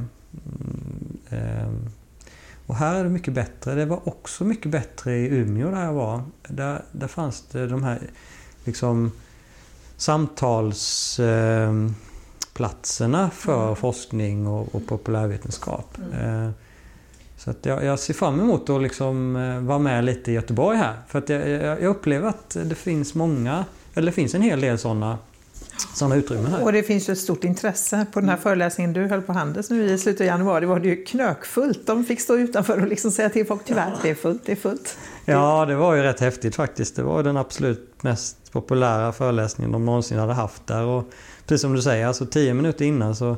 Eh, 1.29 1.69
och 2.65 2.75
här 2.75 2.95
är 2.95 3.03
det 3.03 3.09
mycket 3.09 3.33
bättre. 3.33 3.75
Det 3.75 3.85
var 3.85 4.07
också 4.07 4.43
mycket 4.43 4.71
bättre 4.71 5.15
i 5.15 5.27
Umeå 5.27 5.71
där 5.71 5.85
jag 5.85 5.93
var. 5.93 6.21
Där, 6.47 6.81
där 6.91 7.07
fanns 7.07 7.41
det 7.51 7.67
de 7.67 7.83
här 7.83 7.99
liksom 8.63 9.11
samtals... 9.97 11.19
Eh, 11.19 11.73
för 13.31 13.63
mm. 13.63 13.75
forskning 13.75 14.47
och, 14.47 14.75
och 14.75 14.88
populärvetenskap. 14.88 15.97
Mm. 16.13 16.53
Så 17.48 17.52
att 17.52 17.66
jag, 17.66 17.84
jag, 17.84 18.00
ser 18.00 18.14
fram 18.14 18.39
emot 18.39 18.70
att 18.70 18.82
liksom 18.82 19.36
eh, 19.36 19.60
vara 19.60 19.80
med 19.80 20.04
lite 20.04 20.32
i 20.32 20.34
Göteborg 20.34 20.78
här. 20.78 20.93
För 21.08 21.20
att 21.20 21.30
jag, 21.30 21.50
jag 21.50 21.84
upplever 21.84 22.30
att 22.30 22.58
det 22.64 22.76
finns 22.76 23.16
många, 23.16 23.66
eller 23.93 24.06
det 24.06 24.12
finns 24.12 24.36
en 24.36 24.41
hel 24.41 24.62
del 24.62 24.78
sådana 24.78 25.18
sådana 25.93 26.16
utrymmen 26.16 26.52
här. 26.52 26.64
Och 26.64 26.74
det 26.74 26.84
finns 26.84 27.10
ju 27.10 27.12
ett 27.12 27.20
stort 27.20 27.43
intresse. 27.43 28.06
På 28.14 28.20
den 28.20 28.30
här 28.30 28.38
föreläsningen 28.38 28.93
du 28.93 29.08
höll 29.08 29.22
på 29.22 29.34
Handels 29.34 29.70
nu 29.70 29.86
i 29.86 29.98
slutet 29.98 30.22
av 30.22 30.28
januari 30.28 30.66
var 30.66 30.80
det 30.80 30.88
ju 30.88 31.04
knökfullt. 31.04 31.88
De 31.88 32.06
fick 32.06 32.22
stå 32.22 32.38
utanför 32.38 32.82
och 32.82 32.88
liksom 32.88 33.12
säga 33.12 33.30
till 33.30 33.45
folk 33.48 33.62
tyvärr, 33.66 33.95
det 34.02 34.10
är 34.10 34.16
fullt, 34.16 34.41
det 34.45 34.52
är 34.52 34.56
fullt. 34.56 34.98
Ja, 35.26 35.66
det 35.66 35.76
var 35.76 35.95
ju 35.95 36.02
rätt 36.02 36.20
häftigt 36.20 36.56
faktiskt. 36.56 36.95
Det 36.95 37.04
var 37.04 37.24
den 37.24 37.38
absolut 37.38 38.04
mest 38.04 38.52
populära 38.52 39.12
föreläsningen 39.12 39.72
de 39.72 39.86
någonsin 39.86 40.20
hade 40.20 40.34
haft 40.34 40.68
där. 40.68 40.84
Och 40.84 41.12
precis 41.45 41.62
som 41.62 41.74
du 41.74 41.82
säger, 41.82 42.08
alltså 42.08 42.26
tio 42.26 42.54
minuter 42.54 42.86
innan 42.86 43.16
så, 43.16 43.38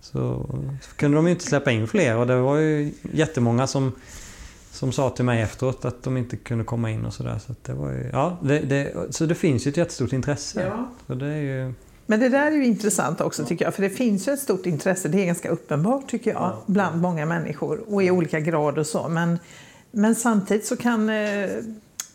så, 0.00 0.46
så 0.82 0.96
kunde 0.96 1.16
de 1.16 1.26
ju 1.26 1.32
inte 1.32 1.44
släppa 1.44 1.70
in 1.70 1.88
fler 1.88 2.16
och 2.16 2.26
det 2.26 2.40
var 2.40 2.56
ju 2.56 2.92
jättemånga 3.12 3.66
som 3.66 3.92
som 4.72 4.92
sa 4.92 5.10
till 5.10 5.24
mig 5.24 5.42
efteråt 5.42 5.84
att 5.84 6.02
de 6.02 6.16
inte 6.16 6.36
kunde 6.36 6.64
komma 6.64 6.90
in 6.90 7.04
och 7.04 7.14
sådär. 7.14 7.38
Så, 7.46 7.54
det 7.62 7.72
var 7.72 7.90
ju, 7.90 8.10
ja, 8.12 8.38
det, 8.42 8.58
det, 8.58 8.94
så 9.10 9.26
det 9.26 9.34
finns 9.34 9.66
ju 9.66 9.68
ett 9.68 9.76
jättestort 9.76 10.12
intresse. 10.12 10.62
Ja. 10.62 10.90
Så 11.06 11.14
det 11.14 11.26
är 11.26 11.40
ju... 11.40 11.72
Men 12.06 12.20
det 12.20 12.28
där 12.28 12.46
är 12.46 12.50
ju 12.50 12.64
intressant 12.64 13.20
också 13.20 13.44
tycker 13.44 13.64
jag, 13.64 13.74
för 13.74 13.82
det 13.82 13.90
finns 13.90 14.28
ju 14.28 14.32
ett 14.32 14.40
stort 14.40 14.66
intresse, 14.66 15.08
det 15.08 15.22
är 15.22 15.26
ganska 15.26 15.48
uppenbart 15.48 16.08
tycker 16.08 16.30
jag, 16.30 16.40
ja. 16.40 16.62
bland 16.66 17.00
många 17.00 17.26
människor 17.26 17.94
och 17.94 18.02
i 18.02 18.10
olika 18.10 18.40
grad 18.40 18.78
och 18.78 18.86
så. 18.86 19.08
Men, 19.08 19.38
men 19.90 20.14
samtidigt 20.14 20.66
så 20.66 20.76
kan 20.76 21.10
eh, 21.10 21.50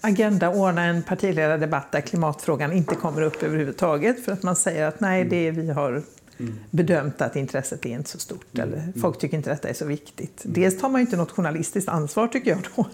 Agenda 0.02 0.50
ordna 0.50 0.84
en 0.84 1.04
partiledardebatt 1.04 1.92
där 1.92 2.02
klimatfrågan 2.02 2.74
inte 2.74 2.96
kommer 2.96 3.22
upp 3.22 3.44
överhuvudtaget 3.44 4.26
för 4.26 4.32
att 4.32 4.44
man 4.44 4.56
säger 4.56 4.88
att 4.88 5.00
nej, 5.00 5.26
det 5.26 5.52
vi 5.52 5.72
har 5.72 6.04
mm. 6.38 6.60
bedömt 6.72 7.22
att 7.22 7.36
intresset 7.36 7.86
är 7.86 7.90
inte 7.90 8.10
så 8.10 8.20
stort 8.20 8.46
mm. 8.54 8.68
eller 8.68 8.84
mm. 8.84 9.02
folk 9.02 9.20
tycker 9.20 9.38
inte 9.38 9.50
detta 9.50 9.70
är 9.70 9.74
så 9.74 9.86
viktigt. 9.86 10.46
Mm. 10.46 10.54
Dels 10.54 10.80
tar 10.80 10.90
man 10.90 11.02
ju 11.02 11.06
inte 11.06 11.18
något 11.18 11.32
journalistiskt 11.32 11.90
ansvar 11.90 12.28
tycker 12.28 12.52
jag 12.52 12.60
då 12.76 12.86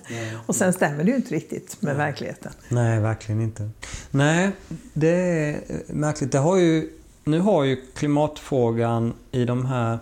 och 0.46 0.56
sen 0.56 0.74
stämmer 0.74 1.04
det 1.04 1.10
ju 1.10 1.16
inte 1.16 1.36
riktigt 1.36 1.82
med 1.82 1.96
verkligheten. 1.96 2.52
Nej, 2.70 3.00
verkligen 3.00 3.42
inte. 3.42 3.70
Nej, 4.12 4.52
det 4.94 5.10
är 5.10 5.62
märkligt. 5.88 6.32
Det 6.32 6.38
har 6.38 6.58
ju, 6.58 6.90
nu 7.24 7.40
har 7.40 7.64
ju 7.64 7.76
klimatfrågan 7.96 9.14
i 9.32 9.46
de 9.46 9.66
här 9.66 10.00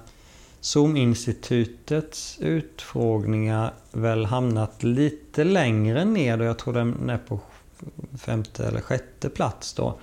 Zoom-institutets 0.61 2.39
utfrågningar 2.39 3.73
väl 3.91 4.25
hamnat 4.25 4.83
lite 4.83 5.43
längre 5.43 6.05
ner 6.05 6.37
då. 6.37 6.43
Jag 6.43 6.57
tror 6.57 6.73
den 6.73 7.09
är 7.09 7.17
på 7.17 7.39
femte 8.17 8.67
eller 8.67 8.81
sjätte 8.81 9.29
plats 9.29 9.73
då. 9.73 9.99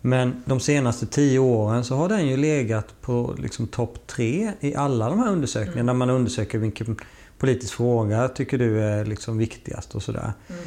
Men 0.00 0.42
de 0.44 0.60
senaste 0.60 1.06
tio 1.06 1.38
åren 1.38 1.84
så 1.84 1.96
har 1.96 2.08
den 2.08 2.26
ju 2.26 2.36
legat 2.36 3.00
på 3.00 3.34
liksom 3.38 3.66
topp 3.66 4.06
tre 4.06 4.52
i 4.60 4.74
alla 4.74 5.08
de 5.08 5.18
här 5.18 5.32
undersökningarna. 5.32 5.80
Mm. 5.80 5.86
Där 5.86 6.06
man 6.06 6.10
undersöker 6.10 6.58
vilken 6.58 6.96
politisk 7.38 7.74
fråga 7.74 8.28
tycker 8.28 8.58
du 8.58 8.80
är 8.80 9.04
liksom 9.04 9.38
viktigast 9.38 9.94
och 9.94 10.02
sådär. 10.02 10.32
Mm. 10.48 10.62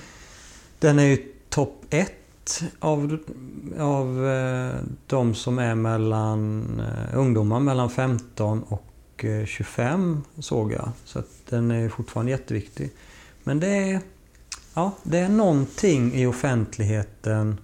Den 0.80 1.00
är 1.00 1.04
ju 1.04 1.18
topp 1.50 1.86
ett 1.90 2.64
av, 2.80 3.18
av 3.80 4.28
eh, 4.28 4.76
de 5.08 5.36
som 5.36 5.60
är 5.60 5.76
mellan 5.76 6.64
eh, 6.80 7.18
ungdomar 7.18 7.60
mellan 7.60 7.90
15 7.90 8.64
och 8.64 9.26
25 9.46 10.14
eh, 10.36 10.42
såg 10.42 10.72
jag. 10.72 10.92
Så 11.06 11.24
den 11.50 11.72
är 11.72 11.90
fortfarande 11.90 12.32
jätteviktig. 12.32 12.92
Men 13.44 13.60
det 13.60 13.68
är, 13.68 14.00
ja, 14.74 14.92
det 15.04 15.18
är 15.18 15.30
någonting 15.30 16.14
i 16.14 16.26
offentligheten 16.26 17.58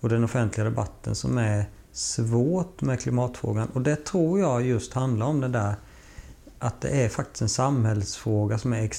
och 0.00 0.08
den 0.08 0.24
offentliga 0.24 0.64
debatten 0.64 1.14
som 1.14 1.38
är 1.38 1.64
svårt 1.92 2.82
med 2.82 3.00
klimatfrågan. 3.00 3.68
Och 3.68 3.80
det 3.80 4.04
tror 4.04 4.40
jag 4.40 4.66
just 4.66 4.92
handlar 4.92 5.26
om 5.26 5.40
det 5.40 5.48
där 5.48 5.74
att 6.58 6.80
det 6.80 6.88
är 6.88 7.08
faktiskt 7.08 7.42
en 7.42 7.48
samhällsfråga 7.48 8.58
som 8.58 8.72
är 8.72 8.90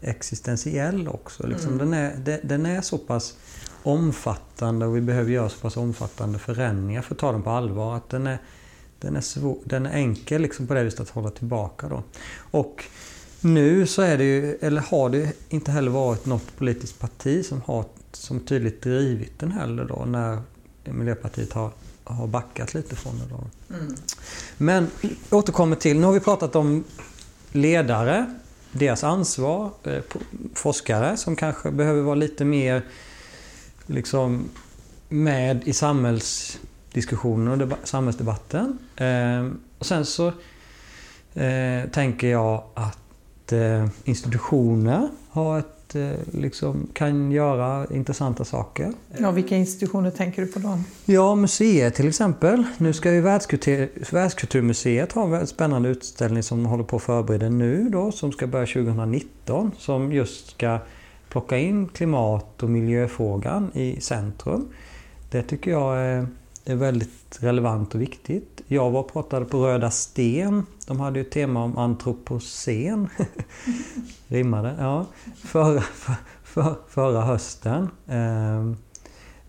existentiell 0.00 1.08
också. 1.08 1.46
Liksom 1.46 1.72
mm. 1.72 1.78
den, 1.78 1.94
är, 1.94 2.40
den 2.42 2.66
är 2.66 2.80
så 2.80 2.98
pass 2.98 3.36
omfattande 3.82 4.86
och 4.86 4.96
vi 4.96 5.00
behöver 5.00 5.30
göra 5.30 5.48
så 5.48 5.58
pass 5.58 5.76
omfattande 5.76 6.38
förändringar 6.38 7.02
för 7.02 7.14
att 7.14 7.18
ta 7.18 7.32
den 7.32 7.42
på 7.42 7.50
allvar. 7.50 7.96
Att 7.96 8.08
den 8.08 8.26
är, 8.26 8.38
den 8.98 9.16
är, 9.16 9.20
svår, 9.20 9.58
den 9.64 9.86
är 9.86 9.90
enkel 9.92 10.42
liksom 10.42 10.66
på 10.66 10.74
det 10.74 10.84
viset 10.84 11.00
att 11.00 11.08
hålla 11.08 11.30
tillbaka. 11.30 11.88
Då. 11.88 12.02
Och 12.50 12.84
nu 13.40 13.86
så 13.86 14.02
är 14.02 14.18
det 14.18 14.24
ju, 14.24 14.54
eller 14.60 14.80
har 14.80 15.10
det 15.10 15.32
inte 15.48 15.70
heller 15.70 15.90
varit 15.90 16.26
något 16.26 16.56
politiskt 16.56 16.98
parti 16.98 17.46
som 17.46 17.62
har 17.66 17.84
som 18.16 18.40
tydligt 18.40 18.82
drivit 18.82 19.38
den 19.38 19.52
heller 19.52 19.84
då 19.84 20.04
när 20.04 20.38
Miljöpartiet 20.84 21.52
har, 21.52 21.70
har 22.04 22.26
backat 22.26 22.74
lite 22.74 22.96
från 22.96 23.18
det. 23.18 23.24
Då. 23.30 23.44
Mm. 23.74 23.94
Men 24.56 24.90
återkommer 25.30 25.76
till, 25.76 26.00
nu 26.00 26.06
har 26.06 26.12
vi 26.12 26.20
pratat 26.20 26.56
om 26.56 26.84
ledare, 27.52 28.34
deras 28.72 29.04
ansvar, 29.04 29.70
eh, 29.84 30.02
forskare 30.54 31.16
som 31.16 31.36
kanske 31.36 31.70
behöver 31.70 32.02
vara 32.02 32.14
lite 32.14 32.44
mer 32.44 32.82
liksom 33.86 34.48
med 35.08 35.68
i 35.68 35.72
samhällsdiskussionen 35.72 37.62
och 37.62 37.78
samhällsdebatten. 37.84 38.78
Eh, 38.96 39.50
och 39.78 39.86
sen 39.86 40.06
så 40.06 40.26
eh, 41.34 41.90
tänker 41.92 42.26
jag 42.26 42.64
att 42.74 42.98
institutioner 44.04 45.08
har 45.28 45.58
ett 45.58 45.75
Eh, 45.94 46.10
liksom 46.32 46.86
kan 46.92 47.32
göra 47.32 47.86
intressanta 47.90 48.44
saker. 48.44 48.92
Ja, 49.18 49.30
vilka 49.30 49.56
institutioner 49.56 50.10
tänker 50.10 50.42
du 50.42 50.48
på 50.48 50.58
då? 50.58 50.78
Ja, 51.04 51.34
museer 51.34 51.90
till 51.90 52.08
exempel. 52.08 52.64
Nu 52.78 52.92
ska 52.92 53.12
ju 53.12 53.20
Världskultur, 53.20 53.88
Världskulturmuseet 54.12 55.12
ha 55.12 55.24
en 55.24 55.30
väldigt 55.30 55.50
spännande 55.50 55.88
utställning 55.88 56.42
som 56.42 56.66
håller 56.66 56.84
på 56.84 56.96
att 56.96 57.02
förbereda 57.02 57.48
nu 57.48 57.88
då, 57.88 58.12
som 58.12 58.32
ska 58.32 58.46
börja 58.46 58.66
2019. 58.66 59.72
Som 59.78 60.12
just 60.12 60.50
ska 60.50 60.78
plocka 61.28 61.58
in 61.58 61.88
klimat 61.88 62.62
och 62.62 62.70
miljöfrågan 62.70 63.70
i 63.74 64.00
centrum. 64.00 64.68
Det 65.30 65.42
tycker 65.42 65.70
jag 65.70 65.98
är, 65.98 66.26
det 66.66 66.72
är 66.72 66.76
väldigt 66.76 67.38
relevant 67.40 67.94
och 67.94 68.00
viktigt. 68.00 68.62
Jag 68.66 68.90
var 68.90 69.00
och 69.00 69.12
pratade 69.12 69.46
på 69.46 69.66
Röda 69.66 69.90
Sten. 69.90 70.66
De 70.86 71.00
hade 71.00 71.18
ju 71.18 71.24
ett 71.24 71.30
tema 71.30 71.64
om 71.64 71.78
antropocen. 71.78 73.08
Rimmade, 74.28 74.76
ja. 74.78 75.06
Förra, 75.44 75.80
för, 75.80 76.14
för, 76.44 76.74
förra 76.88 77.20
hösten. 77.20 77.88
Eh, 78.06 78.72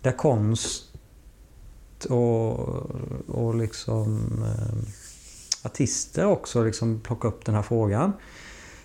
där 0.02 0.16
konst 0.16 0.84
och, 2.08 2.58
och 3.28 3.54
liksom 3.54 4.20
eh, 4.44 4.78
artister 5.62 6.26
också 6.26 6.64
liksom 6.64 7.00
plockade 7.00 7.34
upp 7.34 7.44
den 7.44 7.54
här 7.54 7.62
frågan. 7.62 8.12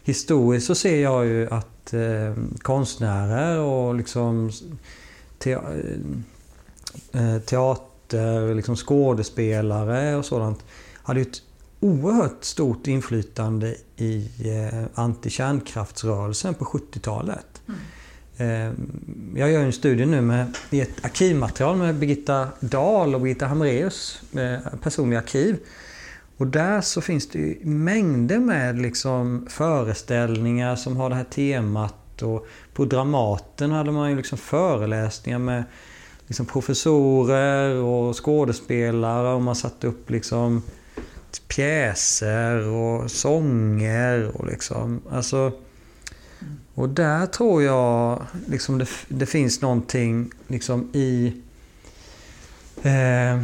Historiskt 0.03 0.67
så 0.67 0.75
ser 0.75 1.01
jag 1.01 1.25
ju 1.25 1.49
att 1.49 1.93
eh, 1.93 2.35
konstnärer 2.61 3.59
och 3.59 3.95
liksom 3.95 4.51
te, 5.39 5.51
eh, 7.11 7.39
artister, 8.13 8.55
liksom 8.55 8.75
skådespelare 8.75 10.15
och 10.15 10.25
sådant 10.25 10.63
hade 11.03 11.21
ett 11.21 11.41
oerhört 11.79 12.43
stort 12.43 12.87
inflytande 12.87 13.75
i 13.97 14.29
eh, 14.39 14.83
antikärnkraftsrörelsen 14.93 16.53
på 16.53 16.65
70-talet. 16.65 17.61
Mm. 17.67 17.79
Eh, 18.37 18.73
jag 19.39 19.51
gör 19.51 19.61
en 19.61 19.73
studie 19.73 20.05
nu 20.05 20.21
med 20.21 20.57
i 20.69 20.81
ett 20.81 21.05
arkivmaterial 21.05 21.77
med 21.77 21.95
Birgitta 21.95 22.47
Dahl 22.59 23.15
och 23.15 23.21
Birgitta 23.21 23.45
Hamreus 23.45 24.21
personliga 24.81 25.19
arkiv. 25.19 25.57
Och 26.37 26.47
där 26.47 26.81
så 26.81 27.01
finns 27.01 27.29
det 27.29 27.65
mängder 27.65 28.39
med 28.39 28.81
liksom 28.81 29.47
föreställningar 29.49 30.75
som 30.75 30.97
har 30.97 31.09
det 31.09 31.15
här 31.15 31.23
temat. 31.23 32.21
Och 32.21 32.47
på 32.73 32.85
Dramaten 32.85 33.71
hade 33.71 33.91
man 33.91 34.09
ju 34.09 34.15
liksom 34.15 34.37
föreläsningar 34.37 35.39
med 35.39 35.63
liksom 36.27 36.45
professorer 36.45 37.75
och 37.75 38.25
skådespelare 38.25 39.33
och 39.33 39.41
man 39.41 39.55
satte 39.55 39.87
upp 39.87 40.09
liksom 40.09 40.63
pjäser 41.47 42.67
och 42.67 43.11
sånger 43.11 44.31
och 44.37 44.47
liksom. 44.47 45.01
Alltså, 45.11 45.51
och 46.73 46.89
där 46.89 47.25
tror 47.25 47.63
jag 47.63 48.21
liksom 48.47 48.77
det, 48.77 48.87
det 49.07 49.25
finns 49.25 49.61
någonting 49.61 50.31
liksom 50.47 50.89
i 50.93 51.33
eh, 52.83 53.43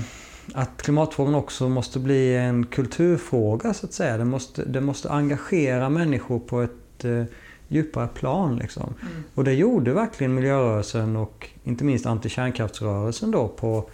att 0.54 0.82
klimatfrågan 0.82 1.36
också 1.36 1.70
måste 1.70 2.00
bli 2.00 2.36
en 2.36 2.66
kulturfråga 2.66 3.74
så 3.74 3.86
att 3.86 3.94
säga. 3.94 4.18
Det 4.18 4.26
måste, 4.26 4.66
det 4.66 4.82
måste 4.82 5.10
engagera 5.10 5.90
människor 5.90 6.40
på 6.40 6.62
ett 6.62 7.06
eh, 7.06 7.24
djupare 7.70 8.08
plan. 8.08 8.56
Liksom. 8.56 8.94
Mm. 9.02 9.24
Och 9.36 9.44
det 9.44 9.54
gjorde 9.54 9.94
verkligen 9.94 10.36
miljörörelsen 10.36 11.16
och 11.16 11.48
inte 11.64 11.84
minst 11.84 12.06
antikärnkraftsrörelsen 12.06 13.32
då 13.32 13.48
på 13.48 13.90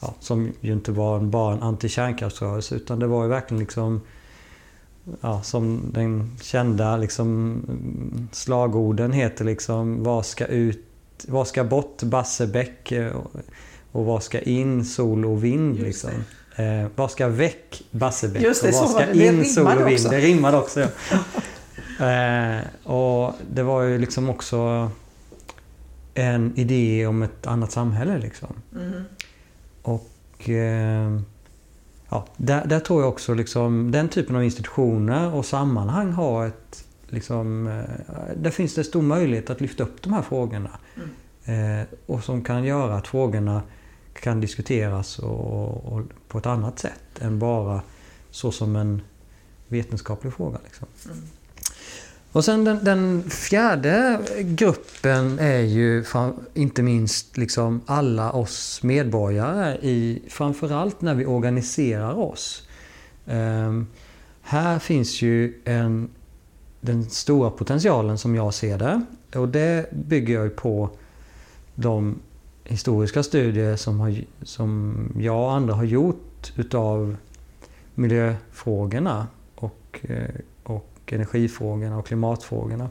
ja, 0.00 0.14
som 0.20 0.52
ju 0.60 0.72
inte 0.72 0.92
var 0.92 1.20
bara 1.20 1.54
en 1.54 1.62
anti-kärnkraftsrörelse 1.62 2.74
utan 2.74 2.98
det 2.98 3.06
var 3.06 3.22
ju 3.22 3.28
verkligen 3.28 3.60
liksom 3.60 4.00
ja, 5.20 5.42
som 5.42 5.82
den 5.92 6.36
kända 6.42 6.96
liksom, 6.96 7.62
slagorden 8.32 9.12
heter 9.12 9.44
liksom 9.44 10.04
Vad 10.04 10.26
ska 10.26 10.46
ut, 10.46 10.84
vad 11.28 11.48
ska 11.48 11.64
bort 11.64 12.02
Bassebäck 12.02 12.92
och, 13.14 13.40
och 13.92 14.04
vad 14.04 14.22
ska 14.22 14.40
in 14.40 14.84
sol 14.84 15.24
och 15.24 15.44
vind 15.44 15.80
liksom. 15.80 16.10
Eh, 16.56 16.86
vad 16.96 17.10
ska 17.10 17.28
väck 17.28 17.82
Just 18.42 18.62
det, 18.62 18.68
och 18.68 18.74
vad 18.74 18.90
ska 18.90 19.12
in 19.12 19.44
sol 19.44 19.66
och 19.66 19.86
vind? 19.86 19.92
också. 19.92 20.08
Det 20.08 20.20
rimmade 20.20 20.58
också. 20.58 20.80
Ja. 20.80 20.88
eh, 22.00 22.90
och 22.92 23.34
det 23.50 23.62
var 23.62 23.82
ju 23.82 23.98
liksom 23.98 24.30
också 24.30 24.90
en 26.14 26.52
idé 26.56 27.06
om 27.06 27.22
ett 27.22 27.46
annat 27.46 27.72
samhälle 27.72 28.18
liksom. 28.18 28.54
Mm. 28.74 29.02
Och 29.82 30.48
eh, 30.48 31.20
ja, 32.08 32.26
där, 32.36 32.66
där 32.66 32.80
tror 32.80 33.02
jag 33.02 33.08
också 33.08 33.34
liksom 33.34 33.90
den 33.90 34.08
typen 34.08 34.36
av 34.36 34.44
institutioner 34.44 35.34
och 35.34 35.46
sammanhang 35.46 36.12
har 36.12 36.46
ett 36.46 36.84
liksom, 37.08 37.66
eh, 37.66 38.36
där 38.36 38.50
finns 38.50 38.74
det 38.74 38.84
stor 38.84 39.02
möjlighet 39.02 39.50
att 39.50 39.60
lyfta 39.60 39.82
upp 39.82 40.02
de 40.02 40.12
här 40.12 40.22
frågorna. 40.22 40.70
Eh, 41.44 41.86
och 42.06 42.24
som 42.24 42.44
kan 42.44 42.64
göra 42.64 42.94
att 42.94 43.08
frågorna 43.08 43.62
kan 44.12 44.40
diskuteras 44.40 45.18
och, 45.18 45.92
och 45.92 46.02
på 46.28 46.38
ett 46.38 46.46
annat 46.46 46.78
sätt 46.78 47.20
än 47.20 47.38
bara 47.38 47.82
så 48.30 48.52
som 48.52 48.76
en 48.76 49.02
vetenskaplig 49.68 50.32
fråga. 50.32 50.58
Liksom. 50.64 50.86
Mm. 51.04 51.18
Och 52.32 52.44
sen 52.44 52.64
den, 52.64 52.84
den 52.84 53.22
fjärde 53.30 54.20
gruppen 54.40 55.38
är 55.38 55.60
ju 55.60 56.04
fram, 56.04 56.32
inte 56.54 56.82
minst 56.82 57.36
liksom 57.36 57.80
alla 57.86 58.32
oss 58.32 58.82
medborgare 58.82 59.78
i 59.82 60.22
framförallt 60.28 61.00
när 61.00 61.14
vi 61.14 61.26
organiserar 61.26 62.18
oss. 62.18 62.68
Um, 63.26 63.86
här 64.42 64.78
finns 64.78 65.22
ju 65.22 65.60
en, 65.64 66.08
den 66.80 67.10
stora 67.10 67.50
potentialen 67.50 68.18
som 68.18 68.34
jag 68.34 68.54
ser 68.54 68.78
det. 68.78 69.02
Och 69.38 69.48
det 69.48 69.90
bygger 69.92 70.34
jag 70.34 70.44
ju 70.44 70.50
på 70.50 70.90
de 71.74 72.18
historiska 72.64 73.22
studier 73.22 73.76
som, 73.76 74.00
har, 74.00 74.24
som 74.42 74.96
jag 75.18 75.44
och 75.44 75.52
andra 75.52 75.74
har 75.74 75.84
gjort 75.84 76.52
utav 76.56 77.16
miljöfrågorna 77.94 79.26
och, 79.54 80.00
eh, 80.02 80.40
och 81.10 81.14
energifrågorna 81.14 81.98
och 81.98 82.06
klimatfrågorna. 82.06 82.90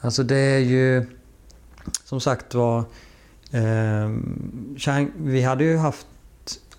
Alltså 0.00 0.22
det 0.22 0.36
är 0.36 0.58
ju 0.58 1.06
som 2.04 2.20
sagt 2.20 2.54
var 2.54 2.78
eh, 3.50 4.10
Vi 5.16 5.42
hade 5.42 5.64
ju 5.64 5.76
haft 5.76 6.06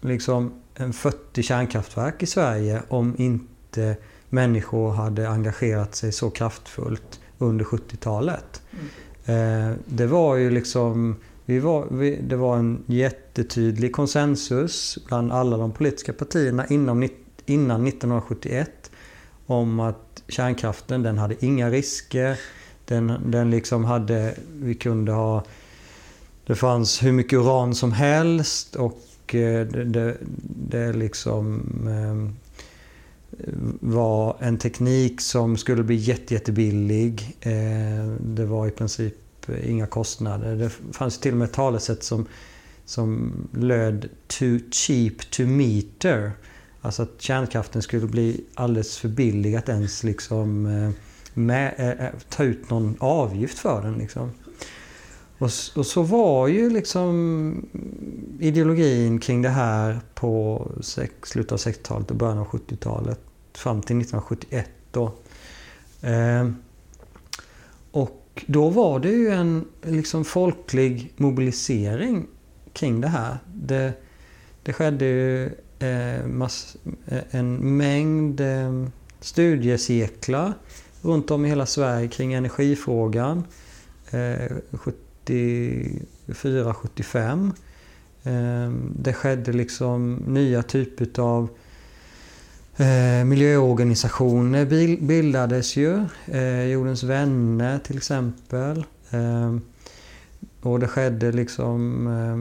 liksom 0.01 0.53
en 0.75 0.93
40 0.93 1.43
kärnkraftverk 1.43 2.23
i 2.23 2.25
Sverige 2.25 2.81
om 2.88 3.15
inte 3.17 3.97
människor 4.29 4.91
hade 4.91 5.29
engagerat 5.29 5.95
sig 5.95 6.11
så 6.11 6.29
kraftfullt 6.29 7.19
under 7.38 7.65
70-talet. 7.65 8.61
Mm. 8.71 9.71
Eh, 9.71 9.77
det 9.86 10.07
var 10.07 10.36
ju 10.36 10.51
liksom 10.51 11.15
vi 11.45 11.59
var, 11.59 11.88
vi, 11.91 12.21
det 12.21 12.36
var 12.36 12.57
en 12.57 12.83
jättetydlig 12.86 13.93
konsensus 13.93 14.97
bland 15.07 15.31
alla 15.31 15.57
de 15.57 15.71
politiska 15.71 16.13
partierna 16.13 16.65
inom, 16.67 17.09
innan 17.45 17.88
1971 17.88 18.91
om 19.45 19.79
att 19.79 20.23
kärnkraften 20.27 21.03
den 21.03 21.17
hade 21.17 21.45
inga 21.45 21.69
risker. 21.69 22.39
Den, 22.85 23.13
den 23.25 23.49
liksom 23.49 23.85
hade, 23.85 24.35
vi 24.53 24.75
kunde 24.75 25.11
ha, 25.11 25.43
det 26.45 26.55
fanns 26.55 27.03
hur 27.03 27.11
mycket 27.11 27.39
uran 27.39 27.75
som 27.75 27.91
helst 27.91 28.75
och 28.75 29.35
eh, 29.35 29.67
det, 29.67 29.83
det, 29.83 30.17
det 30.39 30.93
liksom 30.93 31.61
eh, 31.87 32.45
var 33.79 34.37
en 34.39 34.57
teknik 34.57 35.21
som 35.21 35.57
skulle 35.57 35.83
bli 35.83 35.95
jätte, 35.95 36.33
jättebillig. 36.33 37.37
Eh, 37.41 38.13
det 38.19 38.45
var 38.45 38.67
i 38.67 38.71
princip 38.71 39.15
inga 39.63 39.87
kostnader. 39.87 40.55
Det 40.55 40.69
fanns 40.69 41.19
till 41.19 41.31
och 41.31 41.37
med 41.37 41.45
ett 41.45 41.53
talesätt 41.53 42.03
som, 42.03 42.25
som 42.85 43.33
löd 43.51 44.09
“too 44.27 44.59
cheap 44.71 45.31
to 45.31 45.43
meter”. 45.43 46.31
Alltså 46.86 47.03
att 47.03 47.21
kärnkraften 47.21 47.81
skulle 47.81 48.07
bli 48.07 48.43
alldeles 48.53 48.97
för 48.97 49.09
billig 49.09 49.55
att 49.55 49.69
ens 49.69 50.03
liksom 50.03 50.65
eh, 50.65 50.89
med, 51.33 51.97
äh, 51.99 52.19
ta 52.29 52.43
ut 52.43 52.69
någon 52.69 52.95
avgift 52.99 53.59
för 53.59 53.81
den. 53.81 53.93
Liksom. 53.93 54.31
Och, 55.38 55.49
och, 55.75 55.86
så 55.86 56.01
var 56.01 56.47
ju 56.47 56.69
liksom 56.69 57.65
ideologin 58.39 59.19
kring 59.19 59.41
det 59.41 59.49
här 59.49 59.99
på 60.13 60.67
sex, 60.81 61.29
slutet 61.29 61.51
av 61.51 61.57
60-talet 61.57 62.11
och 62.11 62.17
början 62.17 62.38
av 62.38 62.47
70-talet 62.47 63.19
fram 63.53 63.81
till 63.81 64.01
1971. 64.01 64.69
Då. 64.91 65.13
Eh, 66.01 66.49
och 67.91 68.43
då 68.47 68.69
var 68.69 68.99
det 68.99 69.09
ju 69.09 69.29
en 69.29 69.65
liksom 69.81 70.25
folklig 70.25 71.13
mobilisering 71.17 72.27
kring 72.73 73.01
det 73.01 73.07
här. 73.07 73.38
Det, 73.53 73.93
det 74.63 74.73
skedde 74.73 75.05
ju 75.05 75.51
Eh, 75.80 76.26
mass, 76.26 76.78
eh, 77.07 77.23
en 77.32 77.78
mängd 77.78 78.41
eh, 78.41 78.86
studiecirklar 79.19 80.53
runt 81.01 81.32
om 81.32 81.45
i 81.45 81.49
hela 81.49 81.65
Sverige 81.65 82.07
kring 82.07 82.34
energifrågan. 82.34 83.43
Eh, 84.09 84.51
74-75. 84.71 87.51
Eh, 88.23 88.69
det 88.95 89.13
skedde 89.13 89.53
liksom 89.53 90.15
nya 90.15 90.63
typer 90.63 91.19
av 91.19 91.49
eh, 92.78 93.26
miljöorganisationer 93.26 94.65
bildades 95.01 95.76
ju. 95.76 96.05
Eh, 96.26 96.63
Jordens 96.63 97.03
vänner 97.03 97.80
till 97.80 97.97
exempel. 97.97 98.86
Eh, 99.09 99.55
och 100.61 100.80
det 100.80 100.88
skedde 100.88 101.32
liksom 101.32 102.07
eh, 102.07 102.38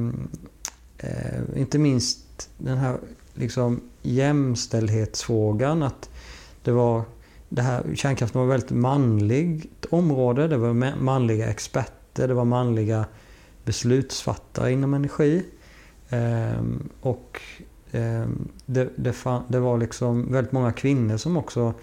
eh 1.09 1.41
inte 1.57 1.79
minst 1.79 2.49
den 2.59 2.79
här 2.79 2.99
liksom 3.35 3.81
jämställdhetsfrågan. 4.03 5.83
Att 5.83 6.11
det 6.63 6.73
var 6.73 7.03
det 7.49 7.63
här, 7.63 7.95
kärnkraften 7.95 8.41
var 8.41 8.47
ett 8.47 8.53
väldigt 8.53 8.77
manligt 8.77 9.87
område. 9.91 10.49
Det 10.49 10.57
var 10.57 10.97
manliga 10.97 11.51
experter, 11.51 12.29
det 12.29 12.35
var 12.35 12.45
manliga 12.45 13.05
beslutsfattare 13.65 14.73
inom 14.73 14.95
energi. 14.95 15.45
Ehm, 16.11 16.89
och 17.01 17.41
ehm, 17.93 18.49
det, 18.67 18.89
det, 18.97 19.13
fan, 19.13 19.43
det, 19.49 19.61
var 19.61 19.79
liksom 19.79 20.33
väldigt 20.33 20.53
många 20.53 20.73
kvinnor 20.73 21.17
som 21.17 21.37
också 21.37 21.75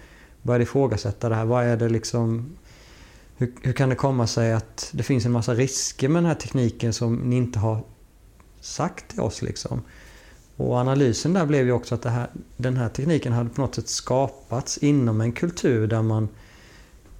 började 0.42 0.62
ifrågasätta 0.62 1.28
det 1.28 1.34
här. 1.34 1.44
Vad 1.44 1.64
är 1.64 1.76
det 1.76 1.88
liksom... 1.88 2.56
Hur, 3.36 3.52
hur 3.62 3.72
kan 3.72 3.88
det 3.88 3.94
komma 3.94 4.26
sig 4.26 4.52
att 4.52 4.90
det 4.92 5.02
finns 5.02 5.26
en 5.26 5.32
massa 5.32 5.54
risker 5.54 6.08
med 6.08 6.22
den 6.22 6.28
här 6.28 6.34
tekniken 6.34 6.92
som 6.92 7.14
ni 7.14 7.36
inte 7.36 7.58
har 7.58 7.84
sagt 8.60 9.08
till 9.08 9.20
oss 9.20 9.42
liksom? 9.42 9.82
Och 10.56 10.76
analysen 10.76 11.32
där 11.32 11.46
blev 11.46 11.66
ju 11.66 11.72
också 11.72 11.94
att 11.94 12.04
här, 12.04 12.28
den 12.56 12.76
här 12.76 12.88
tekniken 12.88 13.32
hade 13.32 13.50
på 13.50 13.60
något 13.60 13.74
sätt 13.74 13.88
skapats 13.88 14.78
inom 14.78 15.20
en 15.20 15.32
kultur 15.32 15.86
där 15.86 16.02
man, 16.02 16.28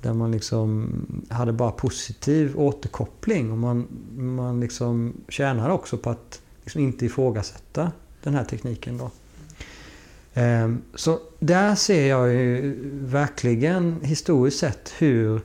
där 0.03 0.12
man 0.12 0.33
liksom 0.33 0.93
hade 1.30 1.53
bara 1.53 1.70
positiv 1.70 2.53
återkoppling. 2.57 3.53
Och 3.53 3.59
man, 3.59 3.87
man 4.16 4.61
liksom 4.61 5.12
tjänade 5.28 5.72
också 5.72 5.97
på 5.97 6.11
att 6.11 6.41
liksom 6.62 6.80
inte 6.80 7.07
ifrågasätta 7.07 7.93
den 8.22 8.35
här 8.35 8.45
tekniken. 8.45 8.99
Då. 8.99 9.11
Ehm, 10.35 10.83
så 10.95 11.18
där 11.39 11.74
ser 11.74 12.09
jag 12.09 12.33
ju 12.33 12.78
verkligen 12.93 14.01
historiskt 14.03 14.59
sett 14.59 14.93
hur 14.99 15.41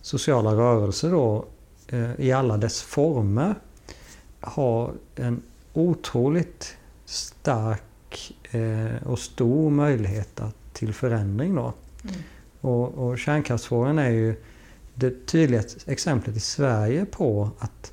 sociala 0.00 0.52
rörelser 0.52 1.10
då 1.10 1.44
eh, 1.88 2.20
i 2.20 2.32
alla 2.32 2.56
dess 2.56 2.82
former 2.82 3.54
har 4.40 4.92
en 5.16 5.42
otroligt 5.72 6.76
stark 7.12 8.34
eh, 8.50 9.06
och 9.06 9.18
stor 9.18 9.70
möjlighet 9.70 10.40
att, 10.40 10.56
till 10.72 10.92
förändring. 10.92 11.54
Då. 11.54 11.72
Mm. 12.04 12.14
Och, 12.60 12.88
och 12.88 13.18
kärnkraftsfrågan 13.18 13.98
är 13.98 14.10
ju 14.10 14.34
det 14.94 15.26
tydliga 15.26 15.62
exemplet 15.86 16.36
i 16.36 16.40
Sverige 16.40 17.04
på 17.04 17.50
att 17.58 17.92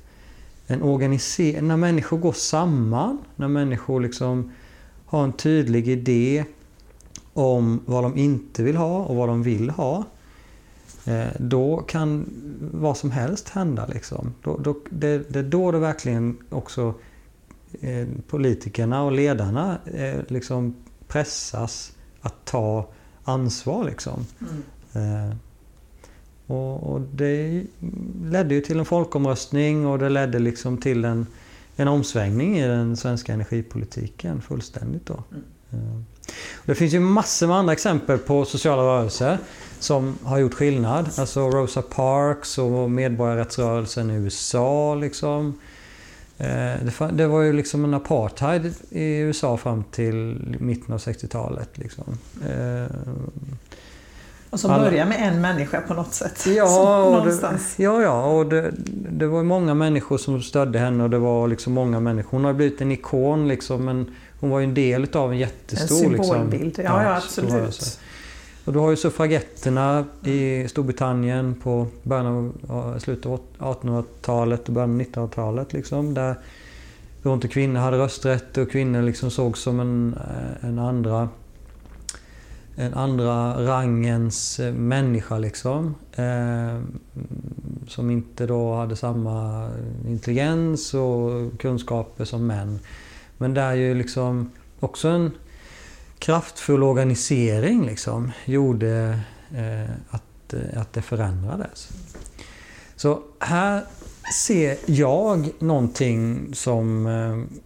en 0.66 0.82
organiser- 0.82 1.62
när 1.62 1.76
människor 1.76 2.18
går 2.18 2.32
samman, 2.32 3.18
när 3.36 3.48
människor 3.48 4.00
liksom 4.00 4.52
har 5.06 5.24
en 5.24 5.32
tydlig 5.32 5.88
idé 5.88 6.44
om 7.32 7.80
vad 7.86 8.04
de 8.04 8.16
inte 8.16 8.62
vill 8.62 8.76
ha 8.76 9.04
och 9.04 9.16
vad 9.16 9.28
de 9.28 9.42
vill 9.42 9.70
ha. 9.70 10.04
Eh, 11.04 11.26
då 11.38 11.76
kan 11.76 12.26
vad 12.72 12.96
som 12.96 13.10
helst 13.10 13.48
hända. 13.48 13.86
Liksom. 13.86 14.34
Då, 14.42 14.56
då, 14.56 14.76
det, 14.90 15.32
det 15.32 15.38
är 15.38 15.42
då 15.42 15.70
det 15.70 15.78
verkligen 15.78 16.36
också 16.50 16.94
eh, 17.80 18.08
politikerna 18.26 19.02
och 19.02 19.12
ledarna 19.12 19.78
eh, 19.94 20.20
liksom 20.28 20.74
pressas 21.08 21.92
att 22.20 22.44
ta 22.44 22.88
ansvar. 23.24 23.84
Liksom. 23.84 24.26
Mm. 24.94 25.34
Och, 26.46 26.92
och, 26.92 27.00
det 27.00 27.64
ledde 28.24 28.54
ju 28.54 28.60
till 28.60 28.78
en 28.78 28.84
folkomröstning 28.84 29.86
och 29.86 29.98
det 29.98 30.08
ledde 30.08 30.38
liksom 30.38 30.78
till 30.78 31.04
en, 31.04 31.26
en 31.76 31.88
omsvängning 31.88 32.58
i 32.58 32.66
den 32.66 32.96
svenska 32.96 33.32
energipolitiken 33.32 34.42
fullständigt. 34.42 35.06
Då. 35.06 35.24
Mm. 35.72 36.04
Det 36.64 36.74
finns 36.74 36.94
ju 36.94 37.00
massor 37.00 37.46
med 37.46 37.56
andra 37.56 37.72
exempel 37.72 38.18
på 38.18 38.44
sociala 38.44 38.82
rörelser 38.82 39.38
som 39.78 40.18
har 40.22 40.38
gjort 40.38 40.54
skillnad. 40.54 41.10
Alltså 41.16 41.50
Rosa 41.50 41.82
Parks 41.82 42.58
och 42.58 42.90
medborgarrättsrörelsen 42.90 44.10
i 44.10 44.14
USA. 44.14 44.94
Liksom. 44.94 45.58
Eh, 46.40 47.08
det 47.12 47.26
var 47.26 47.42
ju 47.42 47.52
liksom 47.52 47.84
en 47.84 47.94
apartheid 47.94 48.74
i 48.90 49.18
USA 49.18 49.56
fram 49.56 49.84
till 49.84 50.38
mitten 50.60 50.94
av 50.94 51.00
60-talet. 51.00 51.78
Liksom. 51.78 52.04
Eh, 52.48 52.96
och 54.50 54.60
som 54.60 54.70
börjar 54.70 55.06
med 55.06 55.28
en 55.28 55.40
människa 55.40 55.80
på 55.80 55.94
något 55.94 56.14
sätt. 56.14 56.46
Ja, 56.56 57.02
och 57.02 57.26
det, 57.26 57.58
ja, 57.76 58.02
ja 58.02 58.24
och 58.24 58.46
det, 58.46 58.72
det, 59.10 59.26
var 59.26 59.42
många 59.42 59.74
människor 59.74 60.18
som 60.18 60.42
stödde 60.42 60.78
henne 60.78 61.04
och 61.04 61.10
det 61.10 61.18
var 61.18 61.48
liksom 61.48 61.72
många 61.72 62.00
människor. 62.00 62.30
Hon 62.30 62.44
har 62.44 62.52
blivit 62.52 62.80
en 62.80 62.92
ikon 62.92 63.48
liksom, 63.48 63.84
men 63.84 64.14
hon 64.40 64.50
var 64.50 64.58
ju 64.58 64.64
en 64.64 64.74
del 64.74 65.06
av 65.12 65.32
en 65.32 65.38
jättestor... 65.38 66.04
En 66.04 66.24
symbolbild, 66.24 66.64
liksom, 66.64 66.84
ja, 66.84 67.02
ja 67.02 67.16
absolut. 67.16 68.00
Och 68.70 68.74
du 68.74 68.80
har 68.80 68.90
ju 68.90 68.96
suffragetterna 68.96 70.04
i 70.24 70.68
Storbritannien 70.68 71.54
på 71.62 71.86
början 72.02 72.52
av, 72.68 72.98
slutet 72.98 73.26
av 73.26 73.40
1800-talet 73.58 74.68
och 74.68 74.74
början 74.74 74.90
av 74.90 75.06
1900-talet. 75.06 75.72
Liksom, 75.72 76.14
där 76.14 76.34
då 77.22 77.34
inte 77.34 77.48
kvinnor 77.48 77.80
hade 77.80 77.98
rösträtt 77.98 78.58
och 78.58 78.70
kvinnor 78.70 79.02
liksom 79.02 79.30
såg 79.30 79.58
som 79.58 79.80
en, 79.80 80.14
eh, 80.14 80.68
en 80.68 80.78
andra 80.78 81.28
en 82.76 82.94
andra 82.94 83.66
rangens 83.66 84.60
eh, 84.60 84.74
människa 84.74 85.38
liksom. 85.38 85.94
Eh, 86.12 86.80
som 87.88 88.10
inte 88.10 88.46
då 88.46 88.74
hade 88.74 88.96
samma 88.96 89.68
intelligens 90.08 90.94
och 90.94 91.58
kunskaper 91.58 92.24
som 92.24 92.46
män. 92.46 92.78
Men 93.38 93.54
det 93.54 93.60
är 93.60 93.74
ju 93.74 93.94
liksom 93.94 94.50
också 94.80 95.08
en 95.08 95.30
kraftfull 96.20 96.82
organisering 96.82 97.86
liksom 97.86 98.32
gjorde 98.44 99.20
eh, 99.56 99.90
att, 100.10 100.54
eh, 100.54 100.80
att 100.80 100.92
det 100.92 101.02
förändrades. 101.02 101.88
Så 102.96 103.22
här 103.38 103.84
ser 104.34 104.76
jag 104.86 105.50
någonting 105.58 106.54
som 106.54 107.06
eh, 107.06 107.60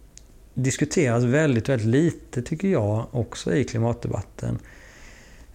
diskuteras 0.53 1.23
väldigt, 1.23 1.69
väldigt 1.69 1.87
lite 1.87 2.41
tycker 2.41 2.67
jag 2.67 3.05
också 3.11 3.55
i 3.55 3.63
klimatdebatten. 3.63 4.59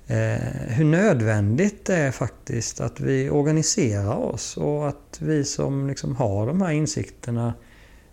Eh, 0.06 0.68
hur 0.68 0.84
nödvändigt 0.84 1.84
det 1.84 1.96
är 1.96 2.10
faktiskt 2.10 2.80
att 2.80 3.00
vi 3.00 3.30
organiserar 3.30 4.16
oss 4.16 4.56
och 4.56 4.88
att 4.88 5.18
vi 5.20 5.44
som 5.44 5.88
liksom 5.88 6.16
har 6.16 6.46
de 6.46 6.62
här 6.62 6.70
insikterna 6.70 7.54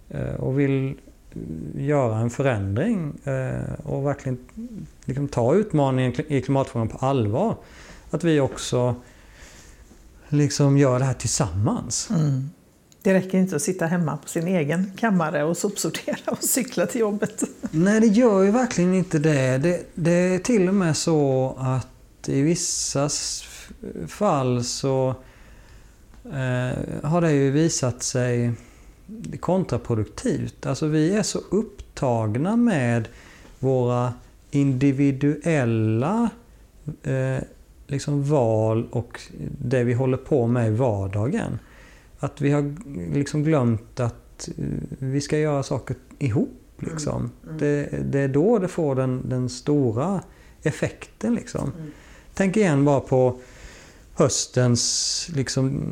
eh, 0.10 0.34
och 0.34 0.60
vill 0.60 0.98
göra 1.76 2.18
en 2.18 2.30
förändring 2.30 3.20
eh, 3.24 3.74
och 3.84 4.06
verkligen 4.06 4.38
liksom 5.06 5.28
ta 5.28 5.56
utmaningen 5.56 6.14
i 6.28 6.42
klimatfrågan 6.42 6.88
på 6.88 6.98
allvar. 6.98 7.56
Att 8.12 8.24
vi 8.24 8.40
också 8.40 8.96
liksom 10.30 10.78
gör 10.78 11.00
det 11.00 11.06
här 11.06 11.14
tillsammans. 11.14 12.10
Mm. 12.10 12.50
Det 13.02 13.14
räcker 13.14 13.38
inte 13.38 13.56
att 13.56 13.62
sitta 13.62 13.86
hemma 13.86 14.18
på 14.18 14.28
sin 14.28 14.48
egen 14.48 14.92
kammare 14.98 15.44
och 15.44 15.58
sopsortera 15.58 16.32
och 16.32 16.44
cykla 16.44 16.86
till 16.86 17.02
jobbet. 17.02 17.44
Nej, 17.72 18.00
det 18.00 18.08
gör 18.08 18.44
ju 18.44 18.52
verkligen 18.52 18.94
inte 18.94 19.20
det. 19.20 19.58
Det, 19.58 19.86
det 19.96 20.12
är 20.12 20.40
till 20.40 20.68
och 20.68 20.74
med 20.74 20.98
så 20.98 21.56
att 21.60 22.30
i 22.30 22.42
vissa 22.42 23.10
fall 24.08 24.64
så 24.64 25.16
eh, 26.26 27.04
har 27.04 27.22
det 27.22 27.32
ju 27.32 27.52
visat 27.52 28.04
sig 28.04 28.52
kontraproduktivt. 29.40 30.66
Alltså 30.66 30.88
vi 30.88 31.16
är 31.16 31.24
så 31.24 31.40
upptagna 31.50 32.56
med 32.56 33.08
våra 33.60 34.14
individuella 34.52 36.30
eh, 37.04 37.44
liksom 37.88 38.30
val 38.30 38.88
och 38.92 39.22
det 39.62 39.84
vi 39.84 39.94
håller 39.94 40.18
på 40.18 40.48
med 40.48 40.68
i 40.68 40.76
vardagen. 40.76 41.60
Att 42.20 42.42
vi 42.42 42.52
har 42.52 42.76
liksom 43.14 43.44
glömt 43.44 44.00
att 44.00 44.50
eh, 44.58 44.66
vi 45.00 45.22
ska 45.22 45.38
göra 45.38 45.64
saker 45.64 45.96
ihop. 46.20 46.62
Liksom. 46.80 47.16
Mm. 47.16 47.32
Mm. 47.44 47.58
Det, 47.58 48.04
det, 48.04 48.20
är 48.20 48.28
då 48.28 48.60
det 48.60 48.68
får 48.68 48.96
den, 48.96 49.30
den 49.30 49.50
stora 49.50 50.22
effekten. 50.64 51.36
Liksom. 51.36 51.72
Mm. 51.78 51.92
Tänk 52.34 52.58
igen 52.58 52.86
bara 52.86 53.00
på 53.00 53.40
höstens 54.14 55.30
liksom, 55.36 55.84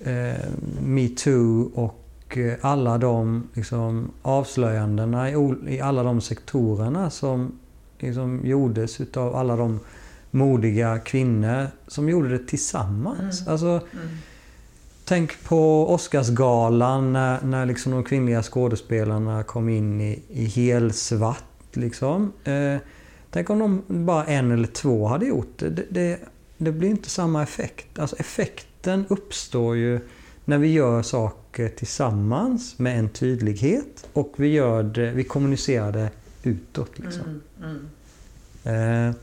eh, 0.00 0.48
metoo 0.82 1.70
och 1.74 2.01
Eh, 2.38 2.54
alla 2.60 2.98
de 2.98 3.48
liksom, 3.54 4.10
avslöjandena 4.22 5.30
i, 5.30 5.34
i 5.66 5.80
alla 5.80 6.02
de 6.02 6.20
sektorerna 6.20 7.10
som 7.10 7.58
liksom, 7.98 8.40
gjordes 8.44 9.00
utav 9.00 9.36
alla 9.36 9.56
de 9.56 9.80
modiga 10.30 10.98
kvinnor 10.98 11.66
som 11.86 12.08
gjorde 12.08 12.28
det 12.28 12.46
tillsammans. 12.46 13.40
Mm. 13.40 13.52
Alltså, 13.52 13.66
mm. 13.66 14.08
Tänk 15.04 15.44
på 15.44 15.90
Oscarsgalan 15.94 17.12
när, 17.12 17.42
när 17.42 17.66
liksom 17.66 17.92
de 17.92 18.04
kvinnliga 18.04 18.42
skådespelarna 18.42 19.42
kom 19.42 19.68
in 19.68 20.00
i, 20.00 20.22
i 20.28 20.44
helsvart. 20.44 21.44
Liksom. 21.72 22.32
Eh, 22.44 22.76
tänk 23.30 23.50
om 23.50 23.58
de 23.58 24.04
bara 24.04 24.24
en 24.24 24.50
eller 24.50 24.68
två 24.68 25.06
hade 25.06 25.26
gjort 25.26 25.58
det. 25.58 25.70
Det, 25.70 25.86
det. 25.90 26.18
det 26.58 26.72
blir 26.72 26.88
inte 26.88 27.10
samma 27.10 27.42
effekt. 27.42 27.98
Alltså 27.98 28.16
effekten 28.16 29.04
uppstår 29.08 29.76
ju 29.76 30.00
när 30.44 30.58
vi 30.58 30.72
gör 30.72 31.02
saker 31.02 31.68
tillsammans 31.68 32.78
med 32.78 32.98
en 32.98 33.08
tydlighet 33.08 34.08
och 34.12 34.34
vi, 34.36 34.48
gör 34.48 34.82
det, 34.82 35.10
vi 35.10 35.24
kommunicerar 35.24 35.92
det 35.92 36.10
utåt. 36.42 36.98
Liksom. 36.98 37.40
Mm, 37.62 37.88
mm. 38.64 39.08
Eh, 39.08 39.14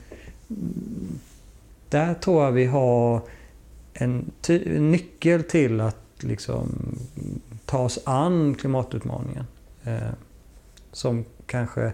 där 1.90 2.14
tror 2.14 2.44
jag 2.44 2.52
vi 2.52 2.66
har 2.66 3.22
en, 3.94 4.32
en 4.48 4.92
nyckel 4.92 5.44
till 5.44 5.82
att 5.82 5.98
liksom, 6.20 6.96
ta 7.66 7.80
oss 7.80 8.00
an 8.04 8.56
klimatutmaningen. 8.56 9.46
Eh, 9.84 10.12
som 10.92 11.26
kanske 11.46 11.94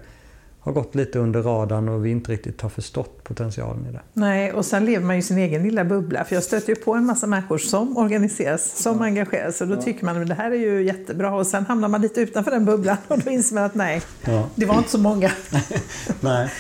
har 0.66 0.72
gått 0.72 0.96
lite 0.96 1.20
under 1.20 1.42
radarn 1.42 1.90
och 1.90 2.06
vi 2.06 2.10
inte 2.10 2.32
riktigt 2.32 2.62
har 2.62 2.70
förstått 2.70 3.24
potentialen 3.24 3.86
i 3.86 3.92
det. 3.92 4.02
Nej, 4.14 4.54
och 4.54 4.66
sen 4.66 4.86
lever 4.86 5.06
man 5.06 5.16
ju 5.16 5.22
sin 5.22 5.38
egen 5.38 5.64
lilla 5.64 5.86
bubbla. 5.86 6.24
För 6.24 6.36
jag 6.36 6.44
stöter 6.44 6.70
ju 6.70 6.76
på 6.76 6.94
en 6.94 7.06
massa 7.06 7.28
människor 7.28 7.58
som 7.58 7.98
organiseras, 7.98 8.82
som 8.84 8.98
ja. 8.98 9.04
engageras. 9.04 9.62
Och 9.62 9.68
då 9.68 9.76
ja. 9.76 9.82
tycker 9.82 10.06
man 10.06 10.22
att 10.22 10.28
det 10.28 10.34
här 10.34 10.52
är 10.52 10.56
ju 10.56 10.84
jättebra. 10.84 11.36
Och 11.36 11.48
sen 11.48 11.66
hamnar 11.66 11.88
man 11.88 12.02
lite 12.02 12.22
utanför 12.22 12.52
den 12.52 12.66
bubblan 12.66 12.98
och 13.08 13.20
då 13.20 13.32
inser 13.32 13.56
man 13.56 13.64
att 13.64 13.76
nej, 13.76 14.02
ja. 14.26 14.50
det 14.56 14.66
var 14.66 14.78
inte 14.78 14.90
så 14.90 14.98
många. 14.98 15.32
nej. 16.22 16.52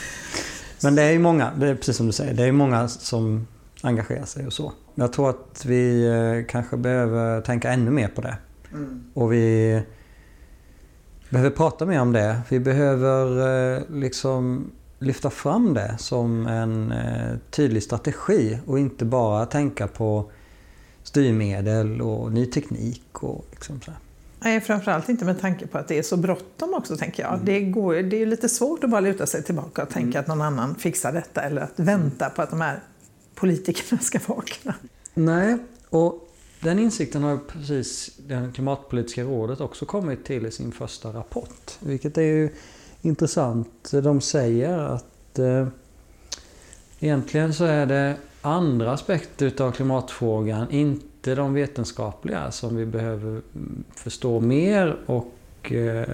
Men 0.84 0.96
det 0.96 1.04
är 1.04 1.12
ju 1.12 1.20
många, 1.20 1.52
det 1.60 1.68
är 1.68 1.76
precis 1.76 1.98
som 1.98 2.06
du 2.06 2.12
säger, 2.12 2.34
det 2.34 2.44
är 2.44 2.52
många 2.52 2.88
som 2.88 3.48
engagerar 3.82 4.26
sig 4.26 4.48
och 4.48 4.54
så. 4.54 4.74
Jag 4.96 5.14
tror 5.14 5.30
att 5.30 5.66
vi 5.66 6.08
eh, 6.08 6.52
kanske 6.52 6.78
behöver 6.78 7.42
tänka 7.42 7.72
ännu 7.72 7.92
mer 7.92 8.08
på 8.08 8.22
det. 8.22 8.38
Mm. 8.74 9.04
Och 9.14 9.34
vi 9.34 9.82
behöver 11.36 11.56
prata 11.56 11.86
mer 11.86 12.02
om 12.02 12.14
det. 12.14 12.42
Vi 12.50 12.60
behöver 12.60 13.76
eh, 13.76 13.82
liksom 13.90 14.72
lyfta 15.00 15.30
fram 15.30 15.74
det 15.74 15.96
som 16.00 16.48
en 16.48 16.92
eh, 16.92 17.38
tydlig 17.50 17.84
strategi 17.84 18.60
och 18.66 18.80
inte 18.80 19.06
bara 19.06 19.46
tänka 19.46 19.88
på 19.88 20.32
styrmedel 21.04 22.02
och 22.02 22.32
ny 22.32 22.46
teknik 22.46 23.24
och 23.24 23.46
liksom 23.52 23.82
så. 23.82 23.92
Nej, 24.40 24.62
framförallt 24.62 25.10
inte 25.10 25.26
med 25.26 25.42
tanke 25.42 25.68
på 25.68 25.78
att 25.78 25.88
det 25.88 25.98
är 25.98 26.04
så 26.04 26.18
bråttom 26.18 26.74
också, 26.74 26.98
tänker 26.98 27.24
jag. 27.24 27.34
Mm. 27.34 27.46
Det, 27.46 27.62
går, 27.62 27.96
det 27.96 28.22
är 28.22 28.26
lite 28.26 28.50
svårt 28.50 28.84
att 28.84 28.90
bara 28.90 29.02
luta 29.02 29.26
sig 29.26 29.44
tillbaka 29.44 29.84
och 29.84 29.90
tänka 29.90 30.18
mm. 30.18 30.20
att 30.20 30.28
någon 30.28 30.42
annan 30.42 30.76
fixar 30.76 31.14
detta 31.14 31.42
eller 31.42 31.62
att 31.62 31.80
vänta 31.80 32.30
på 32.30 32.42
att 32.42 32.50
de 32.50 32.62
här 32.62 32.80
politikerna 33.36 34.02
ska 34.02 34.20
vakna. 34.28 34.74
Nej, 35.14 35.58
och 35.90 36.25
den 36.66 36.80
insikten 36.80 37.24
har 37.24 37.38
precis 37.38 38.12
det 38.18 38.52
klimatpolitiska 38.54 39.24
rådet 39.24 39.62
också 39.62 39.86
kommit 39.86 40.26
till 40.26 40.46
i 40.46 40.52
sin 40.52 40.72
första 40.72 41.10
rapport. 41.14 41.72
Vilket 41.80 42.18
är 42.18 42.22
ju 42.22 42.50
intressant. 43.02 43.92
De 43.92 44.22
säger 44.22 44.78
att 44.78 45.40
eh, 45.40 45.68
egentligen 47.00 47.54
så 47.54 47.66
är 47.66 47.86
det 47.86 48.16
andra 48.42 48.92
aspekter 48.92 49.46
utav 49.46 49.72
klimatfrågan, 49.72 50.72
inte 50.72 51.36
de 51.36 51.54
vetenskapliga, 51.54 52.52
som 52.52 52.76
vi 52.76 52.86
behöver 52.86 53.30
mm, 53.30 53.84
förstå 53.96 54.40
mer 54.40 54.98
och 55.06 55.72
eh, 55.72 56.10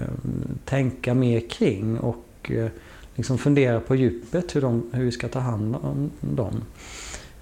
tänka 0.64 1.14
mer 1.14 1.40
kring. 1.40 1.98
Och 1.98 2.50
eh, 2.50 2.68
liksom 3.14 3.38
fundera 3.38 3.80
på 3.80 3.94
djupet 3.94 4.56
hur, 4.56 4.60
de, 4.60 4.90
hur 4.92 5.04
vi 5.04 5.12
ska 5.12 5.28
ta 5.28 5.38
hand 5.38 5.76
om 5.76 6.10
dem. 6.20 6.62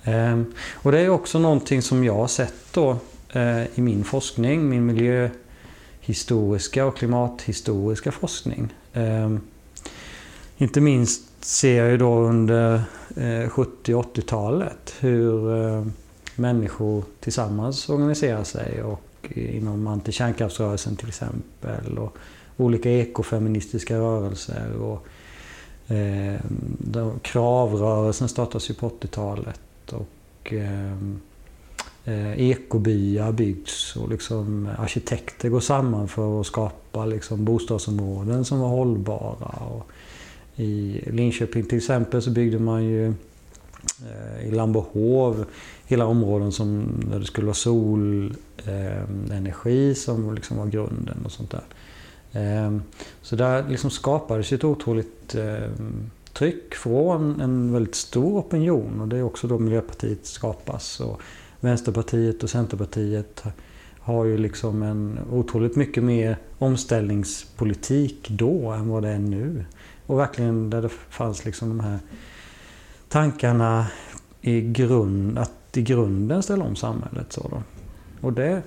Ehm, 0.04 0.52
och 0.74 0.92
det 0.92 1.00
är 1.00 1.08
också 1.08 1.38
någonting 1.38 1.82
som 1.82 2.04
jag 2.04 2.14
har 2.14 2.28
sett 2.28 2.72
då 2.72 2.96
eh, 3.32 3.62
i 3.62 3.80
min 3.80 4.04
forskning, 4.04 4.68
min 4.68 4.86
miljöhistoriska 4.86 6.86
och 6.86 6.96
klimathistoriska 6.96 8.12
forskning. 8.12 8.74
Ehm, 8.92 9.40
inte 10.56 10.80
minst 10.80 11.44
ser 11.44 11.78
jag 11.78 11.90
ju 11.90 11.96
då 11.96 12.18
under 12.18 12.82
70 13.48 13.94
och 13.94 14.16
80-talet 14.16 14.94
hur 15.00 15.56
eh, 15.56 15.84
människor 16.36 17.04
tillsammans 17.20 17.88
organiserar 17.88 18.44
sig 18.44 18.82
och 18.82 19.02
eh, 19.22 19.56
inom 19.56 19.86
antikärnkraftsrörelsen 19.86 20.96
till 20.96 21.08
exempel 21.08 21.98
och 21.98 22.16
olika 22.56 22.90
ekofeministiska 22.90 23.98
rörelser 23.98 24.82
och 24.82 25.06
eh, 25.92 26.40
kravrörelsen 27.22 28.28
startas 28.28 28.70
ju 28.70 28.74
på 28.74 28.88
80-talet 28.88 29.60
och 29.92 30.52
ehm, 30.52 31.20
eh, 32.04 32.40
ekobyar 32.40 33.32
byggs 33.32 33.96
och 33.96 34.08
liksom 34.08 34.68
arkitekter 34.78 35.48
går 35.48 35.60
samman 35.60 36.08
för 36.08 36.40
att 36.40 36.46
skapa 36.46 37.06
liksom 37.06 37.44
bostadsområden 37.44 38.44
som 38.44 38.60
var 38.60 38.68
hållbara. 38.68 39.64
Och 39.66 39.86
I 40.56 41.00
Linköping 41.06 41.64
till 41.64 41.78
exempel 41.78 42.22
så 42.22 42.30
byggde 42.30 42.58
man 42.58 42.84
ju 42.84 43.06
eh, 43.06 44.48
i 44.48 44.50
Lambohov 44.50 45.44
hela 45.86 46.06
områden 46.06 46.52
som, 46.52 46.84
där 47.10 47.18
det 47.18 47.26
skulle 47.26 47.46
vara 47.46 47.54
solenergi 47.54 48.34
ehm, 49.84 49.90
eh, 49.90 49.94
som 49.94 50.34
liksom 50.34 50.56
var 50.56 50.66
grunden 50.66 51.18
och 51.24 51.32
sånt 51.32 51.50
där. 51.50 51.64
Eh, 52.32 52.76
så 53.22 53.36
där 53.36 53.68
liksom 53.68 53.90
skapades 53.90 54.52
ett 54.52 54.64
otroligt 54.64 55.34
eh, 55.34 55.70
tryck 56.32 56.74
från 56.74 57.40
en 57.40 57.72
väldigt 57.72 57.94
stor 57.94 58.38
opinion 58.38 59.00
och 59.00 59.08
det 59.08 59.16
är 59.16 59.22
också 59.22 59.48
då 59.48 59.58
Miljöpartiet 59.58 60.26
skapas. 60.26 61.00
Och 61.00 61.20
Vänsterpartiet 61.60 62.42
och 62.42 62.50
Centerpartiet 62.50 63.44
har 64.00 64.24
ju 64.24 64.38
liksom 64.38 64.82
en 64.82 65.18
otroligt 65.30 65.76
mycket 65.76 66.02
mer 66.02 66.36
omställningspolitik 66.58 68.28
då 68.28 68.70
än 68.70 68.88
vad 68.88 69.02
det 69.02 69.08
är 69.08 69.18
nu. 69.18 69.64
Och 70.06 70.18
verkligen 70.18 70.70
där 70.70 70.82
det 70.82 70.88
fanns 70.88 71.44
liksom 71.44 71.68
de 71.68 71.80
här 71.80 71.98
tankarna 73.08 73.86
i 74.40 74.60
grund, 74.60 75.38
att 75.38 75.76
i 75.76 75.82
grunden 75.82 76.42
ställa 76.42 76.64
om 76.64 76.76
samhället. 76.76 77.32
Så 77.32 77.48
då. 77.50 77.62
Och 78.20 78.32
det 78.32 78.62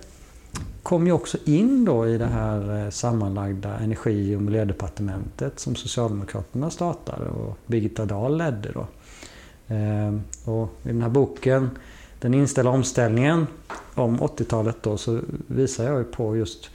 kom 0.83 1.07
ju 1.07 1.13
också 1.13 1.37
in 1.45 1.85
då 1.85 2.07
i 2.07 2.17
det 2.17 2.25
här 2.25 2.83
eh, 2.83 2.89
sammanlagda 2.89 3.77
energi 3.77 4.35
och 4.35 4.41
miljödepartementet 4.41 5.59
som 5.59 5.75
Socialdemokraterna 5.75 6.69
startade 6.69 7.29
och 7.29 7.57
Birgitta 7.65 8.05
Dahl 8.05 8.37
ledde. 8.37 8.71
Då. 8.71 8.87
Ehm, 9.67 10.21
och 10.45 10.69
I 10.83 10.87
den 10.87 11.01
här 11.01 11.09
boken 11.09 11.69
Den 12.19 12.33
inställda 12.33 12.71
omställningen 12.71 13.47
om 13.93 14.19
80-talet 14.19 14.77
då 14.81 14.97
så 14.97 15.19
visar 15.47 15.83
jag 15.83 15.97
ju 15.97 16.03
på 16.03 16.37
just 16.37 16.69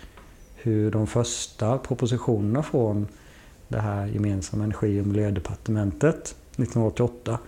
hur 0.55 0.91
de 0.91 1.07
första 1.07 1.79
propositionerna 1.79 2.62
från 2.62 3.07
det 3.68 3.81
här 3.81 4.07
gemensamma 4.07 4.64
energi 4.64 5.01
och 5.01 5.07
miljödepartementet 5.07 6.35
1988 6.57 7.39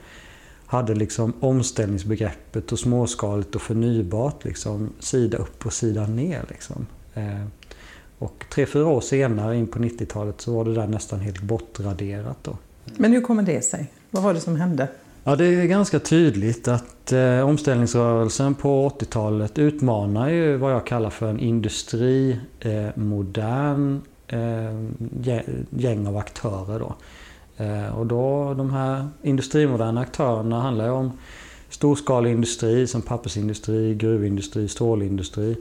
hade 0.70 0.94
liksom 0.94 1.32
omställningsbegreppet 1.40 2.72
och 2.72 2.78
småskaligt 2.78 3.54
och 3.54 3.62
förnybart 3.62 4.44
liksom 4.44 4.90
sida 5.00 5.38
upp 5.38 5.66
och 5.66 5.72
sida 5.72 6.06
ner. 6.06 6.44
Liksom. 6.48 6.86
Eh, 7.14 7.44
och 8.18 8.44
tre, 8.50 8.66
fyra 8.66 8.86
år 8.86 9.00
senare, 9.00 9.56
in 9.56 9.66
på 9.66 9.78
90-talet, 9.78 10.40
så 10.40 10.52
var 10.52 10.64
det 10.64 10.74
där 10.74 10.86
nästan 10.86 11.20
helt 11.20 11.42
bortraderat. 11.42 12.36
Då. 12.42 12.56
Men 12.96 13.12
hur 13.12 13.20
kommer 13.20 13.42
det 13.42 13.64
sig? 13.64 13.86
Vad 14.10 14.22
var 14.22 14.34
det 14.34 14.40
som 14.40 14.56
hände? 14.56 14.88
Ja, 15.24 15.36
det 15.36 15.46
är 15.46 15.66
ganska 15.66 15.98
tydligt 15.98 16.68
att 16.68 17.12
eh, 17.12 17.40
omställningsrörelsen 17.40 18.54
på 18.54 18.88
80-talet 18.88 19.58
utmanar 19.58 20.28
ju 20.28 20.56
vad 20.56 20.72
jag 20.72 20.86
kallar 20.86 21.10
för 21.10 21.28
en 21.28 21.40
industrimodern 21.40 24.00
eh, 24.26 24.80
gäng 25.70 26.06
av 26.06 26.16
aktörer. 26.16 26.78
Då. 26.78 26.94
Eh, 27.61 27.98
och 27.98 28.06
då, 28.06 28.54
de 28.54 28.72
här 28.72 29.08
industrimoderna 29.22 30.00
aktörerna 30.00 30.61
handlar 30.61 30.84
ju 30.84 30.90
om 30.90 31.12
storskalig 31.68 32.30
industri 32.30 32.86
som 32.86 33.02
pappersindustri, 33.02 33.94
gruvindustri, 33.94 34.68
stålindustri. 34.68 35.56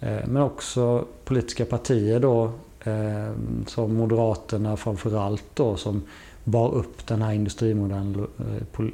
Eh, 0.00 0.26
men 0.26 0.42
också 0.42 1.04
politiska 1.24 1.64
partier 1.64 2.20
då 2.20 2.52
eh, 2.80 3.32
som 3.66 3.94
Moderaterna 3.94 4.76
framförallt 4.76 5.44
då 5.54 5.76
som 5.76 6.02
bar 6.44 6.74
upp 6.74 7.06
den 7.06 7.22
här 7.22 7.32
industrimoderna 7.32 8.26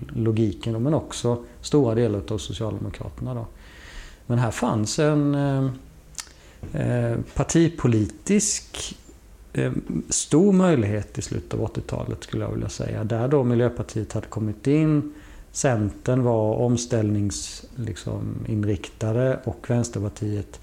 logiken 0.08 0.82
men 0.82 0.94
också 0.94 1.44
stora 1.60 1.94
delar 1.94 2.22
av 2.30 2.38
Socialdemokraterna. 2.38 3.34
Då. 3.34 3.46
Men 4.26 4.38
här 4.38 4.50
fanns 4.50 4.98
en 4.98 5.36
partipolitisk 7.34 8.96
Eh, 9.58 9.72
stor 10.08 10.52
möjlighet 10.52 11.18
i 11.18 11.22
slutet 11.22 11.54
av 11.54 11.60
80-talet 11.60 12.24
skulle 12.24 12.44
jag 12.44 12.52
vilja 12.52 12.68
säga. 12.68 13.04
Där 13.04 13.28
då 13.28 13.44
Miljöpartiet 13.44 14.12
hade 14.12 14.26
kommit 14.26 14.66
in, 14.66 15.14
Centern 15.52 16.22
var 16.22 16.54
omställningsinriktade 16.54 19.30
liksom, 19.30 19.52
och 19.52 19.70
Vänsterpartiet 19.70 20.60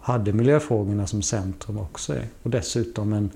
hade 0.00 0.32
miljöfrågorna 0.32 1.06
som 1.06 1.22
centrum 1.22 1.78
också. 1.78 2.14
Och 2.42 2.50
dessutom 2.50 3.12
en 3.12 3.30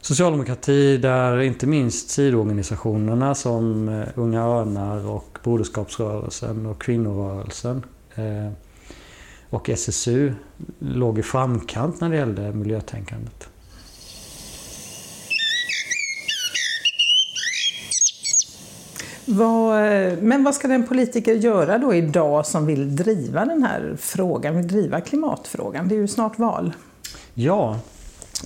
socialdemokrati 0.00 0.96
där 0.96 1.40
inte 1.40 1.66
minst 1.66 2.10
sidoorganisationerna 2.10 3.34
som 3.34 3.88
eh, 3.88 4.08
Unga 4.14 4.42
Örnar 4.42 5.06
och 5.06 5.38
Broderskapsrörelsen 5.44 6.66
och 6.66 6.82
kvinnorörelsen 6.82 7.84
eh, 8.14 8.50
och 9.50 9.70
SSU 9.70 10.32
låg 10.78 11.18
i 11.18 11.22
framkant 11.22 12.00
när 12.00 12.10
det 12.10 12.16
gällde 12.16 12.52
miljötänkandet. 12.52 13.48
Vad, 19.24 19.84
eh, 19.86 20.18
men 20.20 20.44
vad 20.44 20.54
ska 20.54 20.68
den 20.68 20.86
politiker 20.86 21.34
göra 21.34 21.78
då 21.78 21.94
idag 21.94 22.46
som 22.46 22.66
vill 22.66 22.96
driva 22.96 23.44
den 23.44 23.62
här 23.62 23.96
frågan, 24.00 24.56
vill 24.56 24.68
driva 24.68 25.00
klimatfrågan? 25.00 25.88
Det 25.88 25.94
är 25.94 25.98
ju 25.98 26.08
snart 26.08 26.38
val. 26.38 26.72
Ja, 27.34 27.78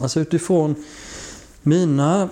alltså 0.00 0.20
utifrån 0.20 0.74
mina 1.62 2.28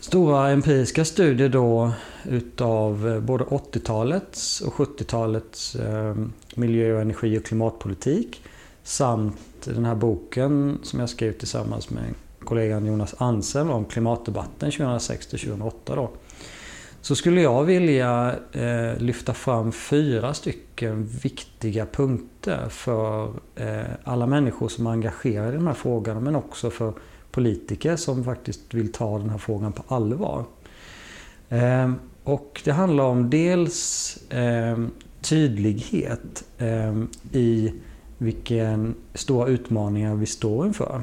stora 0.00 0.50
empiriska 0.50 1.04
studier 1.04 1.48
då 1.48 1.92
utav 2.24 3.08
eh, 3.08 3.20
både 3.20 3.44
80-talets 3.44 4.60
och 4.60 4.72
70-talets 4.72 5.74
eh, 5.74 6.14
miljö, 6.54 6.94
och 6.94 7.00
energi 7.00 7.38
och 7.38 7.44
klimatpolitik 7.44 8.42
samt 8.82 9.36
den 9.64 9.84
här 9.84 9.94
boken 9.94 10.78
som 10.82 11.00
jag 11.00 11.08
skrev 11.08 11.32
tillsammans 11.32 11.90
med 11.90 12.04
kollegan 12.44 12.86
Jonas 12.86 13.14
Ansel 13.18 13.70
om 13.70 13.84
klimatdebatten 13.84 14.70
2006-2008 14.70 15.72
då 15.86 16.10
så 17.06 17.14
skulle 17.14 17.42
jag 17.42 17.64
vilja 17.64 18.34
eh, 18.52 18.98
lyfta 18.98 19.34
fram 19.34 19.72
fyra 19.72 20.34
stycken 20.34 21.04
viktiga 21.22 21.86
punkter 21.86 22.68
för 22.68 23.32
eh, 23.54 23.84
alla 24.04 24.26
människor 24.26 24.68
som 24.68 24.86
är 24.86 24.90
engagerade 24.90 25.52
i 25.52 25.56
de 25.56 25.66
här 25.66 25.74
frågorna 25.74 26.20
men 26.20 26.36
också 26.36 26.70
för 26.70 26.92
politiker 27.30 27.96
som 27.96 28.24
faktiskt 28.24 28.74
vill 28.74 28.92
ta 28.92 29.18
den 29.18 29.30
här 29.30 29.38
frågan 29.38 29.72
på 29.72 29.94
allvar. 29.94 30.44
Eh, 31.48 31.92
och 32.24 32.60
det 32.64 32.72
handlar 32.72 33.04
om 33.04 33.30
dels 33.30 34.16
eh, 34.30 34.78
tydlighet 35.20 36.44
eh, 36.58 37.02
i 37.32 37.72
vilken 38.18 38.94
stora 39.14 39.48
utmaningar 39.48 40.14
vi 40.14 40.26
står 40.26 40.66
inför. 40.66 41.02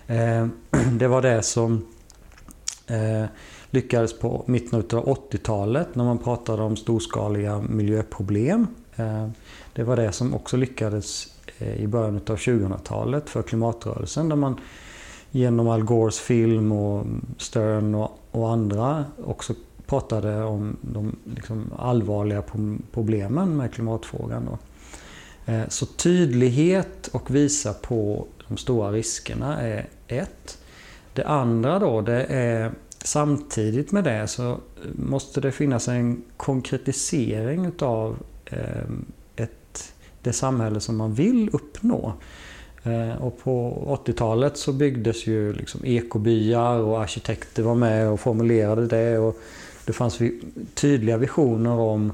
Eh, 0.08 0.48
det 0.92 1.08
var 1.08 1.22
det 1.22 1.44
som 1.44 1.86
eh, 2.88 3.26
lyckades 3.70 4.20
på 4.20 4.44
mitten 4.46 4.80
av 4.80 4.86
80-talet 5.32 5.96
när 5.96 6.04
man 6.04 6.18
pratade 6.18 6.64
om 6.64 6.78
storskaliga 6.78 7.60
miljöproblem. 7.60 8.68
Det 9.74 9.84
var 9.84 9.96
det 9.96 10.12
som 10.12 10.34
också 10.34 10.58
lyckades 10.58 11.28
i 11.60 11.88
början 11.88 12.16
av 12.16 12.38
2000-talet 12.38 13.30
för 13.30 13.42
klimatrörelsen 13.42 14.30
där 14.30 14.36
man 14.36 14.60
genom 15.32 15.68
Al 15.68 15.84
Gores 15.84 16.20
film 16.20 16.72
och 16.72 17.06
Stern 17.38 17.96
och, 17.96 18.20
och 18.32 18.52
andra 18.52 19.06
också 19.26 19.54
pratade 19.86 20.44
om 20.44 20.78
de 20.82 21.16
liksom 21.36 21.74
allvarliga 21.78 22.44
problemen 22.92 23.58
med 23.58 23.74
klimatfrågan. 23.74 24.46
Då. 24.46 24.58
Eh, 25.54 25.68
så 25.68 25.86
tydlighet 25.86 27.08
och 27.08 27.36
visa 27.36 27.74
på 27.74 28.28
de 28.48 28.58
stora 28.58 28.92
riskerna 28.92 29.62
är 29.62 29.88
ett. 30.08 30.58
Det 31.14 31.24
andra 31.24 31.80
då 31.80 32.02
det 32.02 32.24
är 32.24 32.72
samtidigt 33.04 33.92
med 33.92 34.04
det 34.04 34.28
så 34.28 34.58
måste 34.96 35.42
det 35.42 35.52
finnas 35.52 35.88
en 35.88 36.24
konkretisering 36.38 37.66
utav 37.66 38.18
eh, 38.46 38.90
ett, 39.36 39.94
det 40.22 40.34
samhälle 40.34 40.80
som 40.80 40.98
man 40.98 41.14
vill 41.14 41.50
uppnå. 41.54 42.14
Eh, 42.88 43.22
och 43.22 43.40
på 43.44 43.84
80-talet 44.06 44.58
så 44.58 44.74
byggdes 44.74 45.28
ju 45.28 45.54
liksom 45.54 45.86
ekobyar 45.86 46.80
och 46.80 47.02
arkitekter 47.02 47.64
var 47.64 47.76
med 47.76 48.10
och 48.10 48.20
formulerade 48.20 48.88
det. 48.88 49.18
Och 49.18 49.38
det 49.86 49.94
fanns 49.94 50.20
tydliga 50.74 51.18
visioner 51.18 51.72
om 51.72 52.14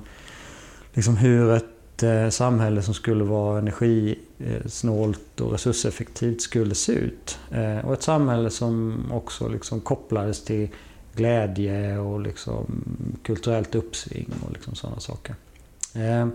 liksom 0.93 1.17
hur 1.17 1.53
ett 1.53 2.03
eh, 2.03 2.29
samhälle 2.29 2.81
som 2.81 2.93
skulle 2.93 3.23
vara 3.23 3.59
energisnålt 3.59 5.41
och 5.41 5.51
resurseffektivt 5.51 6.41
skulle 6.41 6.75
se 6.75 6.93
ut. 6.93 7.39
Eh, 7.51 7.85
och 7.85 7.93
ett 7.93 8.03
samhälle 8.03 8.49
som 8.49 9.03
också 9.11 9.47
liksom 9.47 9.81
kopplades 9.81 10.43
till 10.43 10.69
glädje 11.15 11.97
och 11.97 12.21
liksom 12.21 12.83
kulturellt 13.23 13.75
uppsving 13.75 14.33
och 14.45 14.51
liksom 14.53 14.75
sådana 14.75 14.99
saker. 14.99 15.35
Eh, 15.95 16.27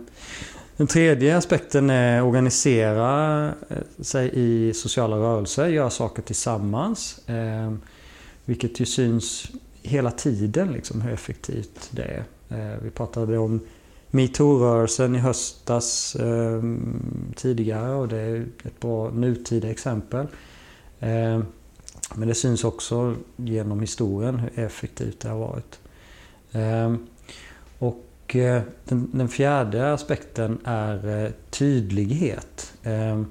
den 0.76 0.86
tredje 0.86 1.36
aspekten 1.36 1.90
är 1.90 2.22
organisera 2.22 3.46
eh, 3.68 4.02
sig 4.02 4.30
i 4.32 4.74
sociala 4.74 5.16
rörelser, 5.16 5.68
göra 5.68 5.90
saker 5.90 6.22
tillsammans. 6.22 7.28
Eh, 7.28 7.72
vilket 8.44 8.80
ju 8.80 8.86
syns 8.86 9.50
hela 9.82 10.10
tiden 10.10 10.72
liksom, 10.72 11.00
hur 11.00 11.12
effektivt 11.12 11.88
det 11.90 12.02
är. 12.02 12.24
Vi 12.82 12.90
pratade 12.90 13.38
om 13.38 13.60
metoo-rörelsen 14.10 15.16
i 15.16 15.18
höstas 15.18 16.16
eh, 16.16 16.62
tidigare 17.36 17.94
och 17.94 18.08
det 18.08 18.16
är 18.16 18.46
ett 18.64 18.80
bra 18.80 19.10
nutida 19.10 19.70
exempel. 19.70 20.26
Eh, 21.00 21.40
men 22.14 22.28
det 22.28 22.34
syns 22.34 22.64
också 22.64 23.14
genom 23.36 23.80
historien 23.80 24.38
hur 24.38 24.64
effektivt 24.64 25.20
det 25.20 25.28
har 25.28 25.38
varit. 25.38 25.80
Eh, 26.52 26.94
och 27.78 28.07
och 28.28 28.36
eh, 28.36 28.62
den, 28.84 29.10
den, 29.12 29.28
fjärde 29.28 29.92
aspekten 29.92 30.58
är 30.64 31.24
eh, 31.24 31.30
tydlighet. 31.50 32.74
Ehm, 32.82 33.26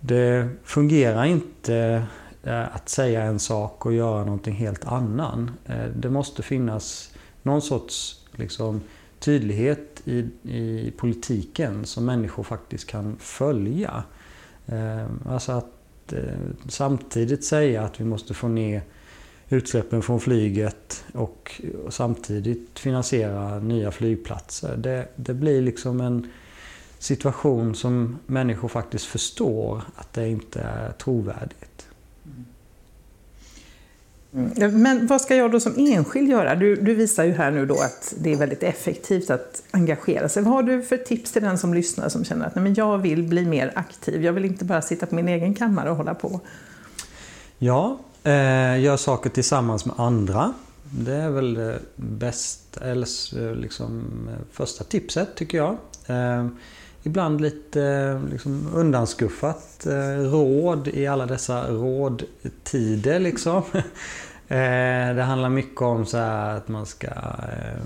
det 0.00 0.48
fungerar 0.64 1.24
inte 1.24 2.02
eh, 2.42 2.76
att 2.76 2.88
säga 2.88 3.22
en 3.22 3.38
sak 3.38 3.86
och 3.86 3.92
göra 3.92 4.24
någonting 4.24 4.54
helt 4.54 4.84
annan. 4.84 5.50
Det 5.96 6.10
måste 6.10 6.42
finnas 6.42 7.14
någon 7.42 7.62
sorts 7.62 8.24
liksom, 8.32 8.80
tydlighet 9.18 10.02
i, 10.04 10.18
i 10.42 10.92
politiken 10.96 11.84
som 11.84 12.04
människor 12.04 12.42
faktiskt 12.42 12.86
kan 12.86 13.16
följa. 13.18 14.04
Ehm, 14.66 15.22
alltså 15.28 15.52
att 15.52 16.12
samtidigt 16.68 17.44
säga 17.44 17.82
att 17.82 18.00
vi 18.00 18.04
måste 18.04 18.34
få 18.34 18.48
ner 18.48 18.82
utsläppen 19.50 20.02
från 20.02 20.20
flyget 20.20 21.04
och, 21.12 21.60
och 21.84 21.94
samtidigt 21.94 22.78
finansiera 22.78 23.58
nya 23.58 23.90
flygplatser. 23.90 24.76
Det, 24.76 25.08
det 25.16 25.34
blir 25.34 25.62
liksom 25.62 26.00
en 26.00 26.30
situation 26.98 27.74
som 27.74 28.18
människor 28.26 28.68
faktiskt 28.68 29.04
förstår 29.04 29.82
att 29.96 30.12
det 30.12 30.28
inte 30.28 30.60
är 30.60 30.92
trovärdigt. 30.92 31.86
Mm. 34.34 34.82
Men 34.82 35.06
vad 35.06 35.20
ska 35.20 35.36
jag 35.36 35.52
då 35.52 35.60
som 35.60 35.74
enskild 35.76 36.28
göra? 36.28 36.54
Du, 36.54 36.76
du, 36.76 36.94
visar 36.94 37.24
ju 37.24 37.32
här 37.32 37.50
nu 37.50 37.66
då 37.66 37.74
att 37.74 38.14
det 38.18 38.32
är 38.32 38.36
väldigt 38.36 38.62
effektivt 38.62 39.30
att 39.30 39.62
engagera 39.70 40.28
sig. 40.28 40.42
Vad 40.42 40.52
har 40.52 40.62
du 40.62 40.82
för 40.82 40.96
tips 40.96 41.32
till 41.32 41.42
den 41.42 41.58
som 41.58 41.74
lyssnar 41.74 42.08
som 42.08 42.24
känner 42.24 42.46
att 42.46 42.54
nej, 42.54 42.62
men 42.62 42.74
jag 42.74 42.98
vill 42.98 43.22
bli 43.22 43.44
mer 43.44 43.72
aktiv? 43.74 44.24
Jag 44.24 44.32
vill 44.32 44.44
inte 44.44 44.64
bara 44.64 44.82
sitta 44.82 45.06
på 45.06 45.14
min 45.14 45.28
egen 45.28 45.54
kammare 45.54 45.90
och 45.90 45.96
hålla 45.96 46.14
på. 46.14 46.40
Ja, 47.58 47.98
eh, 48.24 48.80
gör 48.80 48.96
saker 48.96 49.30
tillsammans 49.30 49.86
med 49.86 49.94
andra. 49.98 50.54
Det 50.90 51.14
är 51.14 51.30
väl 51.30 51.54
det 51.54 51.80
bästa, 51.96 52.84
eller 52.84 53.08
eh, 53.38 53.54
liksom 53.54 54.04
eh, 54.28 54.38
första 54.52 54.84
tipset 54.84 55.34
tycker 55.34 55.58
jag. 55.58 55.76
Eh, 56.06 56.46
ibland 57.02 57.40
lite 57.40 57.82
eh, 57.82 58.24
liksom 58.30 58.68
undanskuffat 58.74 59.86
eh, 59.86 60.30
råd 60.30 60.88
i 60.88 61.06
alla 61.06 61.26
dessa 61.26 61.70
rådtider. 61.70 63.18
Liksom. 63.18 63.62
Eh, 64.50 65.14
det 65.14 65.22
handlar 65.22 65.48
mycket 65.48 65.82
om 65.82 66.06
så 66.06 66.16
att 66.16 66.68
man 66.68 66.86
ska 66.86 67.06
eh, 67.06 67.82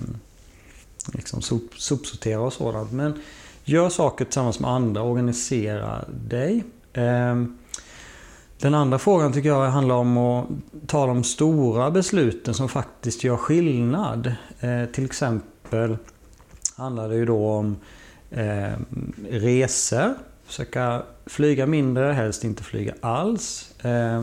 liksom 1.13 1.43
sop, 1.43 1.63
sopsortera 1.77 2.41
och 2.41 2.53
sådant. 2.53 2.93
Men 2.93 3.23
gör 3.65 3.89
saker 3.89 4.25
tillsammans 4.25 4.61
med 4.61 4.71
andra, 4.71 5.03
organisera 5.03 6.05
dig. 6.09 6.65
Den 8.65 8.75
andra 8.75 8.99
frågan 8.99 9.33
tycker 9.33 9.49
jag 9.49 9.71
handlar 9.71 9.95
om 9.95 10.19
att 10.19 10.47
ta 10.87 11.07
de 11.07 11.25
stora 11.25 11.91
besluten 11.91 12.55
som 12.55 12.69
faktiskt 12.69 13.25
gör 13.25 13.37
skillnad. 13.37 14.35
Eh, 14.61 14.85
till 14.93 15.05
exempel 15.05 15.97
handlar 16.77 17.09
det 17.09 17.15
ju 17.15 17.27
då 17.27 17.51
om 17.51 17.77
eh, 18.31 18.73
resor. 19.31 20.15
Försöka 20.47 21.03
flyga 21.27 21.67
mindre, 21.67 22.13
helst 22.13 22.45
inte 22.45 22.63
flyga 22.63 22.95
alls. 23.01 23.75
Eh, 23.85 24.23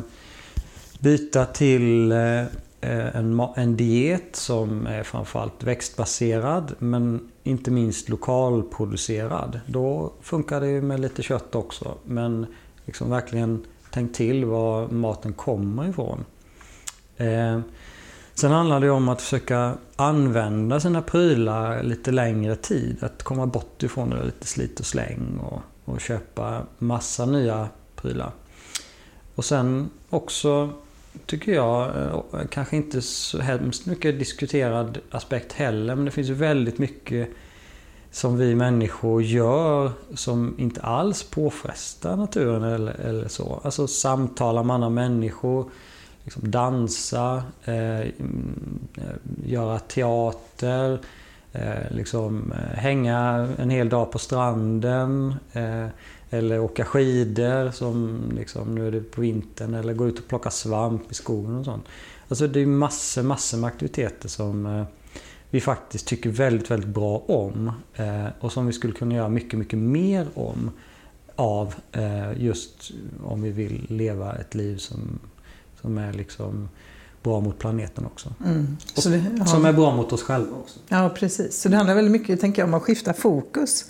byta 1.00 1.46
till 1.46 2.12
eh, 2.12 2.46
en, 2.82 3.42
en 3.56 3.78
diet 3.78 4.36
som 4.36 4.88
är 4.88 5.04
framförallt 5.04 5.64
växtbaserad 5.64 6.76
men 6.80 7.32
inte 7.44 7.72
minst 7.72 8.10
lokalproducerad. 8.10 9.60
Då 9.68 10.14
funkar 10.22 10.62
det 10.62 10.68
ju 10.68 10.82
med 10.82 11.00
lite 11.00 11.24
kött 11.24 11.56
också. 11.56 11.98
Men 12.06 12.46
liksom 12.86 13.10
verkligen 13.10 13.66
tänk 13.92 14.14
till 14.14 14.46
var 14.46 14.88
maten 14.88 15.34
kommer 15.34 15.90
ifrån. 15.90 16.26
Eh, 17.18 17.60
Sen 18.34 18.52
handlar 18.52 18.80
det 18.80 18.90
om 18.90 19.10
att 19.10 19.22
försöka 19.22 19.74
använda 19.96 20.80
sina 20.80 21.02
prylar 21.02 21.84
lite 21.84 22.12
längre 22.12 22.56
tid. 22.56 22.98
Att 23.02 23.24
komma 23.24 23.46
bort 23.46 23.84
ifrån 23.84 24.10
det 24.10 24.26
lite 24.26 24.48
slit 24.48 24.80
och 24.80 24.86
släng 24.86 25.38
och, 25.38 25.62
och 25.86 26.02
köpa 26.02 26.62
massa 26.78 27.26
nya 27.26 27.70
prylar. 27.96 28.32
Och 29.36 29.46
sen 29.46 29.90
också 30.10 30.70
tycker 31.26 31.52
jag, 31.52 31.90
eh, 31.96 32.22
kanske 32.50 32.76
inte 32.76 33.02
så 33.02 33.40
hemskt 33.42 33.86
mycket 33.86 34.20
diskuterad 34.20 34.98
aspekt 35.12 35.54
heller, 35.54 35.96
men 35.96 36.06
det 36.06 36.12
finns 36.12 36.30
väldigt 36.30 36.78
mycket 36.78 37.30
som 38.12 38.38
vi 38.38 38.56
människor 38.56 39.24
gör 39.24 39.92
som 40.16 40.56
inte 40.58 40.82
alls 40.82 41.24
påfrestar 41.24 42.16
naturen 42.16 42.64
eller, 42.64 42.94
eller 42.94 43.28
så. 43.28 43.62
Alltså 43.64 43.88
samtala 43.88 44.64
med 44.64 44.74
andra 44.74 44.90
människor, 44.90 45.70
liksom 46.24 46.52
dansa, 46.52 47.44
eh, 47.64 48.00
mm, 48.00 48.80
eh, 48.98 49.52
göra 49.52 49.80
teater, 49.80 51.00
eh, 51.54 51.92
liksom, 51.92 52.52
eh, 52.52 52.78
hänga 52.78 53.50
en 53.58 53.70
hel 53.70 53.90
dag 53.90 54.12
på 54.12 54.20
stranden. 54.20 55.36
Eh, 55.54 55.88
eller 56.34 56.60
åka 56.60 56.86
skidor 56.86 57.72
som 57.72 58.22
liksom, 58.36 58.76
nu 58.76 58.88
är 58.88 58.92
det 58.92 59.02
på 59.02 59.22
vintern. 59.22 59.74
Eller 59.74 59.94
gå 59.94 60.08
ut 60.08 60.20
och 60.20 60.28
plocka 60.28 60.50
svamp 60.50 61.12
i 61.12 61.14
skogen 61.14 61.56
och 61.56 61.66
sånt. 61.66 61.86
Alltså 62.28 62.48
det 62.48 62.60
är 62.60 62.66
massor, 62.66 63.24
massor 63.24 63.58
med 63.58 63.68
aktiviteter 63.68 64.30
som 64.30 64.66
eh, 64.66 64.84
vi 65.52 65.62
faktiskt 65.62 66.08
tycker 66.08 66.30
väldigt, 66.30 66.72
väldigt 66.72 66.90
bra 66.90 67.18
om. 67.18 67.72
Eh, 67.96 68.26
och 68.40 68.52
som 68.52 68.68
vi 68.68 68.74
skulle 68.74 68.94
kunna 68.94 69.16
göra 69.16 69.30
mycket, 69.30 69.60
mycket 69.60 69.80
mer 69.80 70.28
om. 70.34 70.72
Av 71.36 71.76
just 72.36 72.92
om 73.24 73.42
vi 73.42 73.52
vill 73.52 73.86
leva 73.90 74.36
ett 74.36 74.56
liv 74.56 74.78
som 74.78 75.20
som 75.82 75.98
är 75.98 76.14
liksom 76.14 76.70
bra 77.24 77.40
mot 77.40 77.60
planeten 77.60 78.06
också. 78.06 78.34
Mm. 78.46 78.78
Det, 78.96 79.24
ja. 79.38 79.46
Som 79.46 79.66
är 79.66 79.74
bra 79.74 79.96
mot 79.96 80.14
oss 80.14 80.24
själva 80.24 80.56
också. 80.56 80.80
Ja, 80.88 81.10
precis. 81.10 81.62
Så 81.62 81.70
det 81.70 81.76
handlar 81.76 81.96
väldigt 81.96 82.12
mycket 82.12 82.42
tänker 82.42 82.62
jag, 82.62 82.68
om 82.68 82.74
att 82.74 82.82
skifta 82.82 83.14
fokus. 83.14 83.86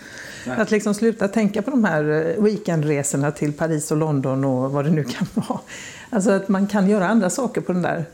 Nej. 0.47 0.57
Att 0.57 0.71
liksom 0.71 0.93
sluta 0.93 1.27
tänka 1.27 1.61
på 1.61 1.71
de 1.71 1.83
här 1.83 2.35
eh, 2.37 2.43
weekendresorna 2.43 3.31
till 3.31 3.53
Paris 3.53 3.91
och 3.91 3.97
London 3.97 4.45
och 4.45 4.71
vad 4.71 4.85
det 4.85 4.91
nu 4.91 5.03
kan 5.03 5.27
vara. 5.33 5.59
Alltså 6.09 6.31
att 6.31 6.47
man 6.47 6.67
kan 6.67 6.89
göra 6.89 7.07
andra 7.07 7.29
saker 7.29 7.61
på 7.61 7.73
den 7.73 7.81
där 7.81 8.05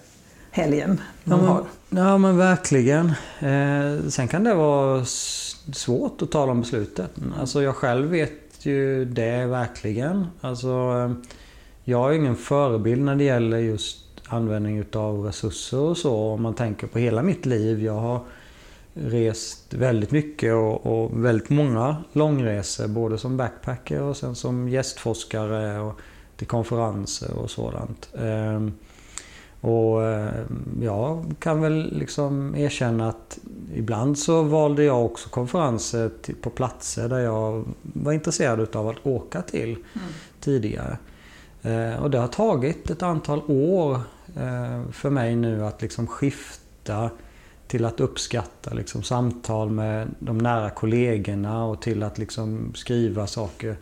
helgen 0.58 1.02
de 1.24 1.40
ja, 1.40 1.48
har. 1.48 1.64
Ja, 1.90 2.18
men 2.18 2.38
verkligen. 2.38 3.06
Eh, 3.40 4.10
sen 4.10 4.28
kan 4.28 4.44
det 4.44 4.54
vara 4.54 5.06
svårt 5.74 6.22
att 6.22 6.32
ta 6.32 6.46
de 6.46 6.62
besluten. 6.62 7.34
Alltså 7.40 7.62
jag 7.64 7.76
själv 7.76 8.10
vet 8.10 8.66
ju 8.66 9.06
det 9.06 9.46
verkligen. 9.46 10.28
Alltså... 10.42 10.68
Eh, 10.68 11.32
jag 11.90 12.10
är 12.10 12.18
ingen 12.18 12.36
förebild 12.36 13.02
när 13.02 13.16
det 13.16 13.24
gäller 13.24 13.58
just 13.58 13.98
användning 14.28 14.78
utav 14.78 15.26
resurser 15.26 15.80
och 15.80 15.98
så. 15.98 16.16
Om 16.16 16.42
man 16.42 16.54
tänker 16.54 16.88
på 16.88 17.00
hela 17.00 17.24
mitt 17.24 17.46
liv. 17.46 17.84
Jag 17.84 17.94
har 17.94 18.20
rest 18.94 19.74
väldigt 19.74 20.12
mycket 20.12 20.54
och, 20.54 20.86
och 20.86 21.26
väldigt 21.26 21.50
många 21.50 21.96
långresor. 22.14 22.88
Både 22.88 23.18
som 23.18 23.38
backpacker 23.38 24.02
och 24.02 24.18
sen 24.18 24.36
som 24.36 24.70
gästforskare 24.70 25.80
och 25.80 26.00
till 26.38 26.48
konferenser 26.48 27.34
och 27.34 27.52
sådant. 27.52 28.10
Och 29.62 30.04
ehm, 30.04 30.80
jag 30.82 31.36
kan 31.40 31.62
väl 31.62 31.98
liksom 32.00 32.56
erkänna 32.56 33.10
att 33.10 33.40
ibland 33.76 34.18
så 34.18 34.44
valde 34.44 34.84
jag 34.84 35.06
också 35.06 35.30
konferenser 35.30 36.12
på 36.42 36.50
platser 36.50 37.10
där 37.10 37.20
jag 37.20 37.66
var 37.82 38.14
intresserad 38.14 38.60
utav 38.60 38.88
att 38.88 39.06
åka 39.06 39.42
till 39.42 39.70
mm. 39.70 40.08
tidigare. 40.40 40.98
Eh, 41.62 42.04
och 42.04 42.12
det 42.12 42.18
har 42.18 42.28
tagit 42.28 42.90
ett 42.90 43.04
antal 43.04 43.42
år 43.48 43.94
eh, 44.36 44.92
för 44.92 45.10
mig 45.10 45.36
nu 45.36 45.66
att 45.66 45.82
liksom 45.82 46.08
skifta 46.08 47.10
till 47.68 47.86
att 47.86 48.00
uppskatta 48.00 48.74
liksom 48.74 49.04
samtal 49.04 49.70
med 49.70 50.08
de 50.20 50.38
nära 50.38 50.70
kollegorna 50.70 51.66
och 51.66 51.82
till 51.82 52.04
att 52.04 52.18
liksom 52.18 52.72
skriva 52.76 53.28
saker 53.28 53.78